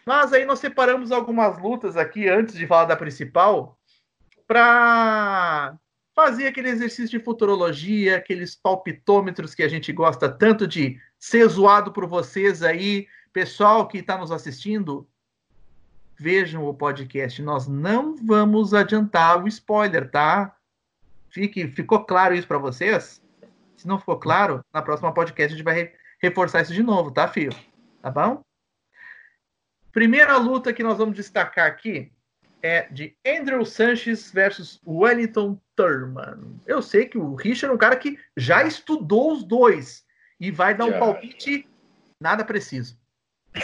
Mas 0.07 0.33
aí 0.33 0.45
nós 0.45 0.61
separamos 0.61 1.11
algumas 1.11 1.59
lutas 1.61 1.97
aqui 1.97 2.29
antes 2.29 2.55
de 2.55 2.67
falar 2.67 2.85
da 2.85 2.97
principal 2.97 3.77
para 4.47 5.77
fazer 6.15 6.47
aquele 6.47 6.71
exercício 6.71 7.19
de 7.19 7.25
futurologia, 7.25 8.17
aqueles 8.17 8.55
palpitômetros 8.55 9.55
que 9.55 9.63
a 9.63 9.69
gente 9.69 9.93
gosta 9.93 10.29
tanto 10.29 10.67
de 10.67 10.99
ser 11.19 11.47
zoado 11.49 11.93
por 11.93 12.07
vocês 12.07 12.63
aí, 12.63 13.07
pessoal 13.33 13.87
que 13.87 13.99
está 13.99 14.17
nos 14.17 14.31
assistindo. 14.33 15.07
Vejam 16.19 16.65
o 16.65 16.73
podcast, 16.73 17.43
nós 17.43 17.67
não 17.67 18.17
vamos 18.17 18.73
adiantar 18.73 19.43
o 19.43 19.49
spoiler, 19.49 20.11
tá? 20.11 20.56
Fique, 21.31 21.69
ficou 21.69 22.05
claro 22.05 22.35
isso 22.35 22.47
para 22.47 22.59
vocês? 22.59 23.23
Se 23.77 23.87
não 23.87 23.99
ficou 23.99 24.19
claro, 24.19 24.65
na 24.73 24.81
próxima 24.81 25.13
podcast 25.13 25.53
a 25.53 25.57
gente 25.57 25.65
vai 25.65 25.75
re- 25.75 25.95
reforçar 26.21 26.63
isso 26.63 26.73
de 26.73 26.83
novo, 26.83 27.11
tá, 27.11 27.29
filho? 27.29 27.55
Tá 28.01 28.11
bom? 28.11 28.43
Primeira 29.93 30.37
luta 30.37 30.73
que 30.73 30.83
nós 30.83 30.99
vamos 30.99 31.17
destacar 31.17 31.67
aqui 31.67 32.13
é 32.63 32.83
de 32.91 33.17
Andrew 33.27 33.65
Sanches 33.65 34.31
versus 34.31 34.81
Wellington 34.87 35.61
Thurman. 35.75 36.61
Eu 36.67 36.83
sei 36.83 37.07
que 37.07 37.19
o 37.19 37.35
Richard 37.35 37.73
é 37.73 37.75
um 37.75 37.79
cara 37.79 37.97
que 37.97 38.19
já 38.37 38.63
estudou 38.65 39.33
os 39.33 39.45
dois 39.45 40.05
e 40.41 40.51
vai 40.51 40.75
dar 40.75 40.87
um 40.87 40.91
Já. 40.91 40.99
palpite 40.99 41.69
nada 42.21 42.45
preciso. 42.45 42.99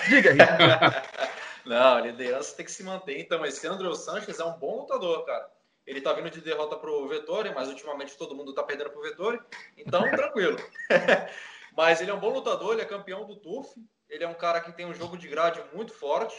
Diga, 0.09 0.33
Richard. 0.33 1.09
Não, 1.65 1.97
a 1.97 2.01
liderança 2.01 2.57
tem 2.57 2.65
que 2.65 2.73
se 2.73 2.83
manter. 2.83 3.21
Então, 3.21 3.45
esse 3.45 3.67
Andrew 3.67 3.95
Sanches 3.95 4.41
é 4.41 4.45
um 4.45 4.59
bom 4.59 4.81
lutador, 4.81 5.25
cara. 5.25 5.49
Ele 5.87 6.01
tá 6.01 6.13
vindo 6.13 6.31
de 6.31 6.41
derrota 6.41 6.77
pro 6.77 7.09
Vettori, 7.09 7.53
mas 7.55 7.69
ultimamente 7.69 8.17
todo 8.17 8.35
mundo 8.35 8.55
tá 8.55 8.63
perdendo 8.63 8.91
pro 8.91 9.03
Vettori. 9.03 9.41
Então, 9.77 10.03
tranquilo. 10.11 10.57
mas 11.77 12.01
ele 12.01 12.11
é 12.11 12.15
um 12.15 12.21
bom 12.21 12.33
lutador, 12.33 12.73
ele 12.73 12.83
é 12.83 12.87
campeão 12.87 13.25
do 13.27 13.37
TUF. 13.37 13.75
Ele 14.09 14.25
é 14.25 14.29
um 14.29 14.35
cara 14.35 14.61
que 14.61 14.73
tem 14.73 14.87
um 14.87 14.95
jogo 14.95 15.17
de 15.17 15.27
grade 15.27 15.63
muito 15.73 15.93
forte. 15.93 16.37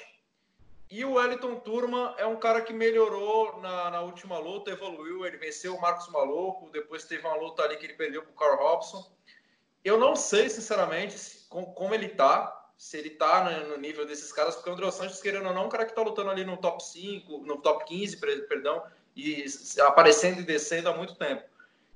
E 0.89 1.03
o 1.03 1.13
Wellington 1.13 1.55
Turma 1.55 2.13
é 2.17 2.25
um 2.25 2.35
cara 2.35 2.61
que 2.61 2.71
melhorou 2.71 3.59
na, 3.59 3.89
na 3.89 4.01
última 4.01 4.37
luta, 4.37 4.69
evoluiu. 4.71 5.25
Ele 5.25 5.37
venceu 5.37 5.75
o 5.75 5.81
Marcos 5.81 6.07
Maluco, 6.09 6.69
depois 6.69 7.05
teve 7.05 7.25
uma 7.25 7.35
luta 7.35 7.63
ali 7.63 7.77
que 7.77 7.85
ele 7.85 7.95
perdeu 7.95 8.21
pro 8.21 8.33
Carl 8.33 8.57
Robson. 8.57 9.11
Eu 9.83 9.97
não 9.97 10.15
sei, 10.15 10.49
sinceramente, 10.49 11.17
se- 11.17 11.49
com- 11.49 11.65
como 11.73 11.93
ele 11.95 12.09
tá, 12.09 12.71
se 12.77 12.97
ele 12.97 13.09
tá 13.11 13.43
no, 13.67 13.77
nível 13.77 14.05
desses 14.05 14.31
caras, 14.31 14.55
porque 14.55 14.69
o 14.69 14.73
André 14.73 14.91
Sanches, 14.91 15.21
querendo 15.21 15.47
ou 15.47 15.53
não, 15.53 15.63
é 15.63 15.65
um 15.65 15.69
cara 15.69 15.85
que 15.85 15.95
tá 15.95 16.01
lutando 16.01 16.29
ali 16.29 16.45
no 16.45 16.57
top 16.57 16.83
5, 16.83 17.39
no 17.39 17.57
top 17.61 17.85
15, 17.85 18.17
per- 18.17 18.47
perdão, 18.47 18.83
e 19.15 19.45
aparecendo 19.81 20.41
e 20.41 20.43
descendo 20.43 20.89
há 20.89 20.95
muito 20.95 21.15
tempo. 21.15 21.43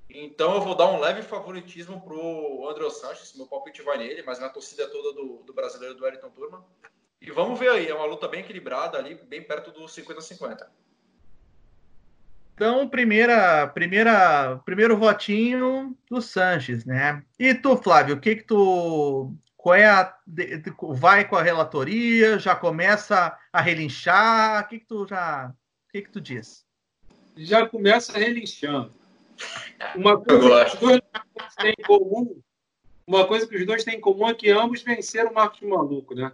Então 0.10 0.56
eu 0.56 0.62
vou 0.62 0.76
dar 0.76 0.88
um 0.88 1.00
leve 1.00 1.22
favoritismo 1.22 2.02
pro 2.02 2.70
André 2.70 2.90
Sanches, 2.90 3.34
meu 3.34 3.46
palpite 3.46 3.82
vai 3.82 3.98
nele, 3.98 4.24
mas 4.24 4.40
na 4.40 4.50
torcida 4.50 4.88
toda 4.88 5.14
do, 5.14 5.44
do 5.46 5.54
brasileiro 5.54 5.96
do 5.96 6.04
Wellington 6.04 6.30
Turma. 6.30 6.66
E 7.22 7.32
vamos 7.32 7.60
ver 7.60 7.70
aí, 7.70 7.88
é 7.88 7.96
uma 7.96 8.06
luta 8.06 8.28
bem 8.28 8.42
equilibrada 8.42 8.98
ali, 8.98 9.16
bem 9.16 9.44
perto 9.44 9.72
do 9.72 9.86
50-50. 9.86 10.66
Então, 12.54 12.88
primeira, 12.88 13.68
primeira, 13.68 14.58
primeiro 14.66 14.98
votinho 14.98 15.96
do 16.10 16.22
Sanches, 16.22 16.86
né? 16.86 17.24
E 17.38 17.54
tu, 17.54 17.78
Flávio, 17.78 18.16
o 18.16 18.20
que 18.20 18.38
que 18.38 18.44
tu, 18.44 19.32
qual 19.56 19.76
é 19.76 19.86
a, 19.86 20.16
vai 20.96 21.28
com 21.28 21.36
a 21.36 21.44
relatoria, 21.44 22.40
já 22.40 22.56
começa 22.56 23.38
a 23.52 23.62
relinchar, 23.62 24.64
o 24.64 24.68
que 24.70 24.80
que 24.80 24.86
tu 24.88 25.06
já, 25.08 25.54
o 25.54 25.92
que 25.92 26.02
que 26.02 26.10
tu 26.10 26.22
diz? 26.22 26.67
Já 27.38 27.68
começa 27.68 28.18
relinchando. 28.18 28.92
Uma 29.96 30.20
coisa 30.20 30.66
que 30.66 30.76
os 30.76 30.80
dois 30.80 31.02
têm 31.56 31.76
em 31.78 31.84
comum, 31.84 32.42
uma 33.06 33.28
coisa 33.28 33.48
que 33.48 33.56
os 33.56 33.66
dois 33.66 33.84
têm 33.84 33.96
em 33.96 34.02
comum 34.02 34.28
é 34.28 34.34
que 34.34 34.50
ambos 34.50 34.82
venceram 34.82 35.32
o 35.32 35.34
Marcos 35.34 35.62
Maluco, 35.62 36.16
né? 36.16 36.32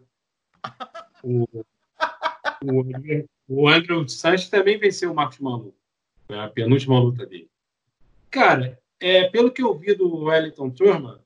O, 1.26 1.47
o, 2.62 3.26
o 3.47 3.70
Andrew 3.70 4.06
Sanches 4.10 4.49
também 4.49 4.78
venceu 4.78 5.10
o 5.10 5.16
Marcos 5.16 5.39
Maluco. 5.39 5.78
Foi 6.28 6.38
a 6.38 6.49
penúltima 6.49 6.99
luta 6.99 7.26
dele. 7.26 7.49
Cara, 8.30 8.78
é, 8.99 9.30
pelo 9.30 9.49
que 9.49 9.62
eu 9.62 9.74
vi 9.74 9.95
do 9.95 10.24
Wellington 10.24 10.70
Turma, 10.70 11.24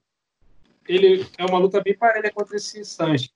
ele 0.87 1.25
é 1.37 1.45
uma 1.45 1.57
luta 1.57 1.81
bem 1.81 1.97
parelha 1.97 2.31
contra 2.31 2.57
esse 2.57 2.85
Sanches. 2.85 3.33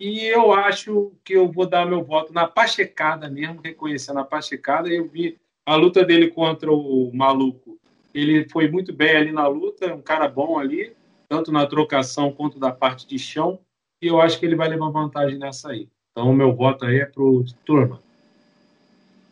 E 0.00 0.24
eu 0.24 0.50
acho 0.54 1.12
que 1.22 1.34
eu 1.34 1.52
vou 1.52 1.68
dar 1.68 1.84
meu 1.84 2.02
voto 2.02 2.32
na 2.32 2.48
pachecada 2.48 3.28
mesmo, 3.28 3.60
reconhecendo 3.62 4.18
a 4.18 4.24
pachecada. 4.24 4.88
Eu 4.88 5.06
vi 5.06 5.38
a 5.66 5.76
luta 5.76 6.02
dele 6.02 6.28
contra 6.28 6.72
o 6.72 7.10
maluco. 7.12 7.78
Ele 8.14 8.48
foi 8.48 8.66
muito 8.66 8.94
bem 8.94 9.14
ali 9.14 9.30
na 9.30 9.46
luta, 9.46 9.94
um 9.94 10.00
cara 10.00 10.26
bom 10.26 10.58
ali, 10.58 10.96
tanto 11.28 11.52
na 11.52 11.66
trocação 11.66 12.32
quanto 12.32 12.58
da 12.58 12.72
parte 12.72 13.06
de 13.06 13.18
chão. 13.18 13.58
E 14.00 14.06
eu 14.06 14.18
acho 14.22 14.40
que 14.40 14.46
ele 14.46 14.56
vai 14.56 14.68
levar 14.68 14.88
vantagem 14.88 15.38
nessa 15.38 15.70
aí. 15.70 15.86
Então, 16.12 16.30
o 16.30 16.34
meu 16.34 16.54
voto 16.54 16.86
aí 16.86 17.00
é 17.00 17.04
pro 17.04 17.44
Turma. 17.66 18.00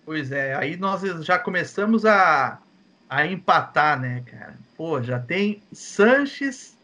Pois 0.05 0.31
é, 0.31 0.55
aí 0.55 0.77
nós 0.77 1.01
já 1.25 1.39
começamos 1.39 2.05
a, 2.05 2.61
a 3.09 3.27
empatar, 3.27 3.99
né, 3.99 4.23
cara? 4.27 4.59
Pô, 4.77 5.03
já 5.03 5.19
tem 5.19 5.63
Sanches 5.73 6.77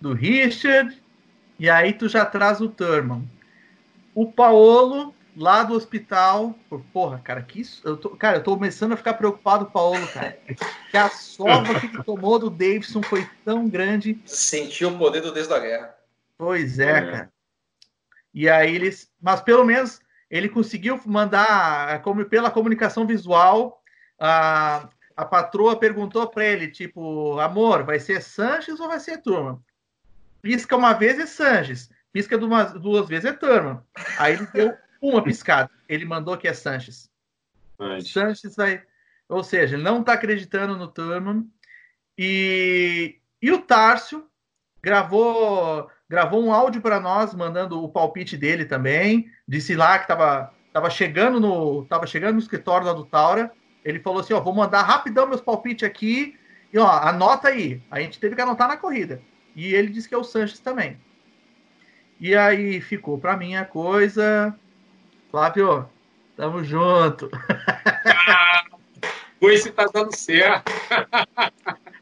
do 0.00 0.14
Richard, 0.14 1.01
e 1.58 1.68
aí 1.70 1.92
tu 1.92 2.08
já 2.08 2.24
traz 2.24 2.60
o 2.60 2.68
Thurman. 2.68 3.28
O 4.14 4.30
Paolo, 4.30 5.14
lá 5.36 5.62
do 5.62 5.74
hospital. 5.74 6.54
Porra, 6.92 7.18
cara, 7.18 7.42
que 7.42 7.60
isso. 7.60 7.80
Eu 7.84 7.96
tô, 7.96 8.10
cara, 8.10 8.38
eu 8.38 8.42
tô 8.42 8.54
começando 8.54 8.92
a 8.92 8.96
ficar 8.96 9.14
preocupado 9.14 9.64
com 9.64 9.70
o 9.70 9.72
Paolo, 9.72 10.06
cara. 10.08 10.38
Que 10.90 10.96
a 10.96 11.08
sova 11.08 11.80
que 11.80 11.86
ele 11.86 12.02
tomou 12.02 12.38
do 12.38 12.50
Davidson 12.50 13.02
foi 13.02 13.26
tão 13.44 13.68
grande. 13.68 14.20
Sentiu 14.26 14.90
o 14.90 14.98
poder 14.98 15.20
do 15.20 15.32
Deus 15.32 15.48
da 15.48 15.58
Guerra. 15.58 15.94
Pois 16.36 16.78
é, 16.78 16.90
É. 16.90 17.00
cara. 17.10 17.32
E 18.34 18.48
aí 18.48 18.74
eles. 18.74 19.10
Mas 19.20 19.40
pelo 19.40 19.64
menos 19.64 20.00
ele 20.30 20.48
conseguiu 20.48 20.98
mandar, 21.04 22.00
como 22.02 22.24
pela 22.24 22.50
comunicação 22.50 23.06
visual, 23.06 23.82
a, 24.18 24.88
a 25.14 25.24
patroa 25.26 25.76
perguntou 25.76 26.26
para 26.26 26.44
ele, 26.44 26.68
tipo, 26.68 27.38
amor, 27.38 27.84
vai 27.84 27.98
ser 28.00 28.22
Sanches 28.22 28.80
ou 28.80 28.88
vai 28.88 28.98
ser 28.98 29.18
Turma? 29.18 29.62
Pisca 30.42 30.76
uma 30.76 30.92
vez 30.92 31.18
é 31.20 31.26
Sanches, 31.26 31.88
pisca 32.12 32.36
duas, 32.36 32.72
duas 32.72 33.08
vezes 33.08 33.24
é 33.26 33.32
Turma. 33.32 33.86
Aí 34.18 34.34
ele 34.34 34.46
deu 34.52 34.76
uma 35.00 35.22
piscada, 35.22 35.70
ele 35.88 36.04
mandou 36.04 36.36
que 36.36 36.48
é 36.48 36.52
Sanches. 36.52 37.08
Sanches 38.02 38.56
vai... 38.56 38.82
Ou 39.28 39.42
seja, 39.42 39.76
ele 39.76 39.84
não 39.84 40.00
está 40.00 40.14
acreditando 40.14 40.76
no 40.76 40.88
Turma. 40.88 41.46
E, 42.18 43.18
e 43.40 43.50
o 43.50 43.62
Tárcio 43.62 44.28
gravou 44.82 45.88
gravou 46.12 46.44
um 46.44 46.52
áudio 46.52 46.82
para 46.82 47.00
nós, 47.00 47.32
mandando 47.32 47.82
o 47.82 47.88
palpite 47.88 48.36
dele 48.36 48.66
também. 48.66 49.30
Disse 49.48 49.74
lá 49.74 49.96
que 49.98 50.04
estava 50.04 50.52
tava 50.70 50.90
chegando 50.90 51.40
no 51.40 51.86
tava 51.86 52.06
chegando 52.06 52.34
no 52.34 52.40
escritório 52.40 52.86
lá 52.86 52.92
do 52.92 53.06
Taura. 53.06 53.50
Ele 53.82 53.98
falou 53.98 54.20
assim: 54.20 54.34
ó, 54.34 54.40
vou 54.40 54.54
mandar 54.54 54.82
rapidão 54.82 55.26
meus 55.26 55.40
palpites 55.40 55.88
aqui. 55.88 56.36
E 56.70 56.78
ó, 56.78 56.86
anota 56.86 57.48
aí. 57.48 57.82
A 57.90 57.98
gente 58.00 58.20
teve 58.20 58.34
que 58.34 58.42
anotar 58.42 58.68
na 58.68 58.76
corrida. 58.76 59.22
E 59.54 59.74
ele 59.74 59.88
disse 59.88 60.08
que 60.08 60.14
é 60.14 60.18
o 60.18 60.24
Sanches 60.24 60.60
também. 60.60 61.00
E 62.18 62.36
aí 62.36 62.80
ficou 62.80 63.18
para 63.18 63.36
mim 63.36 63.56
a 63.56 63.64
coisa. 63.64 64.56
Flávio, 65.30 65.88
tamo 66.36 66.62
junto. 66.62 67.28
Ah, 68.06 68.64
esse 69.42 69.72
tá 69.72 69.86
dando 69.92 70.14
certo. 70.14 70.70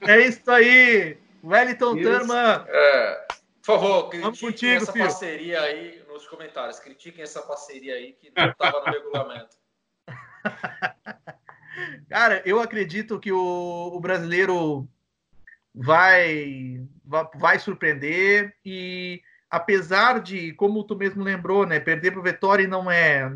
é 0.03 0.21
isso 0.21 0.51
aí. 0.51 1.17
Wellington 1.43 1.97
Turman. 1.97 2.65
É, 2.69 3.27
por 3.63 3.65
favor, 3.65 4.11
critiquem 4.11 4.51
contigo, 4.51 4.83
essa 4.83 4.93
filho. 4.93 5.05
parceria 5.05 5.61
aí 5.63 6.03
nos 6.07 6.27
comentários. 6.27 6.79
Critiquem 6.79 7.23
essa 7.23 7.41
parceria 7.43 7.95
aí 7.95 8.13
que 8.13 8.31
não 8.37 8.51
estava 8.51 8.81
no 8.81 8.93
regulamento. 8.93 9.57
Cara, 12.09 12.43
eu 12.45 12.61
acredito 12.61 13.19
que 13.19 13.33
o, 13.33 13.93
o 13.95 14.01
brasileiro 14.01 14.87
vai, 15.81 16.87
vai, 17.05 17.27
vai 17.35 17.59
surpreender 17.59 18.55
e 18.65 19.23
apesar 19.49 20.21
de, 20.21 20.53
como 20.53 20.85
tu 20.85 20.95
mesmo 20.95 21.25
lembrou, 21.25 21.67
né, 21.67 21.81
perder 21.81 22.11
para 22.11 22.21
o 22.21 22.23
Vettori 22.23 22.67
não 22.67 22.91
é 22.91 23.35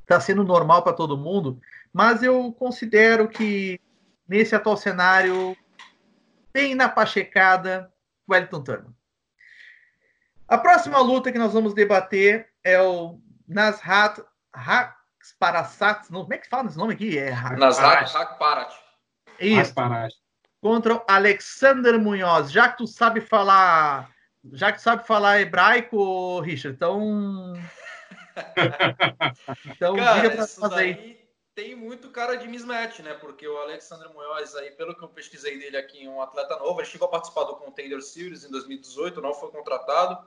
está 0.00 0.20
sendo 0.20 0.44
normal 0.44 0.82
para 0.82 0.92
todo 0.92 1.18
mundo, 1.18 1.60
mas 1.92 2.22
eu 2.22 2.52
considero 2.52 3.28
que 3.28 3.80
nesse 4.26 4.54
atual 4.54 4.76
cenário 4.76 5.56
tem 6.52 6.76
na 6.76 6.88
pachecada 6.88 7.92
o 8.26 8.32
Wellington 8.32 8.62
Turner. 8.62 8.90
A 10.46 10.56
próxima 10.56 11.00
luta 11.00 11.32
que 11.32 11.38
nós 11.38 11.52
vamos 11.52 11.74
debater 11.74 12.48
é 12.62 12.80
o 12.80 13.20
Nasrat 13.48 14.20
Hakparasat. 14.52 16.06
Como 16.06 16.32
é 16.32 16.38
que 16.38 16.48
fala 16.48 16.68
esse 16.68 16.78
nome 16.78 16.94
aqui? 16.94 17.18
É 17.18 17.32
Nasrat 17.56 18.14
Hakparat. 18.14 18.72
Isso. 19.40 19.74
Contra 20.60 20.94
o 20.94 21.02
Alexander 21.06 21.98
Munhoz. 21.98 22.50
Já 22.50 22.68
que 22.68 22.78
tu 22.78 22.86
sabe 22.86 23.20
falar. 23.20 24.10
Já 24.52 24.72
que 24.72 24.78
tu 24.78 24.82
sabe 24.82 25.06
falar 25.06 25.40
hebraico, 25.40 26.40
Richard, 26.40 26.76
então. 26.76 27.54
então, 29.66 29.96
Cara, 29.96 30.20
diga 30.20 30.30
pra 30.30 30.46
nós 30.58 30.72
aí 30.72 31.26
tem 31.56 31.74
muito 31.74 32.10
cara 32.10 32.36
de 32.36 32.46
mismatch, 32.46 33.00
né? 33.00 33.14
Porque 33.14 33.48
o 33.48 33.56
Alexandre 33.56 34.10
Munhoz, 34.10 34.54
aí, 34.56 34.70
pelo 34.72 34.94
que 34.94 35.02
eu 35.02 35.08
pesquisei 35.08 35.58
dele 35.58 35.78
aqui, 35.78 36.04
é 36.04 36.08
um 36.08 36.20
atleta 36.20 36.58
novo. 36.58 36.80
Ele 36.80 36.86
chegou 36.86 37.08
a 37.08 37.10
participar 37.10 37.44
do 37.44 37.56
Contender 37.56 38.02
Series 38.02 38.44
em 38.44 38.50
2018, 38.50 39.22
não 39.22 39.32
foi 39.32 39.50
contratado. 39.50 40.22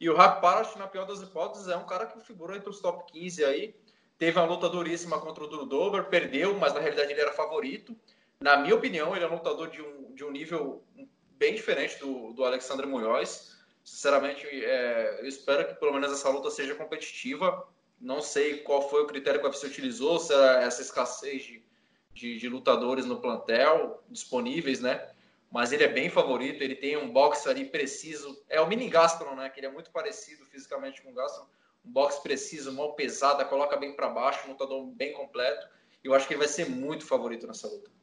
E 0.00 0.10
o 0.10 0.16
Rap 0.16 0.40
Parash, 0.40 0.74
na 0.74 0.88
pior 0.88 1.06
das 1.06 1.22
hipóteses, 1.22 1.68
é 1.68 1.76
um 1.76 1.86
cara 1.86 2.06
que 2.06 2.18
figurou 2.18 2.56
entre 2.56 2.68
os 2.68 2.80
top 2.80 3.04
15 3.12 3.44
aí. 3.44 3.76
Teve 4.18 4.36
uma 4.36 4.46
luta 4.46 4.68
duríssima 4.68 5.20
contra 5.20 5.44
o 5.44 5.46
Drew 5.46 5.64
Dober, 5.64 6.06
perdeu, 6.06 6.58
mas 6.58 6.74
na 6.74 6.80
realidade 6.80 7.12
ele 7.12 7.20
era 7.20 7.32
favorito. 7.32 7.96
Na 8.44 8.58
minha 8.58 8.74
opinião, 8.74 9.16
ele 9.16 9.24
é 9.24 9.26
um 9.26 9.36
lutador 9.36 9.70
de 9.70 9.80
um, 9.80 10.14
de 10.14 10.22
um 10.22 10.30
nível 10.30 10.84
bem 11.30 11.54
diferente 11.54 11.98
do, 11.98 12.34
do 12.34 12.44
Alexandre 12.44 12.86
Munhoz. 12.86 13.56
Sinceramente, 13.82 14.46
é, 14.46 15.20
eu 15.22 15.26
espero 15.26 15.66
que 15.66 15.72
pelo 15.76 15.94
menos 15.94 16.12
essa 16.12 16.28
luta 16.28 16.50
seja 16.50 16.74
competitiva. 16.74 17.66
Não 17.98 18.20
sei 18.20 18.58
qual 18.58 18.86
foi 18.90 19.02
o 19.02 19.06
critério 19.06 19.40
que 19.40 19.46
você 19.46 19.66
utilizou, 19.66 20.18
se 20.18 20.34
era 20.34 20.62
essa 20.62 20.82
escassez 20.82 21.42
de, 21.42 21.64
de, 22.12 22.36
de, 22.36 22.46
lutadores 22.50 23.06
no 23.06 23.18
plantel 23.18 24.04
disponíveis, 24.10 24.78
né? 24.78 25.10
Mas 25.50 25.72
ele 25.72 25.84
é 25.84 25.88
bem 25.88 26.10
favorito, 26.10 26.62
ele 26.62 26.74
tem 26.74 26.98
um 26.98 27.10
boxe 27.10 27.48
ali 27.48 27.64
preciso. 27.64 28.44
É 28.50 28.60
o 28.60 28.66
mini 28.66 28.90
Gaston, 28.90 29.34
né? 29.36 29.48
Que 29.48 29.60
ele 29.60 29.68
é 29.68 29.72
muito 29.72 29.90
parecido 29.90 30.44
fisicamente 30.44 31.00
com 31.00 31.12
o 31.12 31.14
Gaston. 31.14 31.48
Um 31.82 31.90
boxe 31.90 32.22
preciso, 32.22 32.70
mão 32.74 32.92
pesada, 32.92 33.42
coloca 33.46 33.74
bem 33.78 33.96
para 33.96 34.10
baixo, 34.10 34.46
um 34.46 34.50
lutador 34.50 34.84
bem 34.84 35.14
completo. 35.14 35.66
Eu 36.02 36.12
acho 36.12 36.28
que 36.28 36.34
ele 36.34 36.40
vai 36.40 36.48
ser 36.48 36.68
muito 36.68 37.06
favorito 37.06 37.46
nessa 37.46 37.66
luta. 37.66 37.94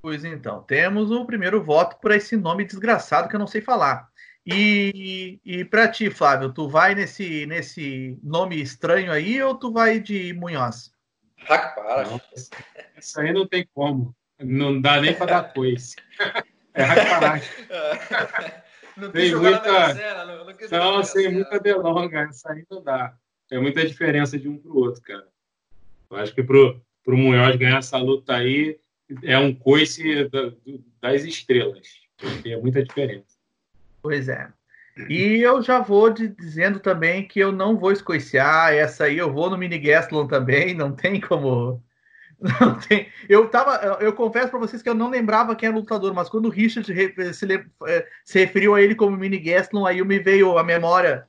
Pois 0.00 0.24
então, 0.24 0.62
temos 0.62 1.10
o 1.10 1.24
primeiro 1.24 1.62
voto 1.62 1.96
por 2.00 2.12
esse 2.12 2.36
nome 2.36 2.64
desgraçado 2.64 3.28
que 3.28 3.34
eu 3.34 3.40
não 3.40 3.46
sei 3.46 3.60
falar. 3.60 4.08
E, 4.46 5.40
e 5.44 5.64
para 5.64 5.88
ti, 5.88 6.08
Flávio, 6.08 6.52
tu 6.52 6.68
vai 6.68 6.94
nesse, 6.94 7.46
nesse 7.46 8.16
nome 8.22 8.60
estranho 8.60 9.10
aí 9.10 9.42
ou 9.42 9.56
tu 9.56 9.72
vai 9.72 9.98
de 9.98 10.32
Munhoz? 10.34 10.92
Hakparash. 11.48 12.50
Isso 12.96 13.20
aí 13.20 13.32
não 13.32 13.46
tem 13.46 13.68
como. 13.74 14.14
Não 14.38 14.80
dá 14.80 15.00
nem 15.00 15.14
para 15.14 15.26
dar 15.26 15.52
coisa. 15.52 15.96
É 16.74 16.82
Hakparash. 16.82 17.50
Não 18.96 19.12
tem 19.12 19.34
muita... 19.34 19.94
Cena, 19.94 20.24
não, 20.24 20.46
não, 20.46 20.96
não 20.96 21.04
sem 21.04 21.30
muita 21.30 21.60
delonga. 21.60 22.30
Isso 22.30 22.48
aí 22.48 22.64
não 22.70 22.82
dá. 22.82 23.14
É 23.50 23.58
muita 23.58 23.86
diferença 23.86 24.38
de 24.38 24.48
um 24.48 24.56
para 24.56 24.70
o 24.70 24.78
outro, 24.78 25.02
cara. 25.02 25.28
Eu 26.10 26.16
acho 26.16 26.34
que 26.34 26.42
pro, 26.42 26.80
pro 27.04 27.14
Munhoz 27.14 27.56
ganhar 27.56 27.76
essa 27.76 27.98
luta 27.98 28.34
aí 28.34 28.78
é 29.22 29.38
um 29.38 29.54
coice 29.54 30.28
das 31.00 31.24
estrelas. 31.24 31.86
Porque 32.16 32.50
é 32.50 32.56
muita 32.56 32.82
diferença. 32.82 33.36
Pois 34.02 34.28
é. 34.28 34.48
E 35.08 35.42
eu 35.42 35.62
já 35.62 35.80
vou 35.80 36.10
de, 36.10 36.28
dizendo 36.28 36.80
também 36.80 37.28
que 37.28 37.38
eu 37.38 37.52
não 37.52 37.76
vou 37.76 37.92
escoiciar. 37.92 38.72
Essa 38.72 39.04
aí 39.04 39.18
eu 39.18 39.32
vou 39.32 39.50
no 39.50 39.58
Mini 39.58 39.78
Gastelum 39.78 40.26
também, 40.26 40.74
não 40.74 40.92
tem 40.92 41.20
como. 41.20 41.82
Não 42.38 42.78
tem. 42.78 43.08
Eu 43.28 43.48
tava, 43.48 43.98
eu 44.00 44.12
confesso 44.12 44.50
para 44.50 44.58
vocês 44.58 44.82
que 44.82 44.88
eu 44.88 44.94
não 44.94 45.08
lembrava 45.08 45.56
quem 45.56 45.68
era 45.68 45.76
o 45.76 45.80
lutador, 45.80 46.12
mas 46.12 46.28
quando 46.28 46.46
o 46.46 46.50
Richard 46.50 46.86
se, 47.34 47.44
eh, 47.86 48.06
se 48.24 48.38
referiu 48.38 48.74
a 48.74 48.82
ele 48.82 48.94
como 48.94 49.16
Mini 49.16 49.38
Gastelum, 49.38 49.86
aí 49.86 50.02
me 50.04 50.18
veio 50.18 50.58
a 50.58 50.62
memória, 50.62 51.26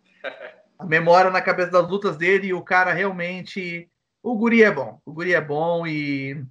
a 0.77 0.85
memória 0.85 1.31
na 1.31 1.41
cabeça 1.41 1.71
das 1.71 1.89
lutas 1.89 2.17
dele 2.17 2.47
e 2.47 2.53
o 2.53 2.61
cara 2.61 2.91
realmente, 2.91 3.89
o 4.21 4.35
guri 4.35 4.63
é 4.63 4.71
bom, 4.71 4.99
o 5.05 5.13
guri 5.13 5.33
é 5.33 5.39
bom 5.39 5.87
e 5.87 6.43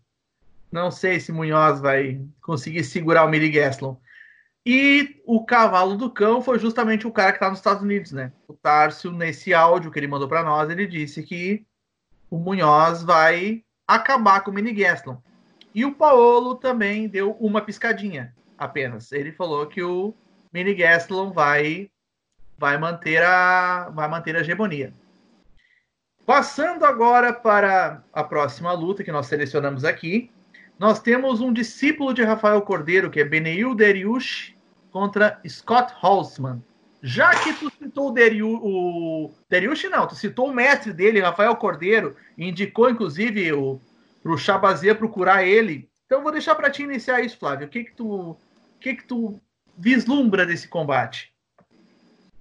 não 0.70 0.90
sei 0.90 1.20
se 1.20 1.32
Munhoz 1.32 1.80
vai 1.80 2.20
conseguir 2.40 2.84
segurar 2.84 3.24
o 3.24 3.28
Mini 3.28 3.50
Gastelum. 3.50 3.96
E 4.64 5.22
o 5.24 5.44
cavalo 5.44 5.96
do 5.96 6.10
cão 6.10 6.42
foi 6.42 6.58
justamente 6.58 7.06
o 7.06 7.12
cara 7.12 7.30
que 7.30 7.36
está 7.36 7.48
nos 7.48 7.60
Estados 7.60 7.82
Unidos, 7.82 8.10
né? 8.10 8.32
O 8.48 8.52
Tárcio, 8.52 9.12
nesse 9.12 9.54
áudio 9.54 9.92
que 9.92 9.98
ele 9.98 10.08
mandou 10.08 10.28
para 10.28 10.42
nós, 10.42 10.68
ele 10.68 10.86
disse 10.86 11.22
que 11.22 11.64
o 12.28 12.36
Munhoz 12.36 13.02
vai 13.04 13.62
acabar 13.86 14.40
com 14.40 14.50
o 14.50 14.54
Mini 14.54 14.72
Gaston. 14.72 15.22
E 15.72 15.84
o 15.84 15.94
Paolo 15.94 16.56
também 16.56 17.06
deu 17.06 17.32
uma 17.32 17.60
piscadinha 17.60 18.34
apenas. 18.58 19.12
Ele 19.12 19.30
falou 19.30 19.66
que 19.66 19.82
o 19.82 20.12
Mini 20.52 20.74
Gaston 20.74 21.30
vai 21.32 21.90
vai 22.58 22.78
manter 22.78 23.22
a 23.22 23.90
vai 23.90 24.08
manter 24.08 24.34
a 24.34 24.40
hegemonia. 24.40 24.92
Passando 26.24 26.84
agora 26.84 27.32
para 27.32 28.02
a 28.12 28.24
próxima 28.24 28.72
luta 28.72 29.04
que 29.04 29.12
nós 29.12 29.26
selecionamos 29.26 29.84
aqui, 29.84 30.30
nós 30.78 31.00
temos 31.00 31.40
um 31.40 31.52
discípulo 31.52 32.12
de 32.12 32.22
Rafael 32.22 32.60
Cordeiro, 32.62 33.10
que 33.10 33.20
é 33.20 33.24
Beneil 33.24 33.74
Deriush, 33.74 34.54
contra 34.90 35.40
Scott 35.46 35.92
Holzman. 36.00 36.62
Já 37.02 37.30
que 37.42 37.52
tu 37.52 37.70
citou 37.70 38.08
o, 38.08 38.12
Deriu, 38.12 38.48
o 38.62 39.30
Deriush, 39.48 39.84
não, 39.84 40.06
tu 40.06 40.14
citou 40.14 40.48
o 40.48 40.54
mestre 40.54 40.92
dele, 40.92 41.20
Rafael 41.20 41.54
Cordeiro, 41.56 42.16
e 42.36 42.48
indicou 42.48 42.90
inclusive 42.90 43.52
o 43.52 43.80
pro 44.22 44.36
Chabazia 44.36 44.94
procurar 44.94 45.46
ele. 45.46 45.88
Então 46.04 46.22
vou 46.22 46.32
deixar 46.32 46.54
para 46.54 46.70
ti 46.70 46.82
iniciar 46.82 47.20
isso, 47.20 47.38
Flávio. 47.38 47.66
O 47.66 47.70
que 47.70 47.84
que 47.84 47.92
tu, 47.92 48.30
o 48.30 48.36
que 48.80 48.94
que 48.94 49.04
tu 49.04 49.40
vislumbra 49.78 50.44
desse 50.44 50.66
combate? 50.66 51.32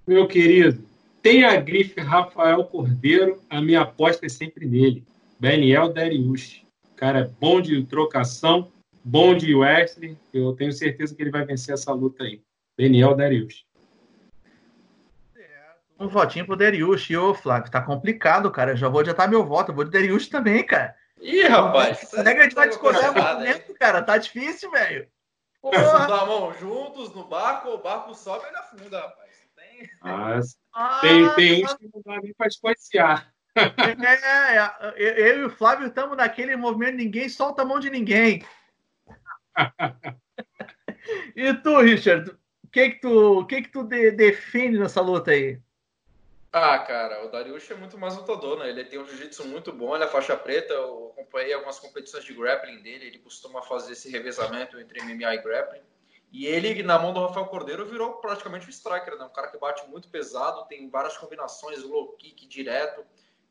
Meu 0.06 0.26
querido, 0.26 0.84
tem 1.22 1.44
a 1.44 1.60
grife 1.60 2.00
Rafael 2.00 2.64
Cordeiro, 2.64 3.40
a 3.48 3.60
minha 3.60 3.82
aposta 3.82 4.26
é 4.26 4.28
sempre 4.28 4.66
nele. 4.66 5.04
Daniel 5.38 5.92
Darius. 5.92 6.65
Cara, 6.96 7.20
é 7.20 7.24
bom 7.24 7.60
de 7.60 7.84
trocação, 7.84 8.72
bom 9.04 9.36
de 9.36 9.54
wrestling. 9.54 10.18
Eu 10.32 10.54
tenho 10.54 10.72
certeza 10.72 11.14
que 11.14 11.22
ele 11.22 11.30
vai 11.30 11.44
vencer 11.44 11.74
essa 11.74 11.92
luta 11.92 12.24
aí. 12.24 12.42
Daniel 12.78 13.14
Darius. 13.14 13.66
Um 15.98 16.08
votinho 16.08 16.46
pro 16.46 16.56
Darius. 16.56 17.08
E 17.08 17.16
ô, 17.16 17.34
Flávio, 17.34 17.70
tá 17.70 17.80
complicado, 17.80 18.50
cara. 18.50 18.72
Eu 18.72 18.76
já 18.76 18.88
vou 18.88 19.00
adiantar 19.00 19.28
meu 19.28 19.44
voto. 19.44 19.70
Eu 19.70 19.74
vou 19.74 19.84
de 19.84 19.90
Darius 19.90 20.28
também, 20.28 20.64
cara. 20.64 20.94
Ih, 21.20 21.42
rapaz. 21.42 22.12
A 22.14 22.22
nega 22.22 22.40
a 22.40 22.42
gente 22.44 22.54
vai 22.54 22.68
discordar 22.68 23.38
muito, 23.38 23.74
cara. 23.74 24.02
Tá 24.02 24.18
difícil, 24.18 24.70
velho. 24.70 25.08
Porra. 25.60 26.22
a 26.22 26.26
mão 26.26 26.52
juntos 26.54 27.14
no 27.14 27.24
barco, 27.24 27.70
o 27.70 27.78
barco 27.78 28.14
sobe 28.14 28.44
e 28.44 28.48
ele 28.48 28.56
afunda, 28.56 29.00
rapaz. 29.00 29.26
Tem, 29.56 29.90
ah, 30.72 30.98
tem, 31.00 31.34
tem 31.34 31.64
uns 31.64 31.74
que 31.74 31.90
não 31.92 32.02
dá 32.04 32.20
nem 32.22 32.32
pra 32.34 32.46
escoiciar. 32.46 33.32
É, 33.56 35.02
é, 35.02 35.30
eu 35.30 35.40
e 35.40 35.44
o 35.44 35.50
Flávio 35.50 35.88
estamos 35.88 36.16
naquele 36.16 36.54
movimento, 36.56 36.96
ninguém 36.96 37.28
solta 37.28 37.62
a 37.62 37.64
mão 37.64 37.80
de 37.80 37.88
ninguém. 37.88 38.44
e 41.34 41.54
tu, 41.54 41.80
Richard, 41.80 42.30
o 42.30 42.68
que 42.68 42.90
que 42.90 43.00
tu, 43.00 43.46
que 43.46 43.62
que 43.62 43.68
tu 43.70 43.82
de, 43.82 44.10
defende 44.10 44.78
nessa 44.78 45.00
luta 45.00 45.30
aí? 45.30 45.58
Ah, 46.52 46.78
cara, 46.78 47.24
o 47.24 47.30
Dariush 47.30 47.70
é 47.70 47.74
muito 47.74 47.98
mais 47.98 48.16
lutador, 48.16 48.58
né? 48.58 48.68
Ele 48.68 48.84
tem 48.84 48.98
um 48.98 49.06
jiu-jitsu 49.06 49.46
muito 49.46 49.72
bom, 49.72 49.94
ele 49.94 50.04
é 50.04 50.08
faixa 50.08 50.36
preta, 50.36 50.72
eu 50.72 51.12
acompanhei 51.12 51.52
algumas 51.52 51.78
competições 51.78 52.24
de 52.24 52.32
grappling 52.32 52.82
dele, 52.82 53.06
ele 53.06 53.18
costuma 53.18 53.62
fazer 53.62 53.92
esse 53.92 54.10
revezamento 54.10 54.78
entre 54.78 55.02
MMA 55.02 55.34
e 55.34 55.42
grappling. 55.42 55.82
E 56.32 56.46
ele, 56.46 56.82
na 56.82 56.98
mão 56.98 57.12
do 57.12 57.20
Rafael 57.20 57.46
Cordeiro, 57.46 57.84
virou 57.86 58.14
praticamente 58.14 58.66
um 58.66 58.70
striker, 58.70 59.16
né? 59.16 59.24
Um 59.24 59.30
cara 59.30 59.48
que 59.48 59.58
bate 59.58 59.86
muito 59.88 60.08
pesado, 60.08 60.66
tem 60.66 60.88
várias 60.88 61.16
combinações, 61.16 61.82
low 61.82 62.12
kick 62.12 62.46
direto, 62.46 63.04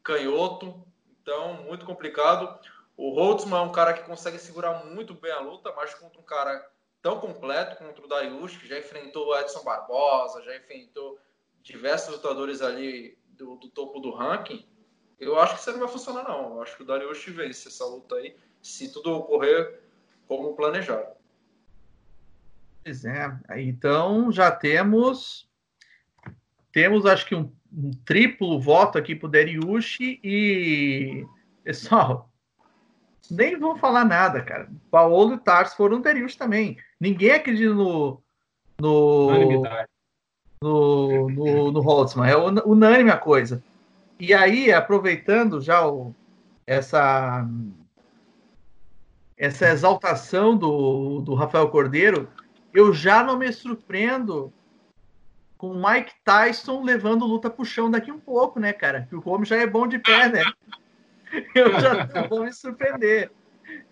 canhoto, 0.05 0.85
então 1.21 1.63
muito 1.63 1.85
complicado. 1.85 2.57
O 2.95 3.13
Holtzman 3.13 3.59
é 3.59 3.63
um 3.63 3.71
cara 3.71 3.93
que 3.93 4.03
consegue 4.03 4.39
segurar 4.39 4.85
muito 4.85 5.13
bem 5.13 5.31
a 5.31 5.41
luta, 5.41 5.73
mas 5.75 5.93
contra 5.93 6.21
um 6.21 6.23
cara 6.23 6.65
tão 7.01 7.19
completo 7.19 7.75
contra 7.75 8.03
o 8.03 8.07
Dariush, 8.07 8.57
que 8.57 8.67
já 8.67 8.79
enfrentou 8.79 9.27
o 9.27 9.37
Edson 9.37 9.63
Barbosa, 9.63 10.43
já 10.43 10.55
enfrentou 10.55 11.19
diversos 11.61 12.15
lutadores 12.15 12.61
ali 12.61 13.17
do, 13.27 13.55
do 13.57 13.69
topo 13.69 13.99
do 13.99 14.11
ranking, 14.11 14.65
eu 15.19 15.39
acho 15.39 15.55
que 15.55 15.61
isso 15.61 15.71
não 15.71 15.79
vai 15.79 15.87
funcionar 15.87 16.23
não. 16.23 16.55
Eu 16.55 16.61
acho 16.61 16.75
que 16.75 16.83
o 16.83 16.85
Dariush 16.85 17.25
vence 17.29 17.67
essa 17.67 17.85
luta 17.85 18.15
aí, 18.15 18.35
se 18.61 18.91
tudo 18.91 19.11
ocorrer 19.11 19.81
como 20.27 20.55
planejado. 20.55 21.15
Pois 22.83 23.03
é, 23.03 23.39
então 23.57 24.31
já 24.31 24.51
temos 24.51 25.49
temos 26.71 27.05
acho 27.05 27.25
que 27.25 27.33
um, 27.33 27.51
um 27.76 27.91
triplo 28.05 28.59
voto 28.59 28.97
aqui 28.97 29.15
pro 29.15 29.28
Dariush 29.28 29.99
e 30.01 31.26
pessoal, 31.63 32.30
nem 33.30 33.57
vou 33.57 33.76
falar 33.76 34.05
nada, 34.05 34.41
cara. 34.41 34.69
Paulo 34.89 35.34
e 35.34 35.39
Tarso 35.39 35.76
foram 35.76 36.01
Darius 36.01 36.36
também. 36.36 36.78
Ninguém 36.99 37.32
acredita 37.32 37.73
no. 37.73 38.21
No, 38.80 39.63
no, 40.61 41.30
no, 41.30 41.71
no 41.71 41.80
Holtzman. 41.80 42.30
É 42.30 42.36
unânime 42.36 43.09
a 43.09 43.17
coisa. 43.17 43.63
E 44.19 44.34
aí, 44.34 44.71
aproveitando 44.71 45.61
já 45.61 45.88
o, 45.88 46.13
essa, 46.67 47.47
essa 49.38 49.69
exaltação 49.69 50.57
do, 50.57 51.21
do 51.21 51.34
Rafael 51.34 51.69
Cordeiro, 51.69 52.30
eu 52.73 52.93
já 52.93 53.23
não 53.23 53.38
me 53.38 53.51
surpreendo 53.51 54.51
com 55.66 55.72
o 55.72 55.89
Mike 55.89 56.13
Tyson 56.24 56.84
levando 56.84 57.26
luta 57.26 57.49
pro 57.49 57.66
chão 57.66 57.89
daqui 57.89 58.11
um 58.11 58.20
pouco, 58.20 58.59
né, 58.59 58.72
cara? 58.72 59.07
Que 59.09 59.16
o 59.16 59.24
homem 59.26 59.45
já 59.45 59.57
é 59.57 59.66
bom 59.66 59.88
de 59.88 59.97
pé, 59.97 60.30
né? 60.30 60.43
eu 61.55 61.80
já 61.80 62.28
vou 62.30 62.43
me 62.43 62.53
surpreender. 62.53 63.32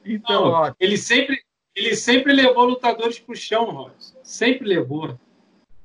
Então, 0.06 0.46
Não, 0.46 0.52
ó, 0.52 0.74
ele 0.80 0.98
sempre 0.98 1.42
ele 1.76 1.96
sempre 1.96 2.32
levou 2.32 2.66
lutadores 2.66 3.18
pro 3.18 3.36
chão, 3.36 3.72
Ross. 3.72 4.16
Sempre 4.22 4.68
levou. 4.68 5.20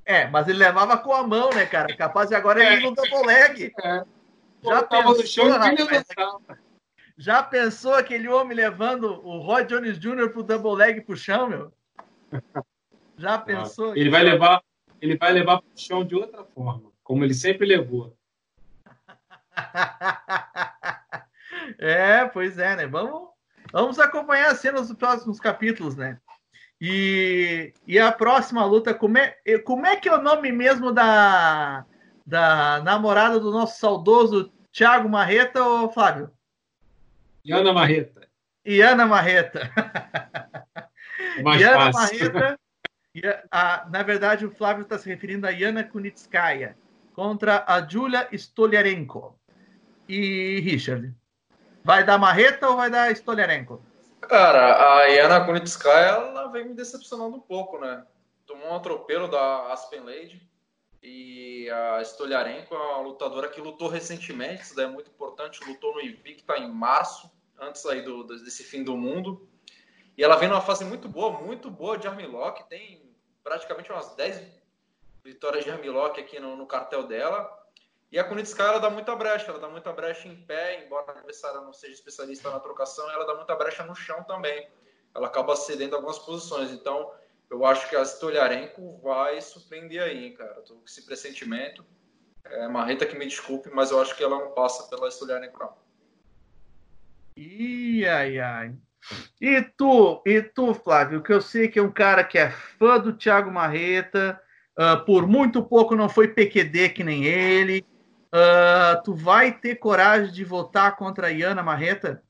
É, 0.05 0.26
mas 0.28 0.47
ele 0.47 0.59
levava 0.59 0.99
com 0.99 1.14
a 1.14 1.26
mão, 1.26 1.49
né, 1.51 1.64
cara? 1.64 1.97
Capaz 1.97 2.28
de 2.28 2.34
agora 2.34 2.62
é. 2.62 2.74
ele 2.74 2.82
no 2.82 2.95
double 2.95 3.26
leg. 3.26 3.72
É. 3.82 4.05
Já 4.62 4.82
pensou, 4.82 5.26
chão, 5.26 5.49
rapaz, 5.49 6.05
já 7.16 7.43
pensou 7.43 7.95
aquele 7.95 8.28
homem 8.28 8.55
levando 8.55 9.24
o 9.26 9.39
Roy 9.39 9.64
Jones 9.64 9.99
Jr. 9.99 10.28
pro 10.30 10.43
double 10.43 10.74
leg 10.74 11.01
pro 11.01 11.16
chão, 11.16 11.49
meu? 11.49 11.72
Já 13.16 13.39
pensou? 13.39 13.97
Ele 13.97 14.11
vai 14.11 14.22
levar, 14.22 14.61
ele 15.01 15.16
vai 15.16 15.32
levar 15.32 15.61
pro 15.61 15.70
chão 15.76 16.05
de 16.05 16.14
outra 16.14 16.44
forma, 16.44 16.90
como 17.03 17.24
ele 17.24 17.34
sempre 17.34 17.66
levou. 17.66 18.16
É, 21.78 22.24
pois 22.26 22.59
é, 22.59 22.76
né? 22.76 22.86
Vamos, 22.86 23.28
vamos 23.72 23.99
acompanhar 23.99 24.51
as 24.51 24.59
cenas 24.59 24.88
dos 24.88 24.96
próximos 24.96 25.38
capítulos, 25.38 25.96
né? 25.96 26.18
E, 26.80 27.72
e 27.86 27.99
a 27.99 28.12
próxima 28.12 28.64
luta, 28.64 28.94
como 28.94 29.18
é, 29.18 29.36
como 29.64 29.84
é 29.84 29.96
que 29.96 30.09
é 30.09 30.14
o 30.14 30.22
nome 30.22 30.53
mesmo 30.53 30.92
da, 30.92 31.84
da 32.24 32.80
namorada 32.82 33.40
do 33.40 33.51
nosso 33.51 33.80
saudoso 33.80 34.53
Thiago 34.72 35.09
Marreta 35.09 35.62
ou 35.62 35.90
Flávio? 35.90 36.30
Iana 37.44 37.72
Marreta. 37.72 38.28
Iana 38.64 39.07
Marreta. 39.07 39.70
Mais 41.42 41.61
Iana 41.61 41.92
fácil. 41.92 42.32
Marreta. 42.32 42.61
A, 43.50 43.86
na 43.90 44.02
verdade, 44.02 44.46
o 44.46 44.50
Flávio 44.50 44.82
está 44.82 44.98
se 44.98 45.08
referindo 45.08 45.46
a 45.46 45.50
Iana 45.50 45.84
Kunitskaya 45.84 46.76
contra 47.14 47.64
a 47.66 47.86
Julia 47.86 48.28
Stoliarenko. 48.32 49.38
E 50.08 50.60
Richard, 50.60 51.14
Vai 51.88 52.04
dar 52.04 52.18
Marreta 52.18 52.68
ou 52.68 52.76
vai 52.76 52.90
dar 52.90 53.10
Stoliarenko? 53.12 53.80
Cara, 54.20 54.96
a 54.98 55.04
Yana 55.04 55.42
Kunitskaya, 55.46 56.16
ela 56.16 56.48
vem 56.48 56.68
me 56.68 56.74
decepcionando 56.74 57.36
um 57.36 57.40
pouco, 57.40 57.78
né? 57.78 58.04
Tomou 58.44 58.68
um 58.68 58.76
atropelo 58.76 59.26
da 59.26 59.72
Aspen 59.72 60.00
Lady 60.00 60.38
e 61.02 61.66
a 61.70 62.02
Stoliarenko 62.02 62.74
é 62.74 62.78
uma 62.78 63.00
lutadora 63.00 63.48
que 63.48 63.58
lutou 63.58 63.88
recentemente, 63.88 64.64
isso 64.64 64.76
daí 64.76 64.84
é 64.84 64.90
muito 64.90 65.08
importante, 65.08 65.66
lutou 65.66 65.94
no 65.94 66.02
Invicta 66.02 66.58
em 66.58 66.70
março, 66.70 67.30
antes 67.58 67.86
aí 67.86 68.02
do, 68.02 68.24
desse 68.24 68.64
fim 68.64 68.84
do 68.84 68.94
mundo. 68.94 69.48
E 70.14 70.22
ela 70.22 70.36
vem 70.36 70.50
numa 70.50 70.60
fase 70.60 70.84
muito 70.84 71.08
boa, 71.08 71.40
muito 71.40 71.70
boa 71.70 71.96
de 71.96 72.06
armlock, 72.06 72.68
tem 72.68 73.07
praticamente 73.49 73.90
umas 73.90 74.14
10 74.14 74.42
vitórias 75.24 75.64
de 75.64 75.70
armlock 75.70 76.20
aqui 76.20 76.38
no, 76.38 76.55
no 76.55 76.66
cartel 76.66 77.07
dela. 77.07 77.51
E 78.12 78.18
a 78.18 78.24
Kunitska, 78.24 78.62
ela 78.62 78.78
dá 78.78 78.90
muita 78.90 79.16
brecha, 79.16 79.51
ela 79.51 79.59
dá 79.59 79.68
muita 79.68 79.90
brecha 79.92 80.28
em 80.28 80.36
pé, 80.36 80.84
embora 80.84 81.12
a 81.12 81.14
adversária 81.16 81.61
não 81.61 81.72
seja 81.72 81.94
especialista 81.94 82.51
na 82.51 82.61
trocação, 82.61 83.11
ela 83.11 83.26
dá 83.26 83.34
muita 83.34 83.57
brecha 83.57 83.84
no 83.84 83.94
chão 83.94 84.22
também. 84.24 84.68
Ela 85.14 85.26
acaba 85.26 85.57
cedendo 85.57 85.96
algumas 85.96 86.18
posições. 86.18 86.70
Então, 86.70 87.11
eu 87.51 87.64
acho 87.64 87.88
que 87.88 87.96
a 87.96 88.03
Stolharenko 88.03 88.99
vai 89.03 89.40
surpreender 89.40 90.03
aí, 90.03 90.26
hein, 90.26 90.34
cara. 90.34 90.61
tô 90.62 90.74
com 90.74 90.84
esse 90.84 91.05
pressentimento. 91.05 91.84
É 92.44 92.68
Marreta 92.68 93.07
que 93.07 93.16
me 93.16 93.26
desculpe, 93.26 93.70
mas 93.70 93.90
eu 93.90 94.01
acho 94.01 94.14
que 94.14 94.22
ela 94.22 94.38
não 94.38 94.53
passa 94.53 94.88
pela 94.88 95.09
Stolharenko, 95.09 95.59
não. 95.59 95.74
Ih, 97.36 98.07
ai, 98.07 98.38
ai. 98.38 98.74
E 99.40 99.62
tu, 99.76 100.22
e 100.26 100.42
tu, 100.42 100.74
Flávio, 100.74 101.22
que 101.22 101.32
eu 101.32 101.40
sei 101.40 101.68
que 101.68 101.78
é 101.78 101.82
um 101.82 101.90
cara 101.90 102.22
que 102.24 102.38
é 102.38 102.51
fã 102.51 102.99
do 102.99 103.12
Thiago 103.12 103.51
Marreta, 103.51 104.40
uh, 104.78 105.05
por 105.05 105.26
muito 105.26 105.62
pouco 105.62 105.96
não 105.96 106.09
foi 106.09 106.28
PQD 106.28 106.90
que 106.90 107.05
nem 107.05 107.24
ele, 107.24 107.84
Uh, 108.28 109.03
tu 109.05 109.14
vai 109.14 109.53
ter 109.53 109.76
coragem 109.76 110.30
de 110.30 110.44
votar 110.44 110.96
contra 110.96 111.28
a 111.28 111.30
Iana 111.30 111.62
Marreta? 111.62 112.22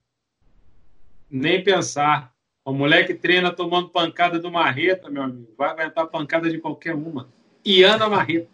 Nem 1.28 1.62
pensar. 1.62 2.32
O 2.64 2.72
moleque 2.72 3.14
treina 3.14 3.52
tomando 3.52 3.88
pancada 3.88 4.38
do 4.38 4.50
Marreta, 4.50 5.10
meu 5.10 5.22
amigo. 5.22 5.52
Vai 5.56 5.70
aguentar 5.70 6.06
pancada 6.06 6.48
de 6.48 6.58
qualquer 6.58 6.94
uma. 6.94 7.28
Iana 7.66 8.08
Marreta. 8.08 8.48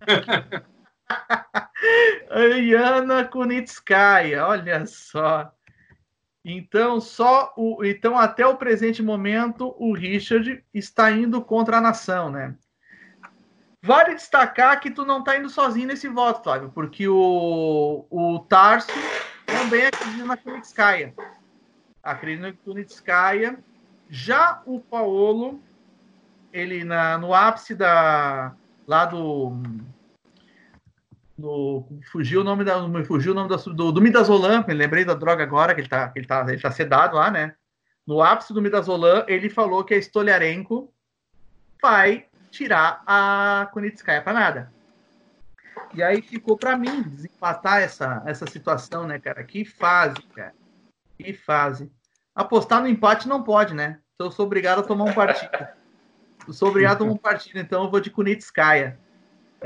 Iana 2.60 3.24
Kunitskaya, 3.24 4.46
olha 4.46 4.84
só. 4.86 5.50
Então, 6.48 7.00
só 7.00 7.52
o, 7.56 7.84
então 7.84 8.16
até 8.16 8.46
o 8.46 8.56
presente 8.56 9.02
momento, 9.02 9.74
o 9.80 9.92
Richard 9.92 10.64
está 10.72 11.10
indo 11.10 11.42
contra 11.42 11.78
a 11.78 11.80
nação, 11.80 12.30
né? 12.30 12.54
Vale 13.82 14.14
destacar 14.14 14.78
que 14.78 14.88
tu 14.88 15.04
não 15.04 15.24
tá 15.24 15.36
indo 15.36 15.50
sozinho 15.50 15.88
nesse 15.88 16.06
voto, 16.06 16.44
Flávio, 16.44 16.70
porque 16.72 17.08
o, 17.08 18.06
o 18.08 18.38
Tarso 18.48 18.92
também 19.44 19.86
acredita 19.86 20.24
na 20.24 20.36
Kunitskaya. 20.36 21.12
Acredita 22.00 22.46
na 22.46 22.56
Kunitskaya. 22.64 23.58
Já 24.08 24.62
o 24.66 24.78
Paolo, 24.78 25.60
ele 26.52 26.84
na, 26.84 27.18
no 27.18 27.34
ápice 27.34 27.74
da. 27.74 28.54
lá 28.86 29.04
do. 29.04 29.60
No, 31.38 31.86
fugiu 32.10 32.40
o 32.40 32.44
nome 32.44 32.64
da. 32.64 32.86
Me 32.88 33.04
fugiu 33.04 33.32
o 33.32 33.34
nome 33.34 33.48
da, 33.48 33.56
do, 33.56 33.92
do 33.92 34.00
Midazolam, 34.00 34.64
me 34.66 34.72
lembrei 34.72 35.04
da 35.04 35.14
droga 35.14 35.42
agora, 35.42 35.74
que 35.74 35.82
ele 35.82 35.88
tá, 35.88 36.12
ele 36.16 36.26
tá, 36.26 36.46
ele 36.48 36.60
tá 36.60 36.70
sedado 36.70 37.16
lá, 37.16 37.30
né? 37.30 37.54
No 38.06 38.22
ápice 38.22 38.54
do 38.54 38.62
Midazolam, 38.62 39.24
ele 39.28 39.50
falou 39.50 39.84
que 39.84 39.92
a 39.92 39.98
Stoliarenko 39.98 40.92
vai 41.82 42.26
tirar 42.50 43.02
a 43.06 43.68
Kunitskaya 43.72 44.22
para 44.22 44.32
nada. 44.32 44.72
E 45.92 46.02
aí 46.02 46.22
ficou 46.22 46.56
para 46.56 46.76
mim 46.76 47.02
desempatar 47.02 47.82
essa, 47.82 48.22
essa 48.26 48.46
situação, 48.46 49.06
né, 49.06 49.18
cara? 49.18 49.44
Que 49.44 49.64
fase, 49.64 50.20
cara. 50.34 50.54
Que 51.18 51.32
fase. 51.32 51.90
Apostar 52.34 52.80
no 52.80 52.88
empate 52.88 53.28
não 53.28 53.42
pode, 53.42 53.74
né? 53.74 53.98
Então 54.14 54.28
eu 54.28 54.30
sou 54.30 54.46
obrigado 54.46 54.80
a 54.80 54.82
tomar 54.82 55.04
um 55.04 55.12
partido. 55.12 55.50
Eu 56.46 56.52
sou 56.52 56.68
obrigado 56.68 56.96
a 56.96 56.98
tomar 56.98 57.12
um 57.12 57.18
partido, 57.18 57.58
então 57.58 57.84
eu 57.84 57.90
vou 57.90 58.00
de 58.00 58.10
Kunitskaya. 58.10 58.98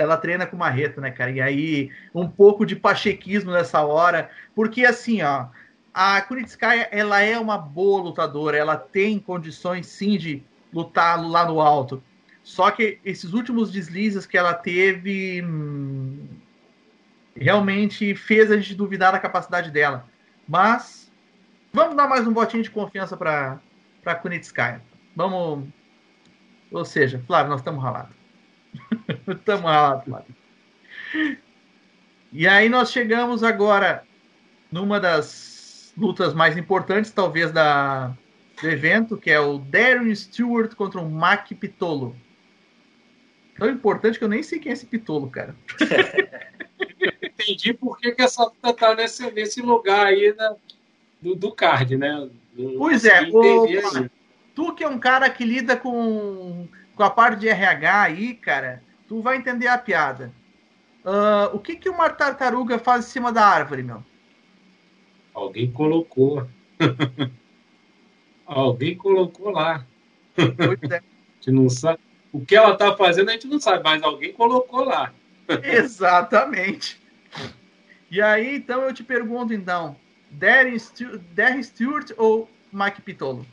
Ela 0.02 0.16
treina 0.16 0.46
com 0.46 0.56
Marreta, 0.56 1.00
né, 1.00 1.10
cara? 1.10 1.30
E 1.30 1.40
aí, 1.40 1.90
um 2.14 2.28
pouco 2.28 2.64
de 2.64 2.76
pachequismo 2.76 3.50
nessa 3.50 3.82
hora. 3.82 4.30
Porque, 4.54 4.84
assim, 4.84 5.22
ó, 5.22 5.46
a 5.92 6.20
Kunitskaya, 6.22 6.88
ela 6.90 7.20
é 7.20 7.38
uma 7.38 7.58
boa 7.58 8.02
lutadora. 8.02 8.56
Ela 8.56 8.76
tem 8.76 9.18
condições, 9.18 9.86
sim, 9.86 10.16
de 10.16 10.42
lutar 10.72 11.22
lá 11.22 11.44
no 11.46 11.60
alto. 11.60 12.02
Só 12.42 12.70
que 12.70 12.98
esses 13.04 13.32
últimos 13.32 13.70
deslizes 13.70 14.26
que 14.26 14.38
ela 14.38 14.54
teve. 14.54 15.42
Hum, 15.42 16.26
realmente 17.36 18.14
fez 18.14 18.50
a 18.50 18.56
gente 18.56 18.74
duvidar 18.74 19.12
da 19.12 19.18
capacidade 19.18 19.70
dela. 19.70 20.06
Mas 20.48 21.10
vamos 21.72 21.96
dar 21.96 22.08
mais 22.08 22.26
um 22.26 22.32
votinho 22.32 22.62
de 22.62 22.70
confiança 22.70 23.16
para 23.16 23.60
para 24.02 24.14
Kunitskaya. 24.14 24.82
Vamos. 25.14 25.68
Ou 26.72 26.84
seja, 26.84 27.22
Flávio, 27.26 27.50
nós 27.50 27.60
estamos 27.60 27.82
ralados. 27.82 28.19
estamos 29.28 29.70
Flávio. 30.04 30.36
E 32.32 32.46
aí 32.46 32.68
nós 32.68 32.92
chegamos 32.92 33.42
agora 33.42 34.04
numa 34.70 35.00
das 35.00 35.92
lutas 35.96 36.32
mais 36.32 36.56
importantes, 36.56 37.10
talvez, 37.10 37.50
da, 37.50 38.16
do 38.60 38.68
evento, 38.68 39.16
que 39.16 39.30
é 39.30 39.40
o 39.40 39.58
Darren 39.58 40.14
Stewart 40.14 40.74
contra 40.74 41.00
o 41.00 41.10
Mac 41.10 41.48
Pitolo. 41.48 42.16
Tão 43.58 43.68
importante 43.68 44.18
que 44.18 44.24
eu 44.24 44.28
nem 44.28 44.42
sei 44.42 44.58
quem 44.58 44.70
é 44.70 44.72
esse 44.72 44.86
Pitolo, 44.86 45.28
cara. 45.28 45.54
Entendi 47.22 47.74
por 47.74 47.98
que, 47.98 48.12
que 48.12 48.22
essa 48.22 48.44
luta 48.44 48.72
tá 48.72 48.94
nesse, 48.94 49.30
nesse 49.30 49.60
lugar 49.60 50.06
aí 50.06 50.34
né, 50.36 50.54
do, 51.20 51.34
do 51.34 51.52
card, 51.52 51.96
né? 51.96 52.28
Do, 52.52 52.78
pois 52.78 53.04
é, 53.04 53.28
o, 53.32 53.66
tu 54.54 54.74
que 54.74 54.84
é 54.84 54.88
um 54.88 54.98
cara 54.98 55.28
que 55.28 55.44
lida 55.44 55.76
com, 55.76 56.68
com 57.00 57.04
a 57.04 57.08
parte 57.08 57.40
de 57.40 57.48
RH 57.48 58.02
aí, 58.02 58.34
cara, 58.34 58.82
tu 59.08 59.22
vai 59.22 59.38
entender 59.38 59.68
a 59.68 59.78
piada. 59.78 60.30
Uh, 61.02 61.56
o 61.56 61.58
que, 61.58 61.74
que 61.74 61.88
uma 61.88 62.10
tartaruga 62.10 62.78
faz 62.78 63.06
em 63.06 63.08
cima 63.08 63.32
da 63.32 63.42
árvore, 63.42 63.82
meu? 63.82 64.04
Alguém 65.32 65.72
colocou. 65.72 66.46
Alguém 68.44 68.98
colocou 68.98 69.48
lá. 69.48 69.86
Pois 70.36 70.90
é. 70.92 70.98
a 71.00 71.02
gente 71.36 71.50
não 71.52 71.70
sabe. 71.70 72.00
O 72.30 72.44
que 72.44 72.54
ela 72.54 72.74
está 72.74 72.94
fazendo 72.94 73.30
a 73.30 73.32
gente 73.32 73.48
não 73.48 73.58
sabe, 73.58 73.82
mas 73.82 74.02
alguém 74.02 74.34
colocou 74.34 74.84
lá. 74.84 75.10
Exatamente. 75.64 77.00
E 78.10 78.20
aí, 78.20 78.56
então, 78.56 78.82
eu 78.82 78.92
te 78.92 79.02
pergunto, 79.02 79.54
então, 79.54 79.96
Darren 80.30 80.78
Stewart, 80.78 81.22
Darren 81.32 81.62
Stewart 81.62 82.10
ou 82.18 82.50
Mike 82.70 83.00
Pitolo? 83.00 83.46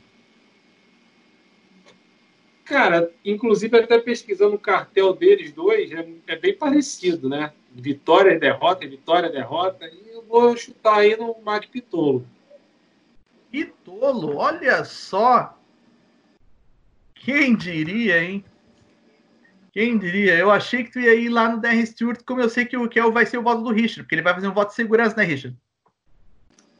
Cara, 2.68 3.10
inclusive 3.24 3.78
até 3.78 3.98
pesquisando 3.98 4.56
o 4.56 4.58
cartel 4.58 5.14
deles 5.14 5.52
dois, 5.52 5.90
é, 5.90 6.06
é 6.26 6.36
bem 6.36 6.54
parecido, 6.54 7.26
né? 7.26 7.50
Vitória 7.72 8.32
e 8.32 8.38
derrota, 8.38 8.86
vitória 8.86 9.28
e 9.28 9.32
derrota. 9.32 9.86
E 9.86 10.10
eu 10.10 10.22
vou 10.22 10.54
chutar 10.54 10.98
aí 10.98 11.16
no 11.16 11.34
Mike 11.46 11.68
Pitolo. 11.68 12.28
Pitolo, 13.50 14.36
olha 14.36 14.84
só! 14.84 15.58
Quem 17.14 17.56
diria, 17.56 18.22
hein? 18.22 18.44
Quem 19.72 19.96
diria? 19.96 20.36
Eu 20.36 20.50
achei 20.50 20.84
que 20.84 20.90
tu 20.90 21.00
ia 21.00 21.14
ir 21.14 21.30
lá 21.30 21.48
no 21.48 21.62
DR 21.62 21.86
Stewart, 21.86 22.22
como 22.22 22.42
eu 22.42 22.50
sei 22.50 22.66
que 22.66 22.76
o 22.76 22.86
que 22.86 23.00
é 23.00 23.10
vai 23.10 23.24
ser 23.24 23.38
o 23.38 23.42
voto 23.42 23.62
do 23.62 23.72
Richard, 23.72 24.02
porque 24.02 24.14
ele 24.14 24.22
vai 24.22 24.34
fazer 24.34 24.48
um 24.48 24.54
voto 24.54 24.68
de 24.68 24.74
segurança, 24.74 25.16
né, 25.16 25.24
Richard? 25.24 25.56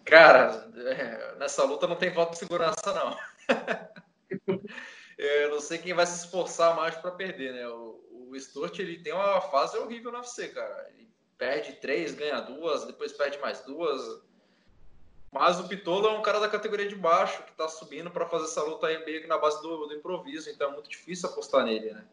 Cara, 0.05 0.69
é, 0.77 1.37
nessa 1.39 1.65
luta 1.65 1.87
não 1.87 1.97
tem 1.97 2.11
voto 2.11 2.33
de 2.33 2.41
segurança, 2.41 2.93
não. 2.93 3.17
eu 5.19 5.51
não 5.51 5.61
sei 5.61 5.79
quem 5.79 5.93
vai 5.93 6.07
se 6.07 6.25
esforçar 6.25 6.77
mais 6.77 6.95
para 6.95 7.11
perder, 7.11 7.53
né? 7.53 7.69
O, 7.69 8.01
o 8.31 8.41
Stewart, 8.41 8.79
ele 8.79 9.01
tem 9.01 9.13
uma 9.13 9.41
fase 9.41 9.77
horrível 9.77 10.13
no 10.13 10.19
UFC, 10.19 10.49
cara. 10.49 10.89
Ele 10.95 11.09
perde 11.37 11.73
três, 11.75 12.15
ganha 12.15 12.41
duas, 12.41 12.85
depois 12.85 13.13
perde 13.13 13.39
mais 13.39 13.61
duas. 13.63 14.23
Mas 15.33 15.59
o 15.59 15.69
Pitolo 15.69 16.07
é 16.07 16.13
um 16.13 16.23
cara 16.23 16.39
da 16.39 16.49
categoria 16.49 16.89
de 16.89 16.95
baixo 16.95 17.43
que 17.43 17.53
tá 17.53 17.69
subindo 17.69 18.11
para 18.11 18.27
fazer 18.27 18.45
essa 18.45 18.63
luta 18.63 18.87
aí 18.87 19.05
meio 19.05 19.21
que 19.21 19.27
na 19.27 19.37
base 19.37 19.61
do, 19.61 19.87
do 19.87 19.95
improviso, 19.95 20.49
então 20.49 20.71
é 20.71 20.73
muito 20.73 20.89
difícil 20.89 21.29
apostar 21.29 21.65
nele, 21.65 21.93
né? 21.93 22.07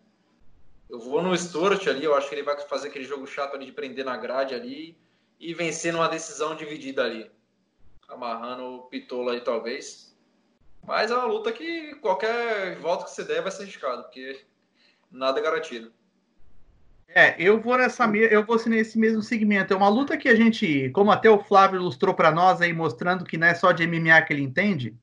Eu 0.89 0.99
vou 0.99 1.21
no 1.21 1.35
Stuart 1.35 1.87
ali, 1.87 2.03
eu 2.03 2.15
acho 2.15 2.27
que 2.27 2.35
ele 2.35 2.43
vai 2.43 2.59
fazer 2.67 2.89
aquele 2.89 3.05
jogo 3.05 3.25
chato 3.25 3.55
ali 3.55 3.65
de 3.65 3.71
prender 3.71 4.05
na 4.05 4.17
grade 4.17 4.53
ali 4.53 4.97
e 5.39 5.53
vencer 5.53 5.93
numa 5.93 6.07
decisão 6.07 6.55
dividida 6.55 7.03
ali. 7.03 7.31
Amarrando 8.07 8.63
o 8.63 8.81
Pitola 8.83 9.33
aí, 9.33 9.41
talvez. 9.41 10.14
Mas 10.85 11.09
é 11.09 11.15
uma 11.15 11.25
luta 11.25 11.51
que 11.51 11.95
qualquer 11.95 12.77
volta 12.79 13.05
que 13.05 13.11
você 13.11 13.23
der 13.23 13.41
vai 13.41 13.51
ser 13.51 13.63
arriscado, 13.63 14.03
porque 14.03 14.45
nada 15.11 15.39
é 15.39 15.43
garantido. 15.43 15.91
É, 17.07 17.35
eu 17.39 17.59
vou 17.59 17.77
nessa 17.77 18.05
eu 18.07 18.45
vou 18.45 18.57
nesse 18.65 18.97
mesmo 18.97 19.21
segmento. 19.21 19.73
É 19.73 19.77
uma 19.77 19.89
luta 19.89 20.17
que 20.17 20.27
a 20.27 20.35
gente, 20.35 20.89
como 20.89 21.11
até 21.11 21.29
o 21.29 21.43
Flávio 21.43 21.79
ilustrou 21.79 22.13
para 22.13 22.31
nós 22.31 22.61
aí, 22.61 22.73
mostrando 22.73 23.25
que 23.25 23.37
não 23.37 23.47
é 23.47 23.55
só 23.55 23.71
de 23.71 23.87
MMA 23.87 24.21
que 24.23 24.33
ele 24.33 24.43
entende. 24.43 24.95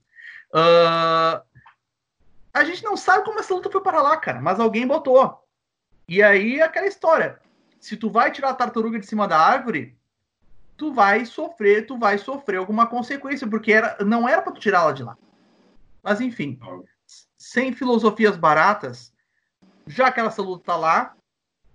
Uh, 0.53 1.41
a 2.53 2.65
gente 2.65 2.85
não 2.85 2.97
sabe 2.97 3.25
como 3.25 3.41
essa 3.41 3.55
luta 3.55 3.71
foi 3.71 3.81
para 3.81 4.03
lá, 4.03 4.17
cara, 4.17 4.41
mas 4.41 4.61
alguém 4.61 4.87
botou. 4.87 5.43
E 6.07 6.23
aí 6.23 6.61
é 6.61 6.63
aquela 6.63 6.87
história. 6.87 7.41
Se 7.81 7.97
tu 7.97 8.11
vai 8.11 8.31
tirar 8.31 8.51
a 8.51 8.55
tartaruga 8.55 8.99
de 8.99 9.07
cima 9.07 9.27
da 9.27 9.39
árvore, 9.39 9.97
tu 10.77 10.93
vai 10.93 11.25
sofrer, 11.25 11.87
tu 11.87 11.99
vai 11.99 12.19
sofrer 12.19 12.59
alguma 12.59 12.87
consequência, 12.87 13.47
porque 13.47 13.73
era, 13.73 13.97
não 14.05 14.29
era 14.29 14.43
para 14.43 14.53
tu 14.53 14.61
tirá-la 14.61 14.93
de 14.93 15.03
lá. 15.03 15.17
Mas 16.03 16.21
enfim, 16.21 16.59
sem 17.37 17.73
filosofias 17.73 18.37
baratas, 18.37 19.13
já 19.87 20.11
que 20.11 20.21
essa 20.21 20.43
luta 20.43 20.65
tá 20.65 20.77
lá, 20.77 21.17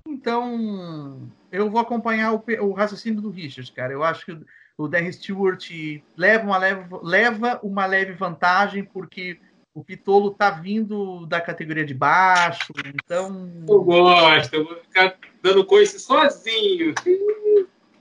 então 0.07 1.29
eu 1.51 1.69
vou 1.69 1.79
acompanhar 1.79 2.33
o, 2.33 2.43
o 2.61 2.73
raciocínio 2.73 3.21
do 3.21 3.29
Richard, 3.29 3.71
cara. 3.71 3.93
Eu 3.93 4.03
acho 4.03 4.25
que 4.25 4.39
o 4.77 4.87
Darren 4.87 5.11
Stewart 5.11 5.69
leva 6.15 6.45
uma 6.45 6.57
leve, 6.57 6.87
leva 7.01 7.59
uma 7.63 7.85
leve 7.85 8.13
vantagem, 8.13 8.83
porque 8.83 9.39
o 9.73 9.83
Pitolo 9.83 10.31
tá 10.31 10.49
vindo 10.49 11.25
da 11.27 11.39
categoria 11.39 11.85
de 11.85 11.93
baixo, 11.93 12.73
então. 12.83 13.51
Eu 13.67 13.83
gosto, 13.83 14.53
eu 14.53 14.65
vou 14.65 14.75
ficar 14.77 15.17
dando 15.41 15.65
coisa 15.65 15.99
sozinho. 15.99 16.93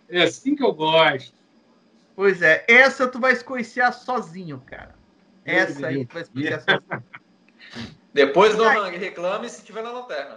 É 0.09 0.22
assim 0.22 0.57
que 0.57 0.64
eu 0.64 0.72
gosto. 0.72 1.35
Pois 2.14 2.41
é, 2.41 2.64
essa 2.66 3.07
tu 3.07 3.20
vai 3.20 3.33
escoiciar 3.33 3.93
sozinho, 3.93 4.62
cara. 4.64 4.96
Essa 5.47 5.87
aí 5.87 6.05
vai 6.05 6.23
escoiciar 6.23 6.61
sozinho. 6.61 7.05
Depois 8.13 8.57
do 8.57 8.65
Hang 8.65 8.97
reclame 8.97 9.49
se 9.49 9.65
tiver 9.65 9.83
na 9.83 9.93
lanterna. 9.93 10.37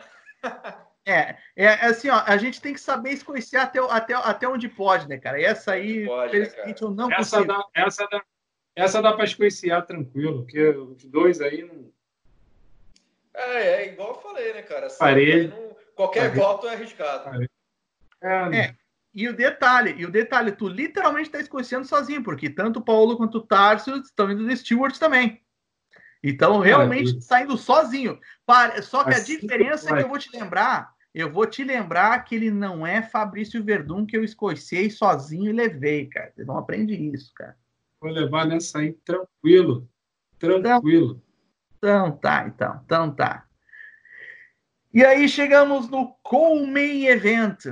É, 1.05 1.37
é 1.55 1.67
assim, 1.87 2.09
ó, 2.09 2.21
a 2.25 2.37
gente 2.37 2.61
tem 2.61 2.73
que 2.73 2.79
saber 2.79 3.11
escoiciar 3.11 3.63
até, 3.63 3.79
até, 3.79 4.13
até 4.13 4.47
onde 4.47 4.69
pode, 4.69 5.07
né, 5.07 5.17
cara? 5.17 5.41
Essa 5.41 5.71
aí, 5.71 6.05
pode, 6.05 6.39
né, 6.39 6.75
eu 6.79 6.91
não 6.91 7.11
essa 7.11 7.37
consigo. 7.37 7.53
Dá, 7.53 7.65
essa 7.73 8.07
dá, 8.11 8.21
essa 8.75 9.01
dá 9.01 9.13
para 9.13 9.23
escoiciar 9.23 9.85
tranquilo, 9.85 10.43
porque 10.43 10.69
os 10.69 11.03
dois 11.05 11.41
aí 11.41 11.63
não. 11.63 11.91
É, 13.33 13.83
é 13.83 13.87
igual 13.87 14.09
eu 14.09 14.21
falei, 14.21 14.53
né, 14.53 14.61
cara? 14.61 14.87
Parede. 14.99 15.47
Não... 15.47 15.75
Qualquer 15.95 16.29
Parede. 16.29 16.39
voto 16.39 16.67
é 16.67 16.73
arriscado. 16.73 17.49
É, 18.21 18.57
é, 18.57 18.75
e 19.13 19.27
o 19.27 19.35
detalhe, 19.35 19.95
e 19.97 20.05
o 20.05 20.11
detalhe, 20.11 20.51
tu 20.51 20.67
literalmente 20.67 21.27
está 21.27 21.39
escoiciando 21.39 21.85
sozinho, 21.85 22.23
porque 22.23 22.49
tanto 22.49 22.79
o 22.79 22.83
Paulo 22.83 23.17
quanto 23.17 23.39
o 23.39 23.45
Tarso 23.45 23.95
estão 23.97 24.31
indo 24.31 24.45
do 24.45 24.55
Stewart 24.55 24.97
também. 24.97 25.41
Então, 26.23 26.59
realmente 26.59 27.17
é, 27.17 27.21
saindo 27.21 27.57
sozinho. 27.57 28.19
Só 28.83 29.03
que 29.03 29.11
assim 29.11 29.35
a 29.35 29.39
diferença 29.39 29.89
é 29.89 29.97
que 29.97 30.03
eu 30.03 30.09
vou 30.09 30.19
te 30.19 30.29
lembrar, 30.37 30.93
eu 31.13 31.31
vou 31.31 31.45
te 31.45 31.63
lembrar 31.63 32.19
que 32.23 32.35
ele 32.35 32.51
não 32.51 32.85
é 32.85 33.01
Fabrício 33.01 33.63
Verdun 33.63 34.05
que 34.05 34.15
eu 34.15 34.23
escocei 34.23 34.89
sozinho 34.89 35.49
e 35.49 35.53
levei, 35.53 36.05
cara. 36.07 36.31
Você 36.35 36.43
não 36.43 36.57
aprende 36.57 36.93
isso, 36.93 37.31
cara. 37.33 37.57
Vou 37.99 38.11
levar 38.11 38.45
nessa 38.45 38.79
aí 38.79 38.93
tranquilo. 39.03 39.89
Tranquilo. 40.37 41.21
Então, 41.77 42.07
então 42.07 42.17
tá, 42.17 42.47
então. 42.47 42.81
Então 42.85 43.15
tá. 43.15 43.45
E 44.93 45.03
aí 45.03 45.27
chegamos 45.27 45.89
no 45.89 46.13
Co-Main 46.23 47.05
Event. 47.05 47.65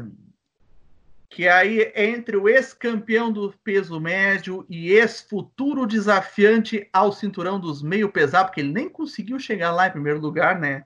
Que 1.30 1.47
aí 1.47 1.82
é 1.93 2.05
entre 2.05 2.38
o 2.38 2.47
ex-campeão 2.47 3.32
do 3.32 3.53
peso 3.63 3.99
médio 3.99 4.65
e 4.69 4.91
ex-futuro 4.91 5.86
desafiante 5.86 6.89
ao 6.93 7.11
cinturão 7.11 7.59
dos 7.59 7.82
meio 7.82 8.09
pesado, 8.09 8.47
porque 8.47 8.61
ele 8.61 8.71
nem 8.71 8.89
conseguiu 8.89 9.39
chegar 9.39 9.71
lá 9.71 9.88
em 9.88 9.91
primeiro 9.91 10.19
lugar, 10.19 10.59
né? 10.59 10.86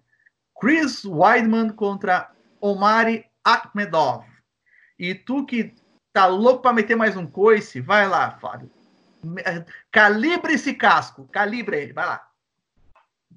Chris 0.60 1.06
Weidman 1.06 1.70
contra 1.70 2.32
Omari 2.60 3.26
Akhmedov. 3.44 4.26
E 4.98 5.16
tu 5.16 5.46
que 5.46 5.74
tá 6.14 6.28
louco 6.28 6.62
para 6.62 6.74
meter 6.74 6.96
mais 6.96 7.16
um 7.16 7.26
coice, 7.26 7.82
vai 7.82 8.08
lá, 8.08 8.38
Fábio. 8.38 8.70
Calibre 9.92 10.54
esse 10.54 10.74
casco, 10.74 11.28
calibre 11.32 11.78
ele, 11.78 11.94
vai 11.94 12.06
lá. 12.06 12.28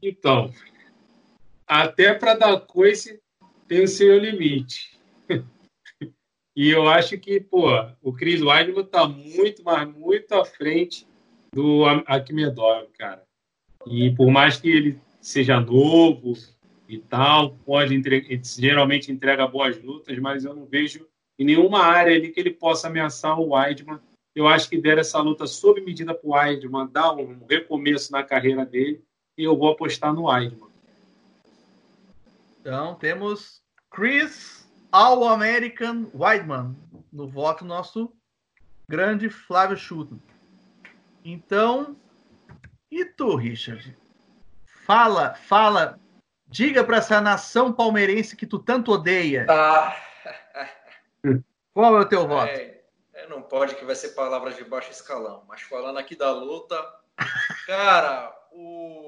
Então, 0.02 0.52
até 1.66 2.14
para 2.14 2.34
dar 2.34 2.60
coice 2.60 3.22
tem 3.66 3.84
o 3.84 3.88
seu 3.88 4.18
limite. 4.18 4.93
E 6.56 6.70
eu 6.70 6.88
acho 6.88 7.18
que, 7.18 7.40
pô, 7.40 7.68
o 8.02 8.12
Chris 8.12 8.40
Weidman 8.40 8.84
tá 8.84 9.06
muito, 9.06 9.62
mas 9.64 9.88
muito 9.88 10.32
à 10.32 10.44
frente 10.44 11.06
do 11.52 11.84
Akmedov, 12.06 12.86
cara. 12.98 13.22
E 13.86 14.10
por 14.14 14.30
mais 14.30 14.56
que 14.56 14.68
ele 14.68 14.98
seja 15.20 15.60
novo 15.60 16.34
e 16.88 16.98
tal, 16.98 17.56
pode 17.64 17.94
entre... 17.94 18.40
geralmente 18.58 19.10
entrega 19.10 19.46
boas 19.46 19.82
lutas, 19.82 20.18
mas 20.18 20.44
eu 20.44 20.54
não 20.54 20.64
vejo 20.64 21.06
em 21.38 21.44
nenhuma 21.44 21.80
área 21.80 22.14
ali 22.14 22.30
que 22.30 22.40
ele 22.40 22.50
possa 22.50 22.86
ameaçar 22.86 23.38
o 23.40 23.54
Weidman 23.54 24.00
eu 24.34 24.48
acho 24.48 24.68
que 24.68 24.80
deram 24.80 25.00
essa 25.00 25.20
luta 25.20 25.46
sob 25.46 25.80
medida 25.80 26.12
para 26.12 26.28
o 26.28 26.32
Weidman, 26.32 26.88
dar 26.88 27.12
um 27.12 27.46
recomeço 27.48 28.10
na 28.10 28.24
carreira 28.24 28.66
dele, 28.66 29.04
e 29.38 29.44
eu 29.44 29.56
vou 29.56 29.70
apostar 29.70 30.12
no 30.12 30.24
Weidman. 30.24 30.68
Então, 32.60 32.96
temos 32.96 33.62
Chris 33.90 34.63
All 34.96 35.26
American 35.26 36.08
Weidman, 36.14 36.76
no 37.12 37.26
voto 37.26 37.64
nosso 37.64 38.12
grande 38.88 39.28
Flávio 39.28 39.76
Schutten. 39.76 40.22
Então, 41.24 41.96
e 42.88 43.04
tu, 43.04 43.34
Richard? 43.34 43.92
Fala, 44.86 45.34
fala, 45.34 45.98
diga 46.46 46.84
para 46.84 46.98
essa 46.98 47.20
nação 47.20 47.72
palmeirense 47.72 48.36
que 48.36 48.46
tu 48.46 48.60
tanto 48.60 48.92
odeia. 48.92 49.48
Ah. 49.50 49.96
Qual 51.74 51.96
é 51.96 52.00
o 52.00 52.08
teu 52.08 52.28
voto? 52.28 52.50
É, 52.50 52.80
é, 53.14 53.26
não 53.26 53.42
pode 53.42 53.74
que 53.74 53.84
vai 53.84 53.96
ser 53.96 54.10
palavras 54.10 54.56
de 54.56 54.62
baixo 54.62 54.92
escalão, 54.92 55.42
mas 55.48 55.60
falando 55.62 55.98
aqui 55.98 56.14
da 56.14 56.30
luta, 56.30 56.80
cara, 57.66 58.32
o, 58.52 59.03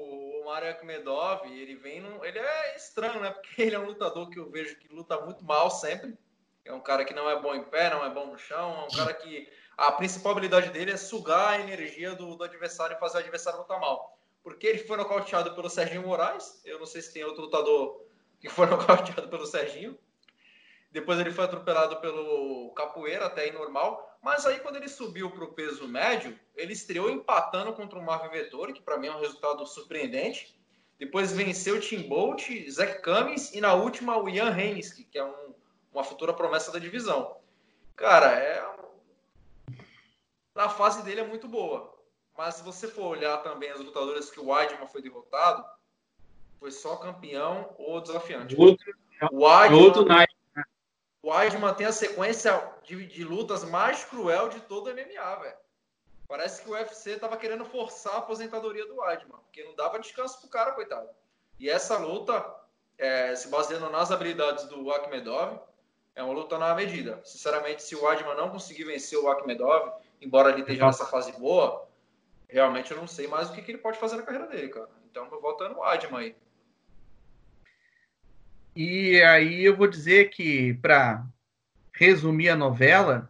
o 0.47 0.49
Marek 0.49 0.85
Medov, 0.85 1.45
ele 1.45 1.75
vem 1.75 1.99
num, 1.99 2.23
ele 2.23 2.39
é 2.39 2.75
estranho, 2.77 3.19
né? 3.19 3.31
Porque 3.31 3.61
ele 3.61 3.75
é 3.75 3.79
um 3.79 3.85
lutador 3.85 4.29
que 4.29 4.39
eu 4.39 4.49
vejo 4.49 4.77
que 4.77 4.87
luta 4.87 5.19
muito 5.19 5.43
mal 5.43 5.69
sempre. 5.69 6.17
É 6.63 6.73
um 6.73 6.79
cara 6.79 7.03
que 7.03 7.13
não 7.13 7.29
é 7.29 7.39
bom 7.39 7.53
em 7.53 7.63
pé, 7.63 7.89
não 7.89 8.03
é 8.03 8.09
bom 8.09 8.27
no 8.27 8.37
chão, 8.37 8.81
é 8.81 8.85
um 8.85 8.95
cara 8.97 9.13
que 9.13 9.49
a 9.77 9.91
principal 9.91 10.31
habilidade 10.31 10.69
dele 10.69 10.91
é 10.91 10.97
sugar 10.97 11.53
a 11.53 11.59
energia 11.59 12.15
do, 12.15 12.35
do 12.35 12.43
adversário 12.43 12.95
e 12.95 12.99
fazer 12.99 13.17
o 13.17 13.19
adversário 13.21 13.59
lutar 13.59 13.79
mal. 13.79 14.17
Porque 14.43 14.67
ele 14.67 14.79
foi 14.79 14.97
nocauteado 14.97 15.53
pelo 15.53 15.69
Serginho 15.69 16.07
Moraes. 16.07 16.61
Eu 16.65 16.79
não 16.79 16.85
sei 16.85 17.01
se 17.01 17.13
tem 17.13 17.23
outro 17.23 17.43
lutador 17.43 18.01
que 18.39 18.49
foi 18.49 18.65
nocauteado 18.67 19.29
pelo 19.29 19.45
Serginho. 19.45 19.97
Depois 20.91 21.19
ele 21.19 21.31
foi 21.31 21.45
atropelado 21.45 21.97
pelo 21.97 22.71
Capoeira, 22.73 23.25
até 23.25 23.41
aí 23.41 23.51
normal. 23.51 24.06
Mas 24.21 24.45
aí, 24.45 24.59
quando 24.59 24.75
ele 24.75 24.89
subiu 24.89 25.29
para 25.31 25.43
o 25.43 25.53
peso 25.53 25.87
médio, 25.87 26.37
ele 26.55 26.73
estreou 26.73 27.09
empatando 27.09 27.73
contra 27.73 27.97
o 27.97 28.03
Marvin 28.03 28.29
Vettori, 28.29 28.73
que 28.73 28.81
para 28.81 28.97
mim 28.97 29.07
é 29.07 29.15
um 29.15 29.19
resultado 29.19 29.65
surpreendente. 29.65 30.57
Depois 30.99 31.31
venceu 31.31 31.75
o 31.75 31.79
Tim 31.79 32.03
Bolt, 32.03 32.49
Zach 32.69 33.01
Cummings 33.01 33.53
e 33.53 33.61
na 33.61 33.73
última 33.73 34.17
o 34.17 34.27
Ian 34.27 34.55
Heinske, 34.57 35.03
que 35.03 35.17
é 35.17 35.23
um, 35.23 35.53
uma 35.93 36.03
futura 36.03 36.33
promessa 36.33 36.71
da 36.71 36.79
divisão. 36.79 37.37
Cara, 37.95 38.31
é 38.31 38.77
a 40.55 40.69
fase 40.69 41.03
dele 41.03 41.21
é 41.21 41.27
muito 41.27 41.47
boa. 41.47 41.95
Mas 42.37 42.55
se 42.55 42.63
você 42.63 42.87
for 42.87 43.05
olhar 43.05 43.37
também 43.37 43.69
as 43.69 43.79
lutadoras 43.79 44.29
que 44.29 44.39
o 44.39 44.49
Weidman 44.49 44.87
foi 44.87 45.01
derrotado, 45.01 45.63
foi 46.59 46.71
só 46.71 46.95
campeão 46.97 47.75
ou 47.77 48.01
desafiante. 48.01 48.55
Outro, 48.57 48.93
o 49.31 49.45
Weidman, 49.45 49.83
outro 49.83 50.05
o 51.21 51.31
Weidman 51.31 51.73
tem 51.73 51.87
a 51.87 51.91
sequência 51.91 52.61
de, 52.83 53.05
de, 53.07 53.23
lutas 53.23 53.63
mais 53.63 54.03
cruel 54.05 54.49
de 54.49 54.59
todo 54.61 54.87
o 54.87 54.93
MMA, 54.93 55.35
velho. 55.41 55.57
Parece 56.27 56.61
que 56.61 56.69
o 56.69 56.73
UFC 56.73 57.17
tava 57.17 57.37
querendo 57.37 57.65
forçar 57.65 58.15
a 58.15 58.17
aposentadoria 58.17 58.85
do 58.85 58.97
Weidman, 58.97 59.39
porque 59.39 59.63
não 59.63 59.75
dava 59.75 59.99
descanso 59.99 60.39
pro 60.39 60.49
cara, 60.49 60.73
coitado. 60.73 61.09
E 61.59 61.69
essa 61.69 61.97
luta, 61.97 62.45
é, 62.97 63.35
se 63.35 63.47
baseando 63.47 63.89
nas 63.89 64.11
habilidades 64.11 64.65
do 64.65 64.91
Akhmedov, 64.91 65.59
é 66.15 66.23
uma 66.23 66.33
luta 66.33 66.57
na 66.57 66.73
medida. 66.75 67.19
Sinceramente, 67.23 67.83
se 67.83 67.95
o 67.95 68.03
Weidman 68.03 68.35
não 68.35 68.49
conseguir 68.49 68.83
vencer 68.83 69.17
o 69.17 69.29
Akhmedov, 69.29 69.91
embora 70.21 70.49
ele 70.49 70.61
esteja 70.61 70.85
nessa 70.85 71.05
fase 71.05 71.31
boa, 71.33 71.87
realmente 72.47 72.91
eu 72.91 72.97
não 72.97 73.07
sei 73.07 73.27
mais 73.27 73.49
o 73.49 73.53
que, 73.53 73.61
que 73.61 73.71
ele 73.71 73.77
pode 73.77 73.97
fazer 73.97 74.17
na 74.17 74.23
carreira 74.23 74.47
dele, 74.47 74.69
cara. 74.69 74.89
Então 75.09 75.27
eu 75.31 75.41
voto 75.41 75.67
no 75.69 75.83
Adman 75.83 76.19
aí. 76.19 76.35
E 78.79 79.19
aí 79.23 79.63
eu 79.63 79.75
vou 79.75 79.87
dizer 79.87 80.29
que, 80.29 80.75
para 80.75 81.25
resumir 81.91 82.49
a 82.49 82.55
novela, 82.55 83.27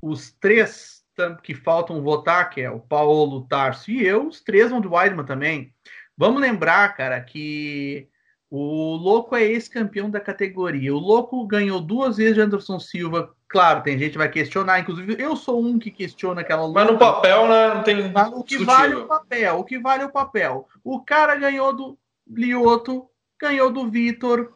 os 0.00 0.30
três 0.40 1.04
que 1.42 1.54
faltam 1.54 2.00
votar, 2.00 2.48
que 2.48 2.62
é 2.62 2.70
o 2.70 2.80
Paulo, 2.80 3.36
o 3.36 3.46
Tarso 3.46 3.90
e 3.90 4.02
eu, 4.02 4.26
os 4.28 4.40
três 4.40 4.70
vão 4.70 4.80
do 4.80 4.94
Weidman 4.94 5.26
também. 5.26 5.74
Vamos 6.16 6.40
lembrar, 6.40 6.96
cara, 6.96 7.20
que 7.20 8.08
o 8.48 8.96
Louco 8.96 9.36
é 9.36 9.42
ex-campeão 9.42 10.08
da 10.08 10.20
categoria. 10.20 10.94
O 10.94 10.98
Louco 10.98 11.46
ganhou 11.46 11.78
duas 11.78 12.16
vezes 12.16 12.36
de 12.36 12.40
Anderson 12.40 12.80
Silva. 12.80 13.30
Claro, 13.46 13.82
tem 13.82 13.98
gente 13.98 14.12
que 14.12 14.18
vai 14.18 14.30
questionar, 14.30 14.80
inclusive 14.80 15.22
eu 15.22 15.36
sou 15.36 15.62
um 15.62 15.78
que 15.78 15.90
questiona 15.90 16.40
aquela 16.40 16.64
luta. 16.64 16.80
Mas 16.82 16.90
no 16.90 16.98
papel, 16.98 17.46
né? 17.46 17.74
Não 17.74 17.82
tem. 17.82 18.10
o 18.32 18.42
que 18.42 18.56
vale 18.64 18.94
o 18.94 19.06
papel, 19.06 19.58
o 19.58 19.64
que 19.64 19.78
vale 19.78 20.04
o 20.04 20.10
papel. 20.10 20.66
O 20.82 20.98
cara 21.02 21.36
ganhou 21.36 21.74
do 21.74 21.98
Lioto, 22.26 23.06
ganhou 23.40 23.70
do 23.70 23.90
Vitor. 23.90 24.52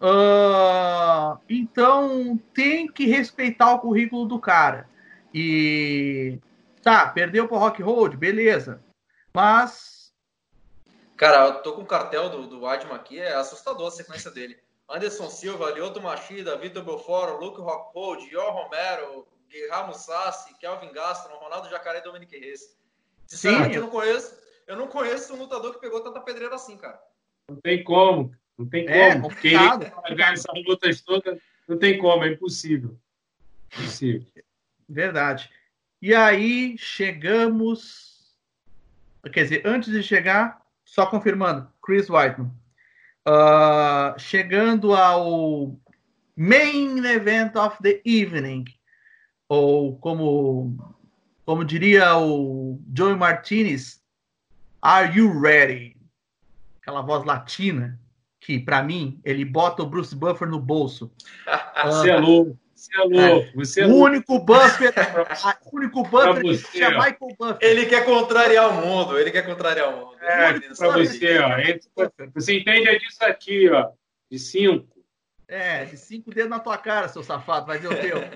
Uh, 0.00 1.38
então 1.48 2.38
tem 2.52 2.86
que 2.86 3.06
respeitar 3.06 3.72
o 3.72 3.78
currículo 3.78 4.26
do 4.26 4.38
cara. 4.38 4.88
E 5.32 6.38
tá, 6.82 7.06
perdeu 7.08 7.48
pro 7.48 7.56
Rock 7.56 7.82
Road, 7.82 8.16
beleza. 8.16 8.82
Mas 9.32 9.94
Cara, 11.16 11.46
eu 11.46 11.62
tô 11.62 11.72
com 11.74 11.82
o 11.82 11.86
cartel 11.86 12.28
do, 12.28 12.46
do 12.46 12.66
Adman 12.66 12.94
aqui, 12.94 13.20
é 13.20 13.34
assustador 13.34 13.88
a 13.88 13.90
sequência 13.90 14.30
dele. 14.30 14.58
Anderson 14.88 15.30
Silva, 15.30 15.70
Lioto 15.70 16.00
Machida, 16.00 16.56
Vitor 16.58 16.84
Belfort, 16.84 17.40
Luke 17.40 17.60
Rockhold, 17.60 18.28
Ior 18.30 18.52
Romero, 18.52 19.26
Guilherme 19.48 19.94
Sassi, 19.94 20.52
Kelvin 20.58 20.92
Gaston, 20.92 21.34
Ronaldo 21.36 21.70
Jacaré 21.70 22.00
e 22.00 22.02
Dominique 22.02 22.38
Reis. 22.38 22.76
Sinceramente, 23.26 23.76
eu 23.76 23.82
não 23.82 23.90
conheço, 23.90 24.36
eu 24.66 24.76
não 24.76 24.88
conheço 24.88 25.32
um 25.34 25.38
lutador 25.38 25.74
que 25.74 25.80
pegou 25.80 26.02
tanta 26.02 26.20
pedreira 26.20 26.56
assim, 26.56 26.76
cara. 26.76 27.00
Não 27.48 27.56
tem 27.56 27.84
como, 27.84 28.34
não 28.56 28.66
tem 28.66 28.88
é, 28.88 29.12
como. 29.14 29.34
Quem 29.36 29.52
ganhar 29.52 30.32
essas 30.32 30.64
lutas 30.66 31.00
todas, 31.02 31.40
não 31.68 31.78
tem 31.78 31.98
como, 31.98 32.24
é 32.24 32.28
impossível. 32.28 32.98
Impossível. 33.72 34.26
Verdade. 34.88 35.50
E 36.00 36.14
aí 36.14 36.76
chegamos. 36.78 38.36
Quer 39.32 39.44
dizer, 39.44 39.62
antes 39.64 39.90
de 39.90 40.02
chegar, 40.02 40.60
só 40.84 41.06
confirmando, 41.06 41.68
Chris 41.82 42.08
Whiteman. 42.10 42.52
Uh, 43.26 44.18
chegando 44.18 44.94
ao 44.94 45.78
main 46.36 46.98
event 47.06 47.56
of 47.56 47.78
the 47.82 48.02
evening, 48.04 48.64
ou 49.48 49.96
como, 49.98 50.76
como 51.46 51.64
diria 51.64 52.18
o 52.18 52.78
Joey 52.94 53.16
Martinez, 53.16 54.04
Are 54.82 55.06
you 55.06 55.30
ready? 55.30 55.93
Aquela 56.84 57.00
voz 57.00 57.24
latina 57.24 57.98
que, 58.38 58.58
para 58.58 58.82
mim, 58.82 59.18
ele 59.24 59.42
bota 59.42 59.82
o 59.82 59.86
Bruce 59.86 60.14
Buffer 60.14 60.46
no 60.46 60.60
bolso. 60.60 61.10
Você 61.82 62.10
uh, 62.10 62.12
é 62.12 62.20
louco. 62.20 62.60
Você 62.74 62.94
é 62.94 63.04
louco. 63.04 63.52
Você 63.54 63.80
é 63.80 63.86
o 63.86 63.94
único 63.94 64.38
buffer, 64.38 64.92
o 65.64 65.76
único 65.76 66.02
buffer 66.02 66.42
que 66.42 66.58
chama 66.78 67.06
Michael 67.06 67.36
Buffer. 67.38 67.56
Ele 67.62 67.86
quer 67.86 68.04
contrariar 68.04 68.68
o 68.68 68.86
mundo. 68.86 69.18
Ele 69.18 69.30
quer 69.30 69.46
contrariar 69.46 69.88
o 69.88 69.98
mundo. 69.98 70.14
É, 70.20 70.60
para 70.76 70.90
você, 70.90 71.38
ó. 71.38 71.48
Você 72.34 72.58
entende 72.58 72.98
disso 72.98 73.24
aqui, 73.24 73.70
ó. 73.70 73.92
De 74.30 74.38
cinco. 74.38 75.02
É, 75.48 75.86
de 75.86 75.96
cinco 75.96 76.30
dedos 76.30 76.50
na 76.50 76.60
tua 76.60 76.76
cara, 76.76 77.08
seu 77.08 77.22
safado. 77.22 77.64
Vai 77.64 77.78
ver 77.78 77.88
o 77.88 77.96
teu. 77.96 78.18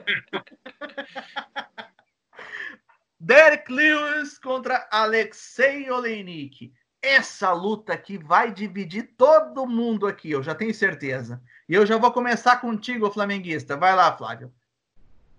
Derek 3.20 3.70
Lewis 3.70 4.38
contra 4.38 4.88
Alexei 4.90 5.90
Oleinik. 5.90 6.72
Essa 7.00 7.52
luta 7.52 7.92
aqui 7.92 8.18
vai 8.18 8.52
dividir 8.52 9.14
todo 9.16 9.66
mundo 9.66 10.06
aqui, 10.06 10.30
eu 10.30 10.42
já 10.42 10.54
tenho 10.54 10.74
certeza. 10.74 11.40
E 11.68 11.74
eu 11.74 11.86
já 11.86 11.96
vou 11.96 12.10
começar 12.10 12.60
contigo, 12.60 13.10
flamenguista. 13.10 13.76
Vai 13.76 13.94
lá, 13.94 14.16
Flávio. 14.16 14.52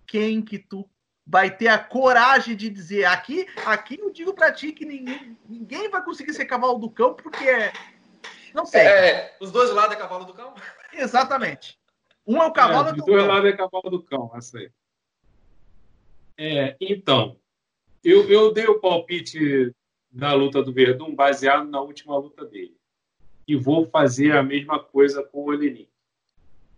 Quem 0.08 0.42
que 0.42 0.58
tu 0.58 0.90
vai 1.28 1.56
ter 1.56 1.68
a 1.68 1.78
coragem 1.78 2.56
de 2.56 2.70
dizer 2.70 3.06
aqui, 3.06 3.46
aqui 3.66 4.00
eu 4.00 4.10
digo 4.10 4.34
para 4.34 4.52
ti 4.52 4.72
que 4.72 4.86
ninguém, 4.86 5.38
ninguém 5.48 5.90
vai 5.90 6.04
conseguir 6.04 6.34
ser 6.34 6.46
cavalo 6.46 6.80
do 6.80 6.90
cão 6.90 7.14
porque 7.14 7.48
é 7.48 7.72
não 8.54 8.66
sei. 8.66 8.82
É, 8.82 9.38
os 9.40 9.52
dois 9.52 9.72
lados 9.72 9.96
é 9.96 10.00
cavalo 10.00 10.26
do 10.26 10.34
cão? 10.34 10.54
Exatamente. 10.94 11.80
Um 12.26 12.42
é 12.42 12.46
o 12.46 12.52
cavalo 12.52 12.90
é, 12.90 12.94
do 12.94 13.00
Os 13.00 13.06
dois 13.06 13.26
lados 13.26 13.50
é 13.50 13.56
cavalo 13.56 13.90
do 13.90 14.04
cão, 14.04 14.32
essa 14.36 14.58
aí. 14.58 14.72
É, 16.38 16.76
então, 16.80 17.38
eu, 18.04 18.30
eu 18.30 18.54
dei 18.54 18.66
o 18.68 18.80
palpite 18.80 19.74
na 20.12 20.34
luta 20.34 20.62
do 20.64 20.74
Verdun 20.74 21.16
baseado 21.16 21.70
na 21.70 21.82
última 21.82 22.18
luta 22.18 22.46
dele. 22.46 22.78
E 23.48 23.56
vou 23.56 23.86
fazer 23.86 24.36
a 24.36 24.44
mesma 24.44 24.80
coisa 24.80 25.24
com 25.24 25.40
o 25.40 25.46
Olenin. 25.50 25.88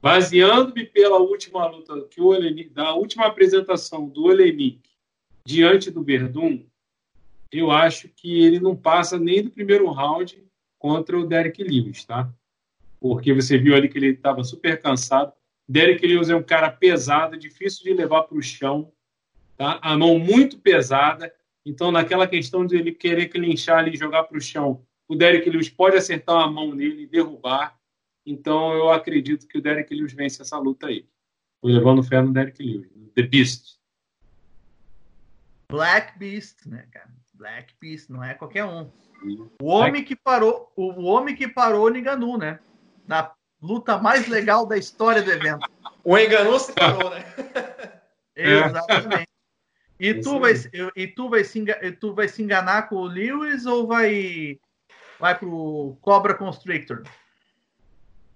Baseando-me 0.02 0.86
pela 0.86 1.20
última 1.20 1.66
luta 1.68 2.08
que 2.10 2.20
o 2.20 2.28
Olenik, 2.28 2.70
da 2.72 2.94
última 2.94 3.28
apresentação 3.28 4.08
do 4.08 4.24
Olenik 4.24 4.82
diante 5.46 5.92
do 5.92 6.04
Verdun, 6.04 6.66
eu 7.52 7.70
acho 7.70 8.10
que 8.10 8.44
ele 8.44 8.60
não 8.60 8.76
passa 8.76 9.20
nem 9.20 9.44
do 9.44 9.52
primeiro 9.52 9.90
round 9.92 10.44
contra 10.80 11.20
o 11.20 11.26
Derek 11.26 11.62
Lewis, 11.64 12.06
tá? 12.06 12.32
Porque 13.00 13.34
você 13.34 13.58
viu 13.58 13.76
ali 13.76 13.90
que 13.90 13.98
ele 13.98 14.08
estava 14.08 14.44
super 14.44 14.82
cansado. 14.82 15.34
Derek 15.68 16.06
Lewis 16.06 16.30
é 16.30 16.36
um 16.36 16.44
cara 16.44 16.72
pesado, 16.72 17.38
difícil 17.38 17.84
de 17.84 17.94
levar 17.94 18.24
para 18.24 18.38
o 18.38 18.42
chão, 18.42 18.92
tá? 19.58 19.80
A 19.82 19.98
mão 19.98 20.18
muito 20.18 20.58
pesada. 20.58 21.32
Então, 21.66 21.92
naquela 21.92 22.28
questão 22.28 22.66
de 22.66 22.76
ele 22.76 22.92
querer 22.92 23.28
clinchar 23.28 23.80
ali 23.80 23.94
e 23.94 23.98
jogar 23.98 24.24
para 24.24 24.38
o 24.38 24.42
chão, 24.42 24.86
o 25.08 25.16
Derek 25.16 25.50
Lewis 25.50 25.70
pode 25.70 25.98
acertar 25.98 26.36
uma 26.36 26.50
mão 26.50 26.74
nele 26.74 27.04
e 27.04 27.08
derrubar. 27.08 27.78
Então 28.26 28.74
eu 28.74 28.90
acredito 28.90 29.48
que 29.48 29.58
o 29.58 29.62
Derek 29.62 29.94
Lewis 29.94 30.14
vence 30.14 30.42
essa 30.42 30.58
luta 30.58 30.88
aí. 30.88 31.06
Tô 31.62 31.68
levando 31.68 32.04
fé 32.04 32.22
no 32.22 32.32
Derek 32.32 32.64
Lewis, 32.64 32.90
The 33.14 33.24
Beast. 33.24 33.80
Black 35.70 36.18
Beast, 36.18 36.66
né, 36.66 36.88
cara? 36.92 37.10
Black 37.34 37.74
Beast, 37.80 38.10
não 38.10 38.24
é 38.24 38.34
qualquer 38.34 38.66
um. 38.66 38.90
O 39.62 39.68
homem 39.68 40.04
que 40.04 40.16
parou, 40.16 40.72
o 40.76 41.04
homem 41.04 41.36
que 41.36 41.48
parou 41.48 41.86
o 41.86 41.90
Niganu, 41.90 42.38
né? 42.38 42.60
Na, 43.08 43.34
luta 43.62 43.98
mais 43.98 44.28
legal 44.28 44.66
da 44.66 44.78
história 44.78 45.22
do 45.22 45.32
evento. 45.32 45.68
O 46.04 46.18
enganou 46.18 46.60
se 46.60 46.74
parou, 46.74 47.10
né? 47.10 47.24
Exatamente. 48.36 49.31
E 50.02 50.20
tu, 50.20 50.40
vai, 50.40 50.54
e, 50.96 51.08
tu 51.08 51.30
vai 51.30 51.44
se, 51.44 51.64
tu 52.00 52.16
vai 52.16 52.28
se 52.28 52.42
enganar 52.42 52.90
com 52.90 52.96
o 52.96 53.06
Lewis 53.06 53.68
ou 53.68 53.86
vai, 53.86 54.60
vai 55.20 55.38
pro 55.38 55.96
Cobra 56.02 56.34
Constrictor? 56.34 57.04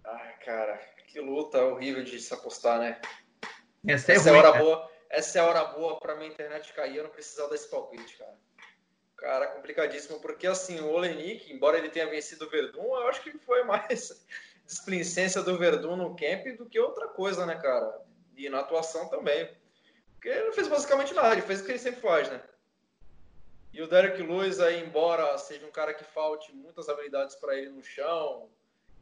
Ai, 0.04 0.34
cara, 0.46 0.80
que 1.08 1.20
luta 1.20 1.60
horrível 1.64 2.04
de 2.04 2.20
se 2.20 2.32
apostar, 2.32 2.78
né? 2.78 3.02
Essa 3.88 4.12
é, 4.12 4.16
essa 4.16 4.30
ruim, 4.30 4.38
é 4.38 4.42
hora 4.44 4.52
cara. 4.52 4.64
boa. 4.64 4.92
Essa 5.10 5.40
é 5.40 5.42
a 5.42 5.46
hora 5.46 5.64
boa 5.66 6.00
para 6.00 6.16
minha 6.16 6.30
internet 6.30 6.72
cair. 6.72 6.98
Eu 6.98 7.06
não 7.06 7.10
precisava 7.10 7.50
desse 7.50 7.68
palpite, 7.68 8.16
cara. 8.16 8.38
Cara, 9.18 9.48
complicadíssimo, 9.48 10.20
porque 10.20 10.46
assim, 10.46 10.80
o 10.82 10.92
Olenik, 10.92 11.52
embora 11.52 11.80
ele 11.80 11.90
tenha 11.90 12.08
vencido 12.08 12.46
o 12.46 12.50
Verdun, 12.50 12.84
eu 12.84 13.08
acho 13.08 13.24
que 13.24 13.36
foi 13.40 13.64
mais 13.64 14.24
displicência 14.68 15.42
do 15.42 15.58
Verdun 15.58 15.96
no 15.96 16.16
camp 16.16 16.46
do 16.60 16.68
que 16.68 16.80
outra 16.80 17.08
coisa, 17.08 17.44
né, 17.44 17.56
cara? 17.56 18.02
E 18.38 18.48
na 18.50 18.60
atuação 18.60 19.10
também. 19.10 19.50
Porque 20.26 20.40
ele 20.40 20.48
não 20.48 20.54
fez 20.54 20.68
basicamente 20.68 21.14
nada, 21.14 21.34
ele 21.34 21.44
fez 21.44 21.62
o 21.62 21.66
que 21.66 21.72
ele 21.74 21.78
sempre 21.78 22.02
faz, 22.02 22.28
né? 22.32 22.42
E 23.72 23.80
o 23.80 23.88
Derek 23.88 24.20
Lewis 24.24 24.60
aí, 24.60 24.82
embora 24.82 25.38
seja 25.38 25.68
um 25.68 25.72
cara 25.72 25.94
que 25.94 26.04
falte 26.04 26.52
muitas 26.52 26.90
habilidades 26.90 27.36
para 27.36 27.56
ele 27.56 27.70
no 27.70 27.84
chão, 27.84 28.50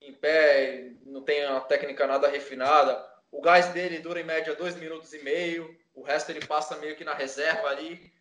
em 0.01 0.13
pé, 0.13 0.91
não 1.05 1.21
tenha 1.21 1.51
uma 1.51 1.61
técnica 1.61 2.05
nada 2.05 2.28
refinada, 2.28 3.09
o 3.32 3.39
gás 3.39 3.69
dele 3.69 3.99
dura 3.99 4.19
em 4.19 4.26
média 4.26 4.53
dois 4.53 4.76
minutos 4.76 5.13
e 5.13 5.24
meio, 5.24 5.74
o 5.93 6.01
resto 6.01 6.30
ele 6.30 6.45
passa 6.45 6.76
meio 6.76 6.97
que 6.97 7.05
na 7.05 7.13
reserva 7.13 7.69
ali. 7.69 8.11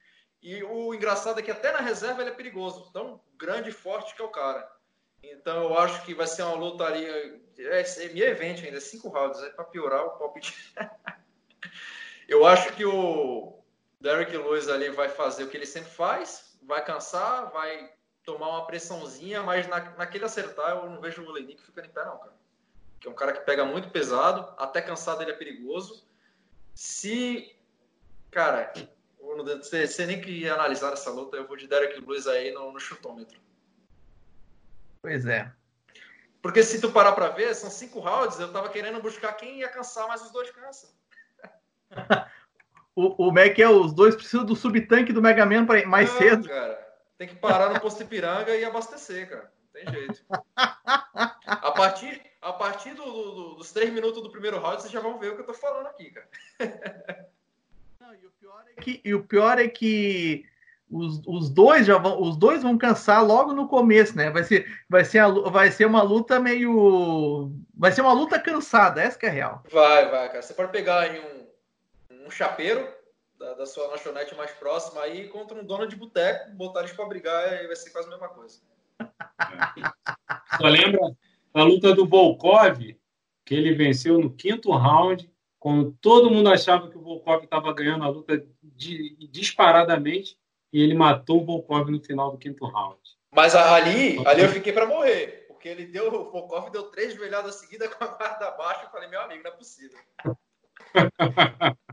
E 0.41 0.63
o 0.63 0.95
engraçado 0.95 1.41
é 1.41 1.43
que 1.43 1.51
até 1.51 1.73
na 1.73 1.81
reserva 1.81 2.23
ele 2.23 2.31
é 2.31 2.35
perigoso, 2.35 2.93
tão 2.93 3.21
grande 3.37 3.71
e 3.71 3.73
forte 3.73 4.15
que 4.15 4.23
é 4.23 4.25
o 4.25 4.31
cara. 4.31 4.71
Então 5.25 5.65
eu 5.65 5.77
acho 5.77 6.05
que 6.05 6.15
vai 6.15 6.29
ser 6.29 6.45
uma 6.45 6.55
luta 6.55 6.85
ali. 6.85 7.05
É, 7.59 7.81
é 7.81 8.09
minha 8.11 8.27
evento 8.27 8.65
ainda, 8.65 8.81
cinco 8.81 9.09
rounds, 9.09 9.43
é 9.43 9.51
para 9.51 9.65
piorar 9.65 10.07
o 10.07 10.19
palpite. 10.19 10.73
Eu 12.33 12.47
acho 12.47 12.73
que 12.73 12.83
o 12.83 13.63
Derek 14.01 14.35
Lewis 14.35 14.67
ali 14.67 14.89
vai 14.89 15.11
fazer 15.11 15.45
o 15.45 15.51
que 15.51 15.57
ele 15.59 15.67
sempre 15.67 15.91
faz, 15.91 16.57
vai 16.63 16.83
cansar, 16.83 17.51
vai 17.51 17.93
tomar 18.25 18.49
uma 18.49 18.67
pressãozinha, 18.67 19.43
mas 19.43 19.69
na, 19.69 19.81
naquele 19.97 20.25
acertar 20.25 20.71
eu 20.71 20.89
não 20.89 20.99
vejo 20.99 21.23
o 21.23 21.29
Olenik 21.29 21.63
ficando 21.63 21.89
em 21.89 21.91
pé, 21.91 22.03
não, 22.07 22.17
cara. 22.17 22.33
Que 22.99 23.07
é 23.07 23.11
um 23.11 23.15
cara 23.15 23.35
que 23.35 23.41
pega 23.41 23.67
muito 23.67 23.91
pesado, 23.91 24.49
até 24.57 24.81
cansado 24.81 25.21
ele 25.21 25.33
é 25.33 25.37
perigoso. 25.37 26.09
Se. 26.75 27.55
Cara, 28.31 28.73
você 29.61 30.07
nem 30.07 30.19
que 30.19 30.49
analisar 30.49 30.95
essa 30.95 31.11
luta, 31.11 31.37
eu 31.37 31.47
vou 31.47 31.59
de 31.59 31.69
Derek 31.69 32.01
Lewis 32.01 32.27
aí 32.27 32.51
no, 32.53 32.73
no 32.73 32.81
chutômetro. 32.81 33.39
Pois 35.03 35.27
é. 35.27 35.53
Porque 36.41 36.63
se 36.63 36.81
tu 36.81 36.91
parar 36.91 37.13
pra 37.13 37.29
ver, 37.29 37.55
são 37.55 37.69
cinco 37.69 38.01
rounds, 38.01 38.41
eu 38.41 38.51
tava 38.51 38.71
querendo 38.71 39.03
buscar 39.03 39.35
quem 39.35 39.59
ia 39.59 39.69
cansar, 39.69 40.09
mas 40.09 40.23
os 40.23 40.31
dois 40.31 40.51
cansam. 40.51 40.89
o, 42.95 43.29
o 43.29 43.33
Mac 43.33 43.59
é 43.59 43.69
os 43.69 43.93
dois 43.93 44.15
precisam 44.15 44.45
do 44.45 44.57
subtanque 44.57 45.13
do 45.13 45.23
Mega 45.23 45.47
Man 45.47 45.67
pra, 45.67 45.87
mais 45.87 46.11
não, 46.13 46.19
cedo. 46.19 46.49
Cara, 46.49 46.93
tem 47.19 47.29
que 47.29 47.37
parar 47.37 47.73
no 47.73 47.81
posto 47.81 48.03
Ipiranga 48.03 48.55
e 48.57 48.65
abastecer, 48.65 49.29
cara. 49.29 49.53
Não 49.75 49.81
tem 49.83 49.95
jeito. 49.95 50.25
A 51.47 51.71
partir, 51.73 52.21
a 52.41 52.53
partir 52.53 52.95
do, 52.95 53.05
do, 53.05 53.55
dos 53.55 53.73
três 53.73 53.93
minutos 53.93 54.23
do 54.23 54.31
primeiro 54.31 54.59
round, 54.59 54.83
vocês 54.83 54.93
já 54.93 55.01
vão 55.01 55.19
ver 55.19 55.33
o 55.33 55.35
que 55.37 55.43
eu 55.43 55.47
tô 55.47 55.55
falando 55.55 55.87
aqui, 55.87 56.11
cara. 56.11 56.29
Não, 58.01 58.15
e, 58.15 58.27
o 58.27 58.31
pior 58.31 58.65
é 58.67 58.81
que, 58.81 59.01
e 59.05 59.15
o 59.15 59.25
pior 59.25 59.59
é 59.59 59.69
que 59.69 60.45
os, 60.91 61.23
os 61.27 61.49
dois 61.49 61.87
já 61.87 61.97
vão, 61.97 62.21
os 62.21 62.37
dois 62.37 62.63
vão 62.63 62.77
cansar 62.77 63.25
logo 63.25 63.53
no 63.53 63.67
começo, 63.67 64.17
né? 64.17 64.31
Vai 64.31 64.45
ser, 64.45 64.67
vai 64.89 65.05
ser, 65.05 65.21
a, 65.21 65.29
vai 65.29 65.71
ser 65.71 65.87
uma 65.87 66.03
luta 66.03 66.39
meio, 66.39 67.51
vai 67.75 67.91
ser 67.91 68.03
uma 68.03 68.13
luta 68.13 68.39
cansada, 68.39 69.01
essa 69.01 69.19
que 69.19 69.27
é 69.27 69.31
real. 69.31 69.63
Vai, 69.73 70.11
vai, 70.11 70.29
cara. 70.29 70.43
Você 70.43 70.53
pode 70.53 70.71
pegar 70.71 71.01
aí 71.01 71.19
um, 71.19 71.41
um 71.41 71.47
chapeiro 72.35 72.87
da, 73.39 73.55
da, 73.55 73.67
sua 73.67 73.89
lanchonete 73.89 74.35
mais 74.35 74.51
próxima 74.53 75.03
aí 75.03 75.29
contra 75.29 75.59
um 75.59 75.65
dono 75.65 75.87
de 75.87 75.97
boteco, 75.97 76.51
botar 76.53 76.81
eles 76.81 76.93
para 76.93 77.07
brigar 77.07 77.63
e 77.63 77.67
vai 77.67 77.77
ser 77.77 77.91
quase 77.91 78.09
a 78.09 78.11
mesma 78.11 78.29
coisa. 78.29 78.61
Só 80.61 80.69
lembra 80.69 81.01
a 81.53 81.63
luta 81.63 81.95
do 81.95 82.07
Volkov, 82.07 82.79
que 83.45 83.55
ele 83.55 83.75
venceu 83.75 84.19
no 84.19 84.33
quinto 84.33 84.71
round, 84.71 85.31
quando 85.59 85.93
todo 86.01 86.31
mundo 86.31 86.51
achava 86.51 86.89
que 86.89 86.97
o 86.97 87.03
Volkov 87.03 87.45
estava 87.45 87.73
ganhando 87.73 88.05
a 88.05 88.09
luta 88.09 88.45
de, 88.63 89.17
disparadamente 89.29 90.39
e 90.73 90.81
ele 90.83 90.95
matou 90.95 91.43
o 91.43 91.45
Volkov 91.45 91.91
no 91.91 92.03
final 92.03 92.31
do 92.31 92.39
quinto 92.39 92.65
round. 92.67 92.99
Mas 93.35 93.55
ali, 93.55 94.25
ali 94.27 94.43
eu 94.43 94.49
fiquei 94.49 94.73
para 94.73 94.87
morrer, 94.87 95.47
porque 95.49 95.69
ele 95.69 95.87
deu, 95.87 96.09
o 96.09 96.31
Volkov 96.31 96.71
deu 96.71 96.85
três 96.85 97.15
joelhadas 97.15 97.57
seguidas 97.57 97.93
com 97.95 98.05
a 98.05 98.09
guarda 98.09 98.49
abaixo. 98.49 98.85
Eu 98.85 98.91
falei, 98.91 99.09
meu 99.09 99.21
amigo, 99.21 99.43
não 99.43 99.51
é 99.51 99.55
possível. 99.55 99.99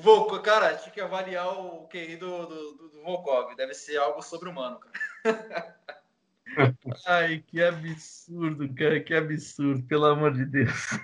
Volkov, 0.00 0.42
cara, 0.42 0.76
tinha 0.76 0.92
que 0.92 1.00
avaliar 1.00 1.48
o 1.48 1.86
QI 1.88 2.16
do, 2.16 2.46
do, 2.46 2.72
do 2.88 3.02
Volkov. 3.02 3.54
Deve 3.56 3.74
ser 3.74 3.98
algo 3.98 4.22
sobre-humano, 4.22 4.80
cara. 4.80 5.78
Ai, 7.06 7.44
que 7.46 7.62
absurdo, 7.62 8.74
cara, 8.74 9.00
que 9.00 9.14
absurdo, 9.14 9.82
pelo 9.86 10.06
amor 10.06 10.32
de 10.32 10.44
Deus. 10.46 10.72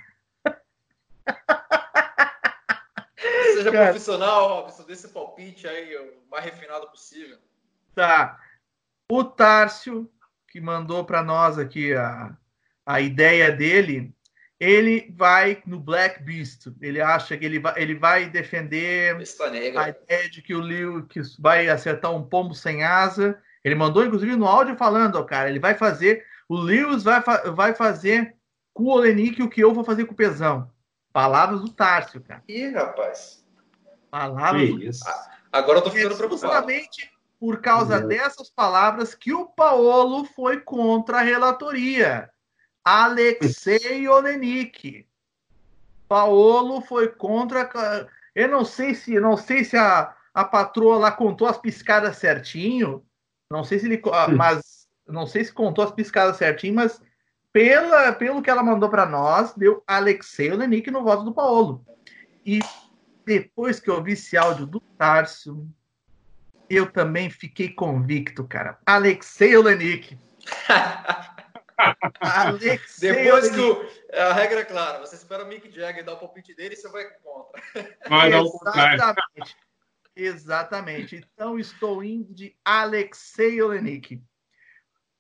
Seja 3.55 3.71
cara, 3.71 3.91
profissional, 3.91 4.49
Robson, 4.49 4.85
desse 4.85 5.09
palpite 5.09 5.69
aí 5.69 5.97
o 5.97 6.29
mais 6.31 6.45
refinado 6.45 6.89
possível. 6.89 7.39
Tá. 7.95 8.41
O 9.11 9.23
Tárcio, 9.23 10.11
que 10.49 10.61
mandou 10.61 11.05
para 11.05 11.23
nós 11.23 11.59
aqui 11.59 11.95
a, 11.95 12.37
a 12.85 13.01
ideia 13.01 13.53
dele, 13.53 14.14
ele 14.59 15.13
vai 15.17 15.63
no 15.67 15.79
Black 15.79 16.23
Beast. 16.23 16.69
Ele 16.81 17.01
acha 17.01 17.37
que 17.37 17.45
ele 17.45 17.59
vai, 17.59 17.75
ele 17.77 17.95
vai 17.95 18.29
defender 18.29 19.17
a 19.77 19.89
ideia 19.89 20.31
de 20.31 20.43
que 20.43 20.55
o 20.55 20.61
Liu 20.61 21.07
que 21.07 21.21
vai 21.39 21.69
acertar 21.69 22.15
um 22.15 22.23
pombo 22.23 22.55
sem 22.55 22.85
asa. 22.85 23.41
Ele 23.65 23.75
mandou, 23.75 24.05
inclusive, 24.05 24.37
no 24.37 24.47
áudio 24.47 24.77
falando, 24.77 25.17
ó, 25.17 25.23
cara, 25.25 25.49
ele 25.49 25.59
vai 25.59 25.75
fazer. 25.75 26.25
O 26.49 26.57
Lewis 26.57 27.03
vai, 27.03 27.23
vai 27.55 27.75
fazer 27.75 28.37
com 28.73 28.85
o 28.85 28.91
Olenik 28.91 29.43
o 29.43 29.49
que 29.49 29.63
eu 29.63 29.73
vou 29.73 29.85
fazer 29.85 30.05
com 30.05 30.13
o 30.13 30.17
Pesão. 30.17 30.71
Palavras 31.13 31.61
do 31.61 31.71
Tárcio, 31.71 32.21
cara. 32.21 32.43
Ih, 32.49 32.71
rapaz. 32.71 33.45
Palavras. 34.11 34.69
Que 34.69 34.87
isso. 34.87 35.05
Agora 35.51 35.79
eu 35.79 35.83
tô 35.83 35.91
ficando 35.91 36.15
é 36.15 36.17
preocupado. 36.17 36.53
Justamente 36.53 37.15
por 37.39 37.61
causa 37.61 38.01
uhum. 38.01 38.09
dessas 38.09 38.49
palavras 38.49 39.15
que 39.15 39.33
o 39.33 39.47
Paolo 39.47 40.25
foi 40.25 40.61
contra 40.61 41.19
a 41.19 41.23
relatoria. 41.23 42.31
Alexei 42.85 44.07
Olenik. 44.09 45.07
Paolo 46.07 46.83
foi 46.83 47.09
contra. 47.09 47.69
Eu 48.35 48.49
não 48.49 48.65
sei 48.65 48.95
se, 48.95 49.19
não 49.19 49.37
sei 49.37 49.65
se 49.65 49.77
a, 49.77 50.15
a 50.35 50.45
patroa 50.45 50.99
lá 50.99 51.11
contou 51.11 51.49
as 51.49 51.57
piscadas 51.57 52.19
certinho. 52.19 53.05
Não 53.51 53.65
sei 53.65 53.79
se 53.79 53.87
ele, 53.87 54.03
mas 54.37 54.87
não 55.07 55.27
sei 55.27 55.45
se 55.45 55.53
contou 55.53 55.85
as 55.85 55.93
piscadas 55.93 56.37
certinho, 56.37 56.75
mas 56.75 57.01
pela, 57.53 58.13
pelo 58.13 58.43
que 58.43 58.51
ela 58.51 58.63
mandou 58.63 58.89
para 58.89 59.07
nós, 59.07 59.55
deu 59.55 59.83
Alexei 59.87 60.51
Olenik 60.53 60.91
no 60.91 61.05
voto 61.05 61.23
do 61.25 61.33
Paolo. 61.33 61.85
E 62.45 62.61
depois 63.25 63.81
que 63.81 63.89
eu 63.89 63.95
ouvi 63.95 64.13
esse 64.13 64.37
áudio 64.37 64.67
do 64.67 64.81
Tarso, 64.81 65.67
eu 66.69 66.91
também 66.91 67.31
fiquei 67.31 67.71
convicto, 67.71 68.45
cara. 68.45 68.79
Alexei 68.85 69.57
Olenik. 69.57 70.19
Alexei 72.21 73.13
Depois 73.13 73.51
que 73.51 73.61
o, 73.61 73.89
a 74.13 74.33
regra 74.33 74.61
é 74.61 74.65
clara, 74.65 75.01
você 75.01 75.17
espera 75.17 75.45
o 75.45 75.49
Mick 75.49 75.71
Jagger 75.71 76.05
dar 76.05 76.15
o 76.15 76.19
palpite 76.19 76.55
dele 76.55 76.75
e 76.75 76.77
você 76.77 76.89
vai 76.89 77.05
contra. 77.23 77.63
Vai 78.09 78.33
Exatamente. 78.95 79.57
Exatamente. 80.17 81.17
Então 81.17 81.59
estou 81.59 82.05
indo 82.05 82.33
de 82.33 82.57
Alexei 82.65 83.61
Olenik. 83.61 84.23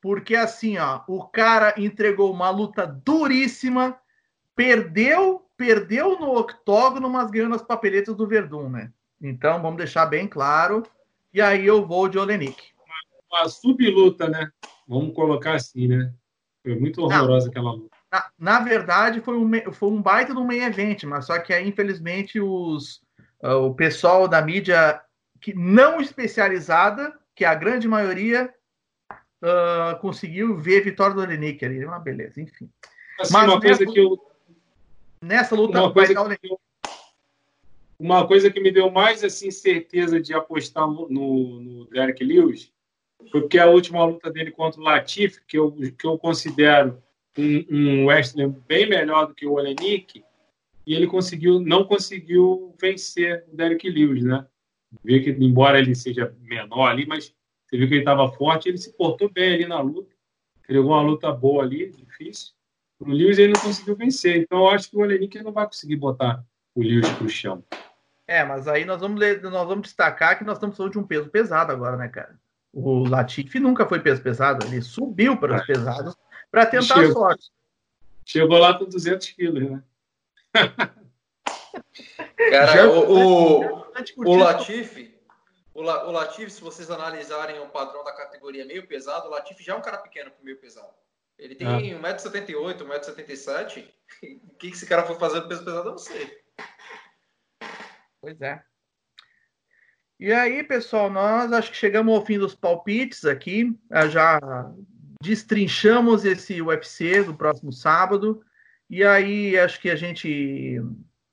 Porque 0.00 0.36
assim, 0.36 0.78
ó, 0.78 1.02
o 1.08 1.26
cara 1.26 1.74
entregou 1.76 2.30
uma 2.32 2.50
luta 2.50 2.86
duríssima, 2.86 3.98
perdeu 4.54 5.44
perdeu 5.56 6.18
no 6.18 6.36
octógono, 6.36 7.08
mas 7.08 7.30
ganhou 7.30 7.48
nas 7.48 7.62
papeletas 7.62 8.14
do 8.14 8.26
Verdun, 8.26 8.68
né? 8.68 8.92
Então, 9.20 9.62
vamos 9.62 9.78
deixar 9.78 10.06
bem 10.06 10.26
claro. 10.26 10.82
E 11.32 11.40
aí 11.40 11.66
eu 11.66 11.86
vou 11.86 12.08
de 12.08 12.18
Olenik. 12.18 12.72
Uma, 13.30 13.40
uma 13.40 13.48
subluta, 13.48 14.28
né? 14.28 14.50
Vamos 14.86 15.14
colocar 15.14 15.54
assim, 15.54 15.88
né? 15.88 16.12
Foi 16.64 16.74
muito 16.76 17.02
horrorosa 17.02 17.46
Não, 17.46 17.50
aquela 17.50 17.72
luta. 17.72 17.96
Na, 18.10 18.30
na, 18.38 18.60
verdade, 18.60 19.20
foi 19.20 19.36
um, 19.36 19.72
foi 19.72 19.90
um 19.90 20.00
baita 20.00 20.32
do 20.32 20.44
meio 20.44 20.64
evento, 20.64 21.06
mas 21.06 21.26
só 21.26 21.38
que 21.38 21.52
aí, 21.52 21.68
infelizmente, 21.68 22.40
os, 22.40 23.02
uh, 23.42 23.66
o 23.66 23.74
pessoal 23.74 24.26
da 24.26 24.40
mídia 24.40 25.00
que 25.40 25.54
não 25.54 26.00
especializada, 26.00 27.12
que 27.34 27.44
é 27.44 27.48
a 27.48 27.54
grande 27.54 27.86
maioria, 27.86 28.52
uh, 29.12 29.98
conseguiu 30.00 30.56
ver 30.56 30.80
a 30.80 30.84
vitória 30.84 31.14
do 31.14 31.20
Olenik 31.20 31.62
ali. 31.62 31.84
Uma 31.84 31.98
beleza, 31.98 32.40
enfim. 32.40 32.70
Assim, 33.20 33.32
mas 33.32 33.48
uma 33.48 33.60
coisa 33.60 33.84
que 33.84 34.00
eu 34.00 34.18
Nessa 35.24 35.54
luta 35.54 35.80
uma 35.80 35.90
coisa, 35.90 36.14
que, 36.14 36.56
uma 37.98 38.26
coisa 38.26 38.50
que 38.50 38.60
me 38.60 38.70
deu 38.70 38.90
mais 38.90 39.24
assim 39.24 39.50
certeza 39.50 40.20
de 40.20 40.34
apostar 40.34 40.86
no, 40.86 41.08
no 41.08 41.86
Derek 41.86 42.22
Lewis 42.22 42.70
foi 43.30 43.40
porque 43.40 43.58
a 43.58 43.66
última 43.66 44.04
luta 44.04 44.30
dele 44.30 44.50
contra 44.50 44.80
o 44.80 44.84
Latif, 44.84 45.38
que 45.46 45.58
eu, 45.58 45.72
que 45.72 46.06
eu 46.06 46.18
considero 46.18 47.02
um, 47.38 47.64
um 47.70 48.06
wrestler 48.06 48.48
bem 48.48 48.88
melhor 48.88 49.26
do 49.26 49.34
que 49.34 49.46
o 49.46 49.52
Olenik 49.52 50.24
e 50.86 50.94
ele 50.94 51.06
conseguiu, 51.06 51.60
não 51.60 51.84
conseguiu 51.84 52.74
vencer 52.80 53.44
o 53.50 53.56
Derek 53.56 53.88
Lewis, 53.88 54.22
né? 54.22 54.46
Vê 55.02 55.20
que, 55.20 55.30
embora 55.30 55.78
ele 55.78 55.94
seja 55.94 56.34
menor 56.40 56.88
ali, 56.88 57.06
mas 57.06 57.34
você 57.66 57.76
viu 57.76 57.88
que 57.88 57.94
ele 57.94 58.00
estava 58.02 58.30
forte, 58.32 58.68
ele 58.68 58.78
se 58.78 58.92
portou 58.96 59.30
bem 59.30 59.54
ali 59.54 59.66
na 59.66 59.80
luta, 59.80 60.14
entregou 60.62 60.92
uma 60.92 61.02
luta 61.02 61.32
boa 61.32 61.64
ali, 61.64 61.90
difícil. 61.90 62.52
O 63.00 63.10
Lewis 63.10 63.38
ele 63.38 63.52
não 63.54 63.60
conseguiu 63.60 63.96
vencer, 63.96 64.36
então 64.36 64.58
eu 64.58 64.68
acho 64.68 64.90
que 64.90 64.96
o 64.96 65.00
Olenik 65.00 65.42
não 65.42 65.52
vai 65.52 65.66
conseguir 65.66 65.96
botar 65.96 66.44
o 66.74 66.82
Lewis 66.82 67.08
para 67.08 67.24
o 67.24 67.28
chão. 67.28 67.64
É, 68.26 68.44
mas 68.44 68.68
aí 68.68 68.84
nós 68.84 69.00
vamos, 69.00 69.20
nós 69.42 69.68
vamos 69.68 69.82
destacar 69.82 70.38
que 70.38 70.44
nós 70.44 70.56
estamos 70.56 70.76
falando 70.76 70.92
de 70.92 70.98
um 70.98 71.06
peso 71.06 71.28
pesado 71.28 71.72
agora, 71.72 71.96
né, 71.96 72.08
cara? 72.08 72.38
O 72.74 73.08
Latifi 73.08 73.60
nunca 73.60 73.86
foi 73.86 74.00
peso 74.00 74.20
pesado, 74.20 74.66
ele 74.66 74.82
subiu 74.82 75.36
para 75.36 75.54
os 75.54 75.62
é. 75.62 75.66
pesados 75.66 76.16
para 76.50 76.66
tentar 76.66 76.96
Chegou. 76.96 77.10
a 77.10 77.12
sorte. 77.12 77.52
Chegou 78.24 78.58
lá 78.58 78.76
com 78.76 78.86
200 78.86 79.28
quilos, 79.30 79.70
né? 79.70 79.82
Cara, 82.50 82.90
o, 82.90 83.12
o, 83.12 83.84
o 84.16 84.36
Latifi, 84.36 85.16
o, 85.72 85.82
La, 85.82 86.06
o 86.06 86.10
Latifi, 86.10 86.50
se 86.50 86.60
vocês 86.60 86.90
analisarem 86.90 87.60
o 87.60 87.68
padrão 87.68 88.02
da 88.02 88.12
categoria 88.12 88.64
meio 88.64 88.86
pesado, 88.86 89.28
o 89.28 89.30
Latifi 89.30 89.62
já 89.62 89.74
é 89.74 89.76
um 89.76 89.82
cara 89.82 89.98
pequeno 89.98 90.30
para 90.30 90.44
meio 90.44 90.58
pesado. 90.58 90.92
Ele 91.38 91.54
tem 91.54 91.66
ah. 91.66 91.78
1,78m, 91.78 92.78
1,77m. 92.78 93.88
O 94.44 94.54
que 94.56 94.68
esse 94.68 94.86
cara 94.86 95.04
foi 95.04 95.16
fazer 95.16 95.40
no 95.40 95.48
peso 95.48 95.64
pesado, 95.64 95.88
eu 95.88 95.92
não 95.92 95.98
sei. 95.98 96.42
Pois 98.20 98.40
é. 98.40 98.62
E 100.24 100.32
aí, 100.32 100.64
pessoal, 100.64 101.10
nós 101.10 101.52
acho 101.52 101.70
que 101.70 101.76
chegamos 101.76 102.14
ao 102.14 102.24
fim 102.24 102.38
dos 102.38 102.54
palpites 102.54 103.26
aqui. 103.26 103.78
Ah, 103.90 104.08
já 104.08 104.40
destrinchamos 105.22 106.24
esse 106.24 106.62
UFC 106.62 107.22
do 107.22 107.34
próximo 107.34 107.70
sábado. 107.70 108.42
E 108.88 109.04
aí, 109.04 109.58
acho 109.58 109.78
que 109.78 109.90
a 109.90 109.94
gente 109.94 110.80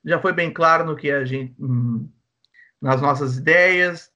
já 0.03 0.19
foi 0.19 0.33
bem 0.33 0.51
claro 0.51 0.83
no 0.83 0.97
que 0.97 1.09
a 1.09 1.23
gente. 1.23 1.55
Hum, 1.57 2.09
nas 2.81 3.01
nossas 3.01 3.37
ideias, 3.37 4.11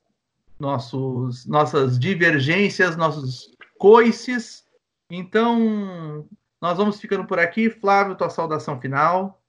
nossos, 0.59 1.45
nossas 1.45 1.97
divergências, 1.97 2.97
nossos 2.97 3.55
coices. 3.77 4.65
Então, 5.09 6.27
nós 6.61 6.77
vamos 6.77 6.99
ficando 6.99 7.25
por 7.25 7.39
aqui. 7.39 7.69
Flávio, 7.69 8.17
tua 8.17 8.29
saudação 8.29 8.81
final. 8.81 9.41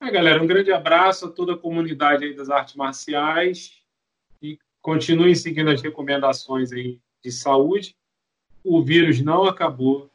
É, 0.00 0.12
galera, 0.12 0.40
um 0.40 0.46
grande 0.46 0.70
abraço 0.72 1.26
a 1.26 1.30
toda 1.30 1.54
a 1.54 1.58
comunidade 1.58 2.24
aí 2.24 2.32
das 2.32 2.48
artes 2.48 2.76
marciais 2.76 3.82
e 4.40 4.56
continuem 4.80 5.34
seguindo 5.34 5.70
as 5.70 5.82
recomendações 5.82 6.70
aí 6.70 7.00
de 7.22 7.32
saúde. 7.32 7.96
O 8.62 8.80
vírus 8.80 9.20
não 9.20 9.44
acabou, 9.44 10.08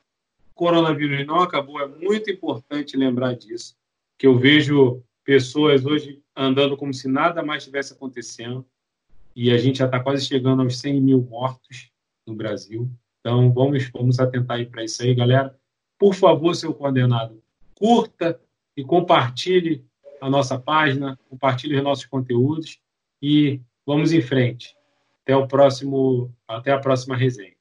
o 0.51 0.53
coronavírus 0.53 1.27
não 1.27 1.41
acabou, 1.41 1.81
é 1.81 1.87
muito 1.87 2.31
importante 2.31 2.95
lembrar 2.95 3.35
disso, 3.35 3.75
que 4.17 4.25
eu 4.25 4.37
vejo 4.37 5.03
pessoas 5.25 5.85
hoje 5.85 6.23
andando 6.33 6.77
como 6.77 6.93
se 6.93 7.09
nada 7.09 7.43
mais 7.43 7.63
estivesse 7.63 7.91
acontecendo 7.91 8.65
e 9.35 9.51
a 9.51 9.57
gente 9.57 9.79
já 9.79 9.85
está 9.85 9.99
quase 9.99 10.25
chegando 10.25 10.61
aos 10.61 10.77
100 10.79 11.01
mil 11.01 11.21
mortos 11.21 11.91
no 12.25 12.33
Brasil. 12.33 12.89
Então, 13.19 13.51
vamos, 13.51 13.89
vamos 13.89 14.17
atentar 14.17 14.57
aí 14.57 14.65
para 14.65 14.83
isso 14.83 15.03
aí, 15.03 15.13
galera. 15.13 15.57
Por 15.97 16.13
favor, 16.13 16.55
seu 16.55 16.73
condenado, 16.73 17.41
curta, 17.75 18.39
e 18.75 18.83
compartilhe 18.83 19.85
a 20.21 20.29
nossa 20.29 20.57
página, 20.57 21.17
compartilhe 21.29 21.77
os 21.77 21.83
nossos 21.83 22.05
conteúdos 22.05 22.79
e 23.21 23.59
vamos 23.85 24.11
em 24.11 24.21
frente. 24.21 24.75
Até 25.23 25.35
o 25.35 25.47
próximo, 25.47 26.33
até 26.47 26.71
a 26.71 26.79
próxima 26.79 27.15
resenha. 27.15 27.53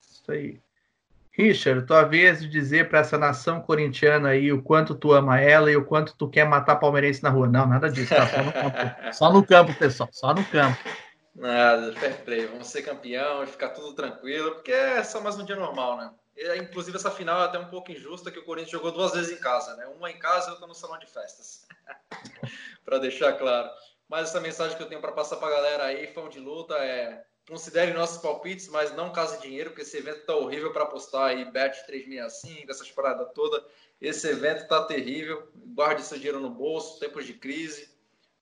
Isso 0.00 0.30
aí. 0.30 0.60
Richard, 1.32 1.86
tua 1.86 2.04
vez 2.04 2.40
de 2.40 2.48
dizer 2.48 2.90
para 2.90 2.98
essa 2.98 3.16
nação 3.16 3.60
corintiana 3.60 4.28
aí 4.30 4.52
o 4.52 4.62
quanto 4.62 4.94
tu 4.94 5.12
ama 5.12 5.40
ela 5.40 5.70
e 5.70 5.76
o 5.76 5.84
quanto 5.84 6.14
tu 6.14 6.28
quer 6.28 6.46
matar 6.46 6.76
palmeirense 6.76 7.22
na 7.22 7.30
rua. 7.30 7.48
Não, 7.48 7.66
nada 7.66 7.90
disso, 7.90 8.14
tá? 8.14 8.26
Só 8.26 8.42
no 8.42 8.52
campo, 8.52 8.76
só 9.12 9.32
no 9.32 9.46
campo 9.46 9.74
pessoal, 9.74 10.08
só 10.12 10.34
no 10.34 10.44
campo. 10.44 10.78
Nada, 11.34 11.94
fair 11.94 12.22
play. 12.24 12.46
Vamos 12.46 12.66
ser 12.66 12.82
campeão, 12.82 13.46
ficar 13.46 13.70
tudo 13.70 13.94
tranquilo, 13.94 14.52
porque 14.52 14.72
é 14.72 15.02
só 15.02 15.22
mais 15.22 15.38
um 15.38 15.44
dia 15.44 15.56
normal, 15.56 15.96
né? 15.96 16.10
Inclusive, 16.58 16.96
essa 16.96 17.10
final 17.10 17.42
é 17.42 17.44
até 17.44 17.58
um 17.58 17.68
pouco 17.68 17.92
injusta, 17.92 18.30
que 18.30 18.38
o 18.38 18.44
Corinthians 18.44 18.72
jogou 18.72 18.90
duas 18.90 19.12
vezes 19.12 19.30
em 19.36 19.40
casa, 19.40 19.76
né? 19.76 19.86
Uma 19.86 20.10
em 20.10 20.18
casa 20.18 20.48
e 20.48 20.50
outra 20.52 20.66
no 20.66 20.74
salão 20.74 20.98
de 20.98 21.06
festas. 21.06 21.66
para 22.84 22.98
deixar 22.98 23.34
claro. 23.34 23.70
Mas 24.08 24.28
essa 24.28 24.40
mensagem 24.40 24.76
que 24.76 24.82
eu 24.82 24.88
tenho 24.88 25.00
para 25.00 25.12
passar 25.12 25.36
para 25.36 25.48
a 25.48 25.56
galera 25.56 25.84
aí, 25.84 26.06
fã 26.08 26.28
de 26.28 26.38
luta, 26.38 26.74
é 26.74 27.24
considere 27.48 27.92
nossos 27.92 28.18
palpites, 28.18 28.68
mas 28.68 28.94
não 28.94 29.12
case 29.12 29.40
dinheiro, 29.40 29.70
porque 29.70 29.82
esse 29.82 29.96
evento 29.96 30.24
tá 30.24 30.36
horrível 30.36 30.72
para 30.72 30.84
apostar 30.84 31.30
aí, 31.30 31.44
bet 31.44 31.84
365, 31.86 32.70
essas 32.70 32.90
paradas 32.90 33.28
todas. 33.34 33.62
Esse 34.00 34.28
evento 34.28 34.66
tá 34.68 34.84
terrível. 34.84 35.48
Guarde 35.74 36.02
seu 36.02 36.18
dinheiro 36.18 36.40
no 36.40 36.50
bolso, 36.50 36.98
tempos 36.98 37.26
de 37.26 37.34
crise. 37.34 37.90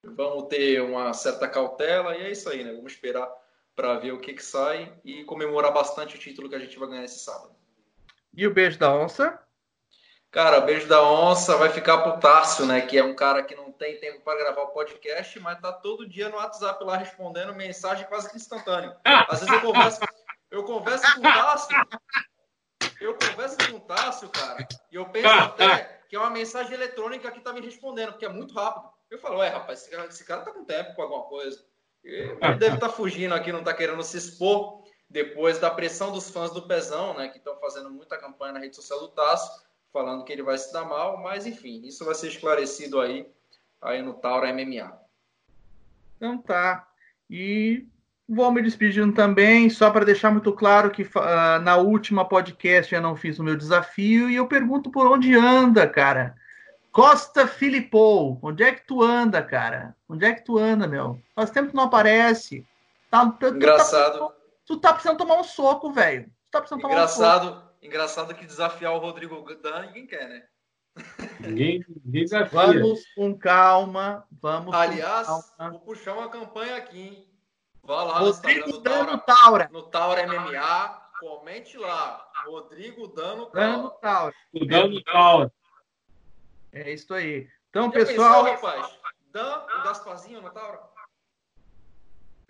Vamos 0.02 0.48
ter 0.48 0.80
uma 0.80 1.12
certa 1.12 1.46
cautela 1.48 2.16
e 2.16 2.22
é 2.22 2.30
isso 2.30 2.48
aí, 2.48 2.64
né? 2.64 2.72
Vamos 2.72 2.92
esperar 2.92 3.30
para 3.76 3.98
ver 3.98 4.12
o 4.12 4.20
que, 4.20 4.32
que 4.32 4.42
sai 4.42 4.92
e 5.04 5.24
comemorar 5.24 5.72
bastante 5.72 6.16
o 6.16 6.18
título 6.18 6.48
que 6.48 6.54
a 6.54 6.58
gente 6.58 6.78
vai 6.78 6.88
ganhar 6.88 7.04
esse 7.04 7.20
sábado. 7.20 7.54
E 8.40 8.46
o 8.46 8.54
beijo 8.54 8.78
da 8.78 8.90
onça? 8.90 9.38
Cara, 10.30 10.60
o 10.60 10.62
beijo 10.62 10.88
da 10.88 11.02
onça 11.02 11.58
vai 11.58 11.68
ficar 11.68 11.98
pro 11.98 12.18
Tássio, 12.18 12.64
né? 12.64 12.80
Que 12.80 12.96
é 12.96 13.04
um 13.04 13.14
cara 13.14 13.42
que 13.42 13.54
não 13.54 13.70
tem 13.70 14.00
tempo 14.00 14.22
para 14.22 14.38
gravar 14.38 14.62
o 14.62 14.68
podcast, 14.68 15.38
mas 15.40 15.60
tá 15.60 15.70
todo 15.70 16.08
dia 16.08 16.30
no 16.30 16.36
WhatsApp 16.36 16.82
lá 16.82 16.96
respondendo 16.96 17.52
mensagem 17.52 18.06
quase 18.06 18.30
que 18.30 18.38
instantâneo. 18.38 18.96
Às 19.04 19.40
vezes 19.40 19.54
eu 19.54 19.60
converso, 19.60 20.00
eu 20.50 20.64
converso 20.64 21.14
com 21.16 21.20
o 21.20 21.22
Tássio, 21.22 21.76
eu 22.98 23.14
converso 23.14 23.56
com 23.70 23.76
o 23.76 23.80
Tássio, 23.80 24.30
cara, 24.30 24.66
e 24.90 24.96
eu 24.96 25.04
penso 25.10 25.28
até 25.28 26.00
que 26.08 26.16
é 26.16 26.18
uma 26.18 26.30
mensagem 26.30 26.72
eletrônica 26.72 27.30
que 27.30 27.42
tá 27.42 27.52
me 27.52 27.60
respondendo, 27.60 28.12
porque 28.12 28.24
é 28.24 28.30
muito 28.30 28.54
rápido. 28.54 28.88
Eu 29.10 29.18
falo, 29.18 29.40
ué, 29.40 29.50
rapaz, 29.50 29.82
esse 29.82 29.90
cara, 29.90 30.06
esse 30.06 30.24
cara 30.24 30.40
tá 30.40 30.50
com 30.50 30.64
tempo 30.64 30.94
com 30.94 31.02
alguma 31.02 31.24
coisa. 31.24 31.62
Ele 32.02 32.34
deve 32.54 32.76
estar 32.76 32.88
tá 32.88 32.88
fugindo 32.88 33.34
aqui, 33.34 33.52
não 33.52 33.62
tá 33.62 33.74
querendo 33.74 34.02
se 34.02 34.16
expor 34.16 34.79
depois 35.10 35.58
da 35.58 35.68
pressão 35.68 36.12
dos 36.12 36.30
fãs 36.30 36.52
do 36.52 36.62
Pezão, 36.62 37.14
né, 37.14 37.28
que 37.28 37.38
estão 37.38 37.56
fazendo 37.56 37.90
muita 37.90 38.16
campanha 38.16 38.52
na 38.52 38.60
rede 38.60 38.76
social 38.76 39.00
do 39.00 39.08
Tasso, 39.08 39.64
falando 39.92 40.24
que 40.24 40.32
ele 40.32 40.44
vai 40.44 40.56
se 40.56 40.72
dar 40.72 40.84
mal, 40.84 41.20
mas 41.20 41.46
enfim, 41.46 41.82
isso 41.84 42.04
vai 42.04 42.14
ser 42.14 42.28
esclarecido 42.28 43.00
aí, 43.00 43.28
aí 43.82 44.00
no 44.00 44.14
Taura 44.14 44.52
MMA. 44.52 44.96
Então 46.16 46.38
tá. 46.38 46.86
E 47.28 47.88
vou 48.28 48.52
me 48.52 48.62
despedindo 48.62 49.12
também, 49.12 49.68
só 49.68 49.90
para 49.90 50.04
deixar 50.04 50.30
muito 50.30 50.52
claro 50.52 50.90
que 50.92 51.02
uh, 51.02 51.60
na 51.60 51.76
última 51.76 52.24
podcast 52.24 52.94
eu 52.94 53.00
não 53.00 53.16
fiz 53.16 53.40
o 53.40 53.44
meu 53.44 53.56
desafio 53.56 54.30
e 54.30 54.36
eu 54.36 54.46
pergunto 54.46 54.90
por 54.90 55.08
onde 55.08 55.34
anda, 55.34 55.88
cara. 55.88 56.36
Costa 56.92 57.46
Filipou, 57.46 58.38
onde 58.42 58.62
é 58.62 58.72
que 58.72 58.86
tu 58.86 59.02
anda, 59.02 59.42
cara? 59.42 59.94
Onde 60.08 60.24
é 60.24 60.32
que 60.32 60.44
tu 60.44 60.58
anda, 60.58 60.86
meu? 60.86 61.20
Faz 61.34 61.50
tempo 61.50 61.70
que 61.70 61.74
não 61.74 61.84
aparece. 61.84 62.64
Tá, 63.10 63.28
tá 63.30 63.48
Engraçado. 63.48 64.18
Tá, 64.18 64.39
tu 64.70 64.80
tá 64.80 64.92
precisando 64.92 65.18
tomar 65.18 65.40
um 65.40 65.44
soco, 65.44 65.92
velho. 65.92 66.26
Tu 66.26 66.50
tá 66.52 66.60
precisando 66.60 66.86
engraçado, 66.86 67.40
tomar 67.40 67.56
um 67.56 67.60
soco. 67.60 67.70
Engraçado 67.82 68.34
que 68.34 68.46
desafiar 68.46 68.92
o 68.94 68.98
Rodrigo 68.98 69.42
Dan 69.56 69.86
ninguém 69.86 70.06
quer, 70.06 70.28
né? 70.28 70.46
Ninguém, 71.40 71.84
ninguém 72.04 72.24
desafia. 72.24 72.50
Vamos 72.50 73.00
com 73.14 73.36
calma. 73.36 74.24
Vamos 74.30 74.74
Aliás, 74.74 75.26
calma. 75.26 75.70
vou 75.72 75.80
puxar 75.80 76.14
uma 76.14 76.28
campanha 76.28 76.76
aqui, 76.76 77.00
hein? 77.00 77.26
Vá 77.82 78.04
lá 78.04 78.18
Rodrigo 78.18 78.68
no 78.68 78.78
Dano 78.78 79.18
Taura. 79.18 79.68
No 79.72 79.82
Taura 79.84 80.26
MMA. 80.26 81.00
Comente 81.18 81.76
lá. 81.76 82.30
Rodrigo 82.46 83.08
Dano 83.08 83.46
Taura. 83.46 83.70
Dano 83.70 83.90
Taura. 83.90 84.34
O 84.52 84.64
Dano 84.64 85.02
Taura. 85.02 85.52
É 86.72 86.92
isso 86.92 87.12
aí. 87.12 87.48
Então, 87.70 87.86
Já 87.86 87.92
pessoal. 87.92 88.44
Pensou, 88.44 88.68
rapaz? 88.68 88.98
Dan 89.32 89.66
e 89.68 89.84
Gasparzinho 89.84 90.40
no 90.40 90.50
Taura? 90.50 90.80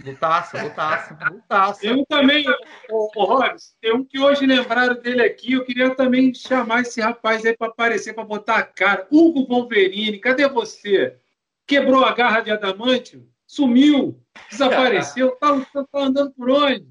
Lutaça, 0.05 0.63
lutaça, 0.63 1.19
lutaça. 1.31 1.87
Eu 1.87 2.05
também, 2.07 2.45
ô, 2.91 3.11
ô 3.15 3.25
Robson, 3.25 3.75
tem 3.81 3.95
um 3.95 4.05
que 4.05 4.19
hoje 4.19 4.47
lembraram 4.47 4.95
dele 4.95 5.23
aqui, 5.23 5.53
eu 5.53 5.65
queria 5.65 5.95
também 5.95 6.33
chamar 6.33 6.83
esse 6.83 7.01
rapaz 7.01 7.45
aí 7.45 7.57
para 7.57 7.69
aparecer, 7.69 8.15
para 8.15 8.25
botar 8.25 8.57
a 8.57 8.63
cara. 8.63 9.07
Hugo 9.11 9.47
Wolverine, 9.47 10.19
cadê 10.19 10.49
você? 10.49 11.19
Quebrou 11.67 12.05
a 12.05 12.13
garra 12.13 12.41
de 12.41 12.51
adamante? 12.51 13.23
Sumiu, 13.47 14.23
desapareceu, 14.49 15.33
tá, 15.37 15.61
tá, 15.73 15.87
andando 16.01 16.33
por 16.33 16.49
onde? 16.51 16.87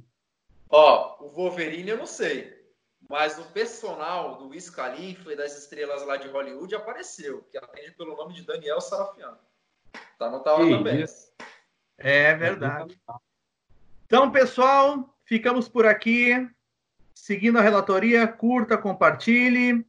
Ó, 0.69 1.25
o 1.25 1.29
Wolverine 1.29 1.89
eu 1.89 1.97
não 1.97 2.05
sei, 2.05 2.53
mas 3.09 3.39
o 3.39 3.43
personal 3.45 4.37
do 4.37 4.49
Wiz 4.49 4.69
Khalifa 4.69 5.33
e 5.33 5.35
das 5.35 5.57
estrelas 5.57 6.05
lá 6.05 6.17
de 6.17 6.27
Hollywood 6.27 6.75
apareceu, 6.75 7.43
que 7.49 7.57
atende 7.57 7.91
pelo 7.93 8.15
nome 8.15 8.33
de 8.33 8.43
Daniel 8.43 8.79
Sarafian. 8.81 9.37
Tá 10.19 10.29
no 10.29 10.41
tal 10.41 10.57
também. 10.57 11.01
Isso. 11.01 11.31
É 11.99 12.33
verdade. 12.33 12.99
Então, 14.05 14.31
pessoal, 14.31 15.15
ficamos 15.25 15.67
por 15.67 15.85
aqui. 15.85 16.49
Seguindo 17.13 17.59
a 17.59 17.61
relatoria, 17.61 18.27
curta, 18.27 18.77
compartilhe. 18.77 19.85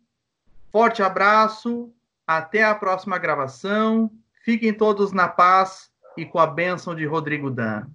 Forte 0.71 1.03
abraço. 1.03 1.93
Até 2.27 2.65
a 2.65 2.75
próxima 2.75 3.19
gravação. 3.19 4.11
Fiquem 4.45 4.75
todos 4.75 5.13
na 5.13 5.29
paz 5.29 5.91
e 6.17 6.27
com 6.27 6.39
a 6.39 6.47
bênção 6.47 6.95
de 6.95 7.07
Rodrigo 7.07 7.51
Dan. 7.51 7.87